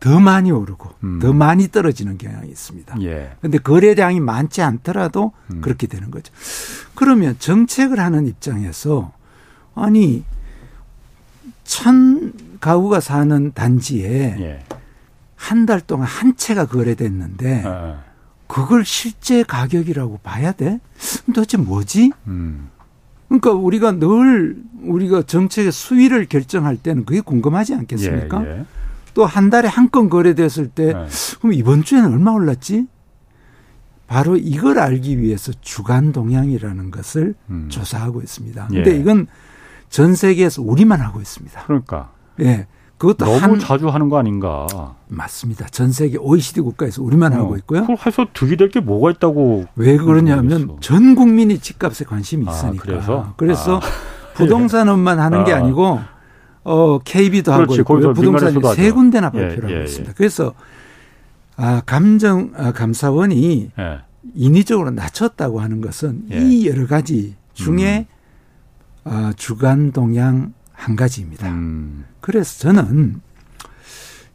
더 0.00 0.20
많이 0.20 0.50
오르고 0.50 0.90
음. 1.04 1.18
더 1.20 1.32
많이 1.32 1.68
떨어지는 1.68 2.18
경향이 2.18 2.48
있습니다. 2.48 2.94
그런데 2.94 3.56
예. 3.56 3.58
거래량이 3.58 4.20
많지 4.20 4.60
않더라도 4.62 5.32
음. 5.52 5.60
그렇게 5.62 5.86
되는 5.86 6.10
거죠. 6.10 6.32
그러면 6.94 7.36
정책을 7.38 7.98
하는 7.98 8.26
입장에서 8.26 9.12
아니 9.74 10.24
천 11.64 12.32
가구가 12.60 13.00
사는 13.00 13.52
단지에 13.52 14.36
예. 14.38 14.64
한달 15.34 15.80
동안 15.80 16.06
한 16.06 16.36
채가 16.36 16.66
거래됐는데 16.66 17.62
아, 17.64 17.68
아. 17.68 18.04
그걸 18.46 18.84
실제 18.84 19.42
가격이라고 19.42 20.18
봐야 20.22 20.52
돼? 20.52 20.80
도대체 21.26 21.56
뭐지? 21.56 22.12
음. 22.26 22.70
그러니까 23.28 23.52
우리가 23.52 23.92
늘 23.92 24.56
우리가 24.82 25.22
정책의 25.22 25.72
수위를 25.72 26.26
결정할 26.26 26.76
때는 26.76 27.04
그게 27.04 27.20
궁금하지 27.20 27.74
않겠습니까? 27.74 28.44
예, 28.46 28.50
예. 28.60 28.64
또한 29.14 29.50
달에 29.50 29.68
한 29.68 29.88
건 29.90 30.08
거래됐을 30.10 30.68
때 30.68 30.92
네. 30.92 31.06
그럼 31.40 31.52
이번 31.54 31.82
주에는 31.82 32.12
얼마 32.12 32.30
올랐지? 32.32 32.86
바로 34.06 34.36
이걸 34.36 34.78
알기 34.78 35.18
위해서 35.20 35.52
주간 35.60 36.12
동향이라는 36.12 36.90
것을 36.92 37.34
음. 37.50 37.66
조사하고 37.68 38.20
있습니다. 38.22 38.68
근데 38.68 38.92
예. 38.92 38.96
이건 38.96 39.26
전 39.88 40.14
세계에서 40.14 40.62
우리만 40.62 41.00
하고 41.00 41.20
있습니다. 41.20 41.64
그러니까. 41.64 42.12
예. 42.40 42.66
그것도 42.98 43.24
너무 43.26 43.38
한, 43.38 43.58
자주 43.58 43.88
하는 43.88 44.08
거 44.08 44.18
아닌가? 44.18 44.66
맞습니다. 45.08 45.66
전 45.66 45.92
세계 45.92 46.16
OECD 46.16 46.62
국가에서 46.62 47.02
우리만 47.02 47.32
어, 47.34 47.36
하고 47.36 47.56
있고요. 47.58 47.82
그걸 47.82 47.96
해서 48.06 48.26
득이 48.32 48.56
될 48.56 48.70
게 48.70 48.80
뭐가 48.80 49.10
있다고? 49.12 49.66
왜 49.76 49.96
그러냐면 49.96 50.76
전 50.80 51.14
국민이 51.14 51.58
집값에 51.58 52.04
관심이 52.04 52.46
아, 52.48 52.52
있으니까. 52.52 52.82
아, 52.82 52.86
그래서 52.86 53.34
그래서 53.36 53.76
아. 53.76 53.80
부동산업만 54.34 55.18
하는 55.18 55.44
게 55.44 55.52
아. 55.52 55.58
아니고 55.58 56.00
어, 56.64 56.98
KB도 56.98 57.52
하고 57.52 57.74
있고 57.74 58.12
부동산이 58.12 58.58
세 58.74 58.90
군데나 58.90 59.30
예, 59.34 59.38
발표를 59.38 59.70
예, 59.70 59.74
하고 59.74 59.84
있습니다. 59.84 60.10
예. 60.10 60.14
그래서 60.16 60.52
아, 61.56 61.82
감정 61.86 62.52
아, 62.56 62.72
감사원이 62.72 63.70
예. 63.78 63.98
인위적으로 64.34 64.90
낮췄다고 64.90 65.60
하는 65.60 65.80
것은 65.80 66.24
예. 66.32 66.38
이 66.40 66.66
여러 66.66 66.86
가지 66.86 67.36
중에 67.54 68.06
음. 68.08 68.14
아, 69.04 69.32
주간 69.36 69.92
동향 69.92 70.52
한 70.86 70.94
가지입니다. 70.94 71.48
음. 71.50 72.04
그래서 72.20 72.60
저는 72.60 73.20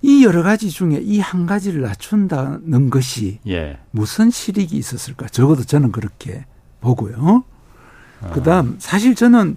이 0.01 0.25
여러 0.25 0.43
가지 0.43 0.69
중에 0.69 0.99
이 1.01 1.19
한 1.19 1.45
가지를 1.45 1.81
낮춘다는 1.81 2.89
것이 2.89 3.39
예. 3.47 3.77
무슨 3.91 4.29
실익이 4.29 4.75
있었을까? 4.75 5.27
적어도 5.27 5.63
저는 5.63 5.91
그렇게 5.93 6.45
보고요. 6.81 7.43
아. 8.21 8.29
그다음 8.31 8.75
사실 8.79 9.15
저는 9.15 9.55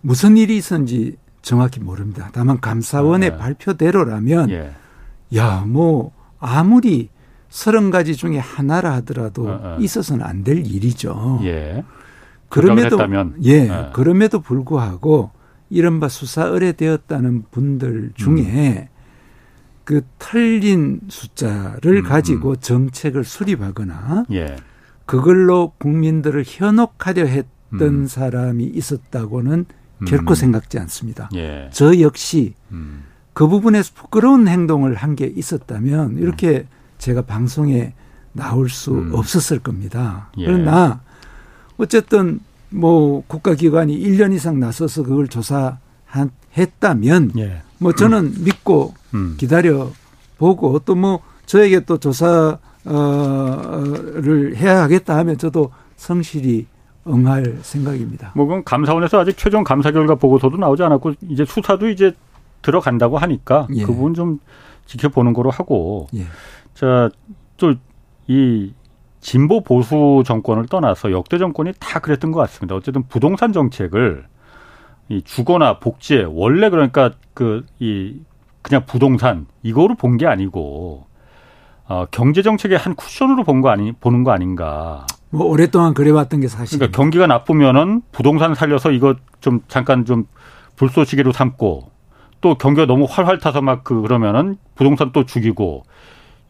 무슨 0.00 0.36
일이 0.38 0.56
있었는지 0.56 1.16
정확히 1.42 1.80
모릅니다. 1.80 2.30
다만 2.32 2.58
감사원의 2.60 3.30
네. 3.30 3.36
발표대로라면 3.36 4.50
예. 4.50 4.72
야 5.36 5.64
뭐 5.66 6.12
아무리 6.38 7.10
서른 7.50 7.90
가지 7.90 8.16
중에 8.16 8.38
하나라 8.38 8.92
하더라도 8.94 9.46
어, 9.48 9.60
어. 9.62 9.76
있어서는 9.78 10.24
안 10.24 10.42
될 10.44 10.64
일이죠. 10.66 11.40
예. 11.44 11.84
그럼에도 12.48 12.98
예 13.42 13.64
네. 13.68 13.90
그럼에도 13.92 14.40
불구하고 14.40 15.30
이른바 15.70 16.08
수사 16.08 16.44
의뢰되었다는 16.46 17.44
분들 17.50 18.12
중에 18.16 18.88
음. 18.92 19.00
그 19.84 20.02
틀린 20.18 21.00
숫자를 21.08 21.98
음, 21.98 22.02
가지고 22.02 22.50
음. 22.50 22.56
정책을 22.60 23.24
수립하거나 23.24 24.24
예. 24.32 24.56
그걸로 25.06 25.72
국민들을 25.78 26.44
현혹하려 26.46 27.24
했던 27.24 27.48
음. 27.82 28.06
사람이 28.06 28.64
있었다고는 28.64 29.64
결코 30.06 30.32
음. 30.32 30.34
생각지 30.34 30.78
않습니다. 30.78 31.28
예. 31.34 31.70
저 31.72 31.98
역시 32.00 32.54
음. 32.70 33.04
그 33.32 33.48
부분에서 33.48 33.92
부끄러운 33.94 34.48
행동을 34.48 34.94
한 34.94 35.14
게 35.16 35.26
있었다면 35.26 36.18
이렇게 36.18 36.58
음. 36.58 36.66
제가 36.98 37.22
방송에 37.22 37.94
나올 38.32 38.68
수 38.68 38.92
음. 38.92 39.10
없었을 39.12 39.58
겁니다. 39.58 40.30
예. 40.38 40.46
그러나 40.46 41.00
어쨌든 41.78 42.40
뭐 42.70 43.22
국가기관이 43.26 43.98
1년 43.98 44.32
이상 44.32 44.60
나서서 44.60 45.02
그걸 45.02 45.28
조사했다면 45.28 47.32
예. 47.38 47.62
뭐 47.78 47.94
저는 47.94 48.44
믿고 48.44 48.94
음. 49.14 49.34
기다려 49.38 49.90
보고 50.38 50.78
또 50.80 50.94
뭐 50.94 51.20
저에게 51.50 51.80
또 51.80 51.98
조사를 51.98 52.56
해야 54.56 54.82
하겠다 54.82 55.16
하면 55.16 55.36
저도 55.36 55.72
성실히 55.96 56.68
응할 57.08 57.58
생각입니다. 57.62 58.30
뭐 58.36 58.46
그건 58.46 58.62
감사원에서 58.62 59.18
아직 59.18 59.36
최종 59.36 59.64
감사 59.64 59.90
결과 59.90 60.14
보고서도 60.14 60.58
나오지 60.58 60.84
않았고 60.84 61.14
이제 61.28 61.44
수사도 61.44 61.88
이제 61.88 62.14
들어간다고 62.62 63.18
하니까 63.18 63.66
예. 63.74 63.82
그 63.82 63.92
부분 63.92 64.14
좀 64.14 64.38
지켜보는 64.86 65.32
거로 65.32 65.50
하고 65.50 66.06
예. 66.14 66.24
자또 66.74 67.74
이 68.28 68.72
진보 69.20 69.62
보수 69.62 70.22
정권을 70.26 70.66
떠나서 70.66 71.12
역대 71.12 71.38
정권이 71.38 71.72
다 71.78 72.00
그랬던 72.00 72.32
것 72.32 72.40
같습니다. 72.40 72.74
어쨌든 72.74 73.02
부동산 73.08 73.52
정책을 73.52 74.24
이 75.08 75.22
주거나 75.22 75.78
복지에 75.78 76.24
원래 76.28 76.70
그러니까 76.70 77.10
그 77.34 77.64
이 77.80 78.14
그냥 78.62 78.84
부동산 78.86 79.46
이거로 79.62 79.94
본 79.96 80.16
게 80.18 80.26
아니고 80.26 81.06
어, 81.88 82.06
경제 82.10 82.42
정책의 82.42 82.78
한 82.78 82.94
쿠션으로 82.94 83.44
본 83.44 83.60
거 83.62 83.70
아니 83.70 83.92
보는 83.92 84.22
거 84.24 84.30
아닌가. 84.32 85.06
뭐 85.30 85.46
오랫동안 85.46 85.94
그래왔던 85.94 86.40
게 86.40 86.48
사실. 86.48 86.78
그러니까 86.78 86.96
경기가 86.96 87.26
나쁘면은 87.26 88.02
부동산 88.12 88.54
살려서 88.54 88.90
이거 88.92 89.14
좀 89.40 89.60
잠깐 89.68 90.04
좀 90.04 90.26
불쏘시개로 90.76 91.32
삼고 91.32 91.90
또 92.40 92.54
경기가 92.56 92.86
너무 92.86 93.06
활활 93.08 93.38
타서 93.38 93.60
막 93.62 93.82
그 93.84 94.00
그러면은 94.02 94.56
부동산 94.74 95.12
또 95.12 95.24
죽이고 95.24 95.84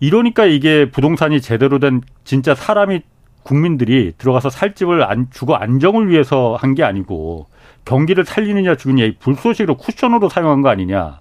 이러니까 0.01 0.47
이게 0.47 0.91
부동산이 0.91 1.41
제대로 1.41 1.79
된 1.79 2.01
진짜 2.25 2.55
사람이 2.55 3.03
국민들이 3.43 4.13
들어가서 4.19 4.51
살 4.51 4.75
집을 4.75 5.03
안 5.05 5.29
주거 5.31 5.55
안정을 5.55 6.09
위해서 6.09 6.57
한 6.61 6.75
게 6.75 6.83
아니고 6.83 7.47
경기를 7.85 8.25
살리느냐 8.25 8.77
죽이느냐 8.77 9.05
이 9.07 9.17
불쏘시개로 9.19 9.77
쿠션으로 9.77 10.29
사용한 10.29 10.63
거 10.63 10.69
아니냐. 10.69 11.21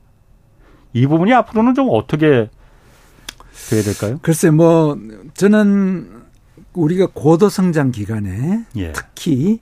이 0.94 1.06
부분이 1.08 1.34
앞으로는 1.34 1.74
좀 1.76 1.88
어떻게 1.92 2.50
돼야 3.70 3.84
될까요? 3.84 4.20
글쎄 4.22 4.50
뭐 4.52 4.98
저는 5.34 6.10
우리가 6.74 7.08
고도 7.14 7.50
성장 7.50 7.92
기간에 7.92 8.66
예. 8.78 8.92
특히 8.94 9.60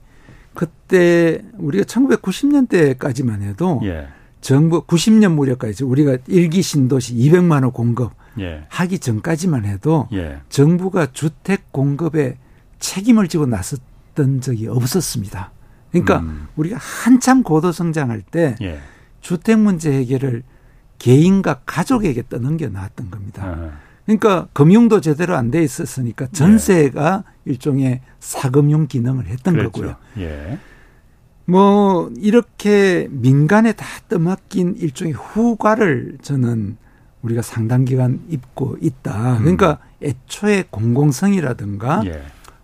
그때 0.54 1.40
우리가 1.58 1.84
1990년대까지만 1.84 3.42
해도 3.42 3.80
예. 3.84 4.08
정부 4.40 4.82
90년 4.84 5.34
무렵까지 5.34 5.84
우리가 5.84 6.18
일기 6.28 6.62
신도시 6.62 7.14
200만 7.16 7.64
호 7.64 7.70
공급 7.70 8.12
예. 8.40 8.64
하기 8.68 8.98
전까지만 8.98 9.64
해도 9.64 10.08
예. 10.12 10.40
정부가 10.48 11.06
주택 11.12 11.72
공급에 11.72 12.36
책임을 12.78 13.28
지고 13.28 13.46
나섰던 13.46 14.40
적이 14.40 14.68
없었습니다. 14.68 15.52
그러니까 15.90 16.20
음. 16.20 16.48
우리가 16.56 16.76
한참 16.78 17.42
고도 17.42 17.72
성장할 17.72 18.22
때 18.22 18.56
예. 18.60 18.80
주택 19.20 19.58
문제 19.58 19.92
해결을 19.92 20.42
개인과 20.98 21.62
가족에게 21.66 22.24
떠넘겨 22.28 22.68
놨던 22.68 23.10
겁니다. 23.10 23.44
아. 23.44 23.70
그러니까 24.06 24.48
금융도 24.54 25.00
제대로 25.02 25.36
안 25.36 25.50
돼 25.50 25.62
있었으니까 25.62 26.26
예. 26.26 26.32
전세가 26.32 27.24
예. 27.26 27.50
일종의 27.50 28.00
사금융 28.20 28.86
기능을 28.86 29.26
했던 29.26 29.54
그렇죠. 29.54 29.70
거고요. 29.70 29.96
예. 30.18 30.58
뭐 31.44 32.10
이렇게 32.18 33.08
민간에 33.10 33.72
다 33.72 33.86
떠맡긴 34.08 34.76
일종의 34.78 35.14
후과를 35.14 36.18
저는 36.20 36.76
우리가 37.22 37.42
상당 37.42 37.84
기간 37.84 38.20
입고 38.28 38.76
있다. 38.80 39.38
그러니까 39.38 39.78
음. 40.02 40.06
애초에 40.06 40.64
공공성이라든가 40.70 42.02
예. 42.06 42.22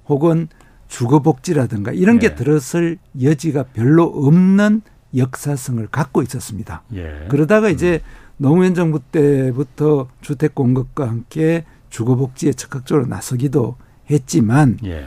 혹은 0.08 0.48
주거복지라든가 0.88 1.92
이런 1.92 2.18
게 2.18 2.28
예. 2.28 2.34
들었을 2.34 2.98
여지가 3.20 3.64
별로 3.72 4.04
없는 4.04 4.82
역사성을 5.16 5.84
갖고 5.88 6.22
있었습니다. 6.22 6.82
예. 6.94 7.26
그러다가 7.28 7.68
이제 7.68 8.00
음. 8.04 8.24
노무현 8.36 8.74
정부 8.74 9.00
때부터 9.00 10.08
주택 10.20 10.54
공급과 10.54 11.08
함께 11.08 11.64
주거복지에 11.90 12.52
적극적으로 12.52 13.06
나서기도 13.06 13.76
했지만 14.10 14.78
예. 14.84 15.06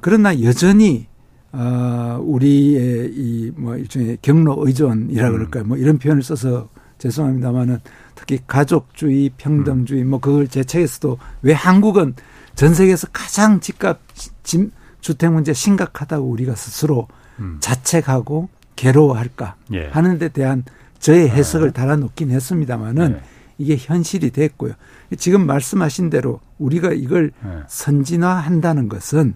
그러나 0.00 0.42
여전히 0.42 1.06
어 1.52 2.20
우리의 2.22 3.10
이 3.12 3.52
뭐 3.56 3.76
일종의 3.76 4.18
경로 4.22 4.56
의존이라 4.66 5.28
음. 5.28 5.32
그럴까요? 5.32 5.64
뭐 5.64 5.76
이런 5.76 5.98
표현을 5.98 6.22
써서 6.22 6.68
죄송합니다만은 6.98 7.78
특히 8.20 8.38
가족주의, 8.46 9.30
평등주의 9.38 10.04
뭐 10.04 10.20
그걸 10.20 10.46
제 10.46 10.62
책에서도 10.62 11.18
왜 11.42 11.54
한국은 11.54 12.14
전 12.54 12.74
세계에서 12.74 13.08
가장 13.12 13.60
집값 13.60 13.98
집 14.42 14.70
주택 15.00 15.32
문제 15.32 15.54
심각하다고 15.54 16.28
우리가 16.28 16.54
스스로 16.54 17.08
음. 17.38 17.56
자책하고 17.60 18.50
괴로워할까 18.76 19.56
예. 19.72 19.88
하는 19.88 20.18
데 20.18 20.28
대한 20.28 20.64
저의 20.98 21.30
아. 21.30 21.34
해석을 21.34 21.72
달아놓긴 21.72 22.30
했습니다마는 22.30 23.12
네. 23.12 23.22
이게 23.56 23.76
현실이 23.78 24.30
됐고요. 24.30 24.74
지금 25.16 25.46
말씀하신 25.46 26.10
대로 26.10 26.40
우리가 26.58 26.92
이걸 26.92 27.32
네. 27.42 27.50
선진화한다는 27.68 28.90
것은 28.90 29.34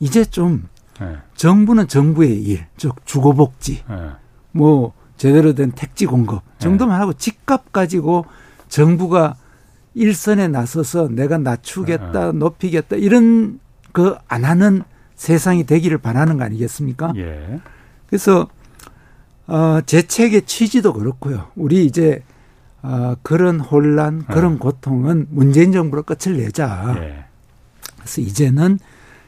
이제 0.00 0.24
좀 0.24 0.68
네. 0.98 1.16
정부는 1.34 1.88
정부의 1.88 2.42
일, 2.42 2.66
즉 2.78 2.94
주거복지, 3.04 3.84
네. 3.88 3.96
뭐 4.52 4.94
제대로 5.16 5.54
된 5.54 5.72
택지 5.72 6.06
공급 6.06 6.42
정도만 6.58 7.00
하고 7.00 7.12
집값 7.12 7.72
가지고 7.72 8.26
정부가 8.68 9.36
일선에 9.94 10.48
나서서 10.48 11.08
내가 11.08 11.38
낮추겠다, 11.38 12.32
높이겠다 12.32 12.96
이런 12.96 13.60
그 13.92 14.16
안 14.28 14.44
하는 14.44 14.82
세상이 15.14 15.64
되기를 15.64 15.98
바라는 15.98 16.38
거 16.38 16.44
아니겠습니까? 16.44 17.12
예. 17.16 17.60
그래서 18.06 18.48
어, 19.46 19.80
제 19.86 20.02
책의 20.02 20.42
취지도 20.46 20.92
그렇고요. 20.92 21.48
우리 21.54 21.84
이제 21.84 22.22
어, 22.82 23.14
그런 23.22 23.60
혼란, 23.60 24.24
그런 24.26 24.54
네. 24.54 24.58
고통은 24.58 25.28
문재인 25.30 25.72
정부로 25.72 26.02
끝을 26.02 26.36
내자. 26.36 26.94
예. 26.98 27.24
그래서 27.98 28.20
이제는 28.20 28.78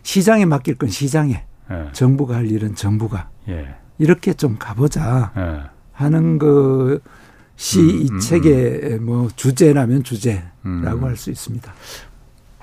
시장에 0.02 0.44
맡길 0.44 0.74
건 0.76 0.88
시장에, 0.90 1.44
예. 1.70 1.88
정부가 1.92 2.34
할 2.36 2.50
일은 2.50 2.74
정부가 2.74 3.30
예. 3.48 3.76
이렇게 3.98 4.34
좀 4.34 4.56
가보자 4.58 5.32
예. 5.36 5.75
하는 5.96 6.38
것이 6.38 7.80
음, 7.80 7.88
이 7.88 8.08
음, 8.12 8.18
책의 8.18 8.80
음. 8.98 9.06
뭐 9.06 9.28
주제라면 9.34 10.04
주제라고 10.04 10.44
음. 10.66 11.04
할수 11.04 11.30
있습니다. 11.30 11.72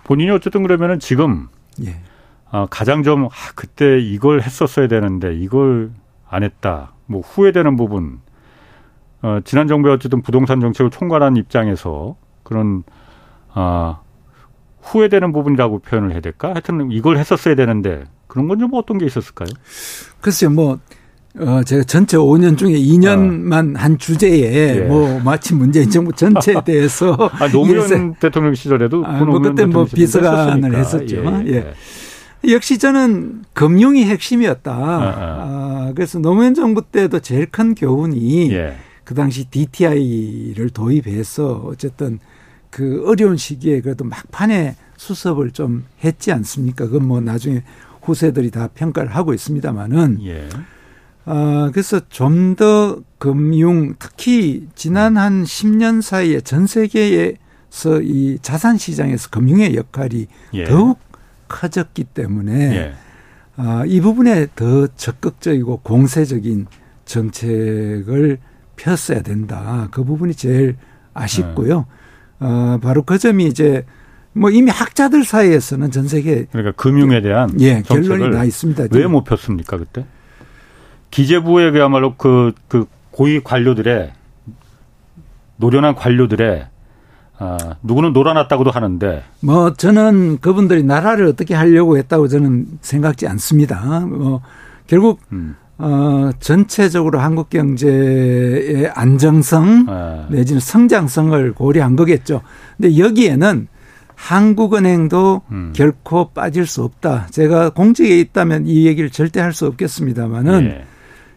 본인이 0.03 0.29
어쨌든 0.31 0.61
그러면은 0.61 0.99
지금 0.99 1.47
예. 1.83 1.95
어, 2.51 2.67
가장 2.69 3.01
좀 3.01 3.25
아, 3.25 3.29
그때 3.55 3.99
이걸 3.99 4.41
했었어야 4.41 4.87
되는데 4.87 5.35
이걸 5.35 5.91
안 6.29 6.43
했다. 6.43 6.93
뭐 7.07 7.21
후회되는 7.21 7.75
부분 7.75 8.19
어, 9.23 9.39
지난 9.43 9.67
정부의 9.67 9.95
어쨌든 9.95 10.21
부동산 10.21 10.59
정책을 10.61 10.91
총괄한 10.91 11.35
입장에서 11.37 12.15
그런 12.43 12.83
아 13.53 14.01
후회되는 14.81 15.31
부분이라고 15.31 15.79
표현을 15.79 16.11
해야 16.11 16.19
될까? 16.19 16.49
하여튼 16.49 16.91
이걸 16.91 17.17
했었어야 17.17 17.55
되는데 17.55 18.03
그런 18.27 18.47
건 18.47 18.59
좀 18.59 18.69
어떤 18.73 18.97
게 18.99 19.05
있었을까요? 19.05 19.47
글쎄요, 20.21 20.49
뭐 20.51 20.79
어, 21.39 21.63
제가 21.63 21.83
전체 21.83 22.15
5년 22.15 22.57
중에 22.57 22.73
2년만 22.73 23.75
어. 23.75 23.79
한 23.79 23.97
주제에 23.97 24.75
예. 24.75 24.79
뭐 24.81 25.19
마치 25.19 25.55
문재인 25.55 25.89
정부 25.89 26.13
전체에 26.13 26.55
대해서 26.65 27.13
아, 27.33 27.47
노무현 27.47 28.15
대통령 28.15 28.53
시절에도 28.53 29.03
아, 29.05 29.23
뭐 29.23 29.39
그때 29.39 29.65
뭐 29.65 29.85
비서관을 29.85 30.75
했었죠. 30.75 31.23
예. 31.25 31.43
예. 31.47 31.73
예. 32.45 32.53
역시 32.53 32.77
저는 32.77 33.43
금융이 33.53 34.03
핵심이었다. 34.05 34.71
아, 34.71 34.75
아. 34.75 35.87
아, 35.87 35.91
그래서 35.95 36.19
노무현 36.19 36.53
정부 36.53 36.83
때도 36.83 37.19
제일 37.19 37.47
큰 37.47 37.73
교훈이 37.73 38.51
예. 38.51 38.75
그 39.03 39.15
당시 39.15 39.45
DTI를 39.45 40.69
도입해서 40.69 41.63
어쨌든 41.65 42.19
그 42.69 43.03
어려운 43.07 43.37
시기에 43.37 43.81
그래도 43.81 44.03
막판에 44.05 44.75
수습을 44.97 45.51
좀 45.51 45.85
했지 46.03 46.31
않습니까? 46.31 46.85
그건 46.85 47.07
뭐 47.07 47.21
나중에 47.21 47.63
후세들이 48.03 48.51
다 48.51 48.69
평가를 48.73 49.15
하고 49.15 49.33
있습니다만은. 49.33 50.19
예. 51.27 51.31
아, 51.31 51.69
그래서 51.73 51.99
좀 52.09 52.55
더 52.55 53.01
금융, 53.17 53.95
특히 53.99 54.67
지난 54.75 55.15
한 55.17 55.43
10년 55.43 56.01
사이에 56.01 56.41
전 56.41 56.67
세계에서 56.67 58.01
이 58.01 58.37
자산 58.41 58.77
시장에서 58.77 59.29
금융의 59.29 59.75
역할이 59.75 60.27
예. 60.53 60.63
더욱 60.65 60.99
커졌기 61.47 62.03
때문에 62.05 62.75
예. 62.75 62.93
아, 63.55 63.83
이 63.87 64.01
부분에 64.01 64.47
더 64.55 64.87
적극적이고 64.87 65.77
공세적인 65.83 66.67
정책을 67.05 68.39
폈어야 68.75 69.21
된다. 69.21 69.87
그 69.91 70.03
부분이 70.03 70.33
제일 70.35 70.75
아쉽고요. 71.13 71.85
네. 72.39 72.45
어, 72.47 72.79
바로 72.81 73.03
그 73.03 73.17
점이 73.17 73.45
이제 73.45 73.85
뭐 74.33 74.49
이미 74.49 74.71
학자들 74.71 75.23
사이에서는 75.23 75.91
전 75.91 76.07
세계 76.07 76.45
그러니까 76.51 76.71
금융에 76.81 77.21
대한 77.21 77.49
예, 77.61 77.81
결론이 77.83 78.29
나 78.29 78.43
있습니다. 78.43 78.87
왜 78.91 79.05
못 79.07 79.23
폈습니까 79.23 79.77
그때? 79.77 80.05
기재부에 81.13 81.69
그야말로 81.69 82.15
그, 82.17 82.53
그 82.67 82.85
고위 83.11 83.39
관료들의 83.43 84.11
노련한 85.57 85.93
관료들의 85.93 86.65
아, 87.37 87.57
누구는 87.83 88.13
놀아놨다고도 88.13 88.71
하는데. 88.71 89.23
뭐 89.41 89.73
저는 89.73 90.39
그분들이 90.39 90.81
나라를 90.81 91.27
어떻게 91.27 91.53
하려고 91.53 91.97
했다고 91.97 92.27
저는 92.27 92.65
생각지 92.81 93.27
않습니다. 93.27 93.99
뭐 93.99 94.41
결국 94.87 95.19
음. 95.31 95.55
어, 95.77 96.31
전체적으로 96.39 97.19
한국 97.19 97.51
경제의 97.51 98.89
안정성 98.95 99.85
아. 99.89 100.27
내지는 100.31 100.59
성장성을 100.59 101.53
고려한 101.53 101.95
거겠죠. 101.95 102.41
근데 102.77 102.97
여기에는 102.97 103.67
한국은행도 104.15 105.41
음. 105.51 105.73
결코 105.75 106.29
빠질 106.29 106.65
수 106.65 106.83
없다. 106.83 107.27
제가 107.29 107.69
공직에 107.69 108.19
있다면 108.19 108.65
이 108.65 108.87
얘기를 108.87 109.11
절대 109.11 109.41
할 109.41 109.53
수 109.53 109.67
없겠습니다만은 109.67 110.65
예. 110.65 110.92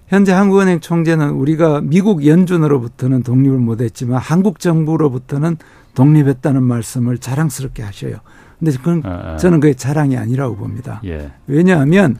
현재 0.08 0.32
한국은행 0.32 0.80
총재는 0.80 1.30
우리가 1.30 1.80
미국 1.82 2.26
연준으로부터는 2.26 3.22
독립을 3.22 3.58
못했지만 3.58 4.18
한국 4.18 4.60
정부로부터는 4.60 5.56
독립했다는 5.94 6.62
말씀을 6.62 7.18
자랑스럽게 7.18 7.82
하셔요. 7.82 8.16
근데 8.58 8.72
그건 8.72 9.02
아, 9.04 9.32
아. 9.32 9.36
저는 9.36 9.60
그게 9.60 9.74
자랑이 9.74 10.16
아니라고 10.16 10.56
봅니다. 10.56 11.00
예. 11.04 11.30
왜냐하면 11.46 12.18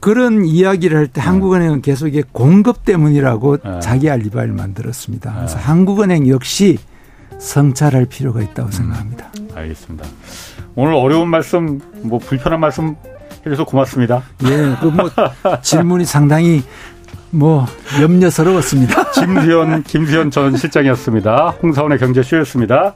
그런 0.00 0.44
이야기를 0.44 0.96
할때 0.96 1.20
아. 1.20 1.28
한국은행은 1.28 1.82
계속 1.82 2.08
이게 2.08 2.22
공급 2.32 2.84
때문이라고 2.84 3.58
아. 3.62 3.78
자기 3.80 4.10
알리바이를 4.10 4.54
만들었습니다. 4.54 5.34
그래서 5.36 5.58
아. 5.58 5.60
한국은행 5.60 6.28
역시 6.28 6.78
성찰할 7.38 8.06
필요가 8.06 8.42
있다고 8.42 8.68
음. 8.68 8.72
생각합니다. 8.72 9.30
알겠습니다. 9.54 10.06
오늘 10.74 10.94
어려운 10.94 11.28
말씀, 11.28 11.80
뭐 12.02 12.18
불편한 12.18 12.60
말씀 12.60 12.96
해줘서 13.46 13.64
고맙습니다. 13.64 14.22
예, 14.44 14.76
그 14.80 14.86
뭐 14.86 15.10
질문이 15.62 16.04
상당히 16.04 16.62
뭐 17.30 17.66
염려스러웠습니다. 18.00 19.10
김수현 19.12 19.82
김수현 19.84 20.30
전 20.30 20.56
실장이었습니다. 20.56 21.54
홍사원의 21.62 21.98
경제쇼였습니다. 21.98 22.94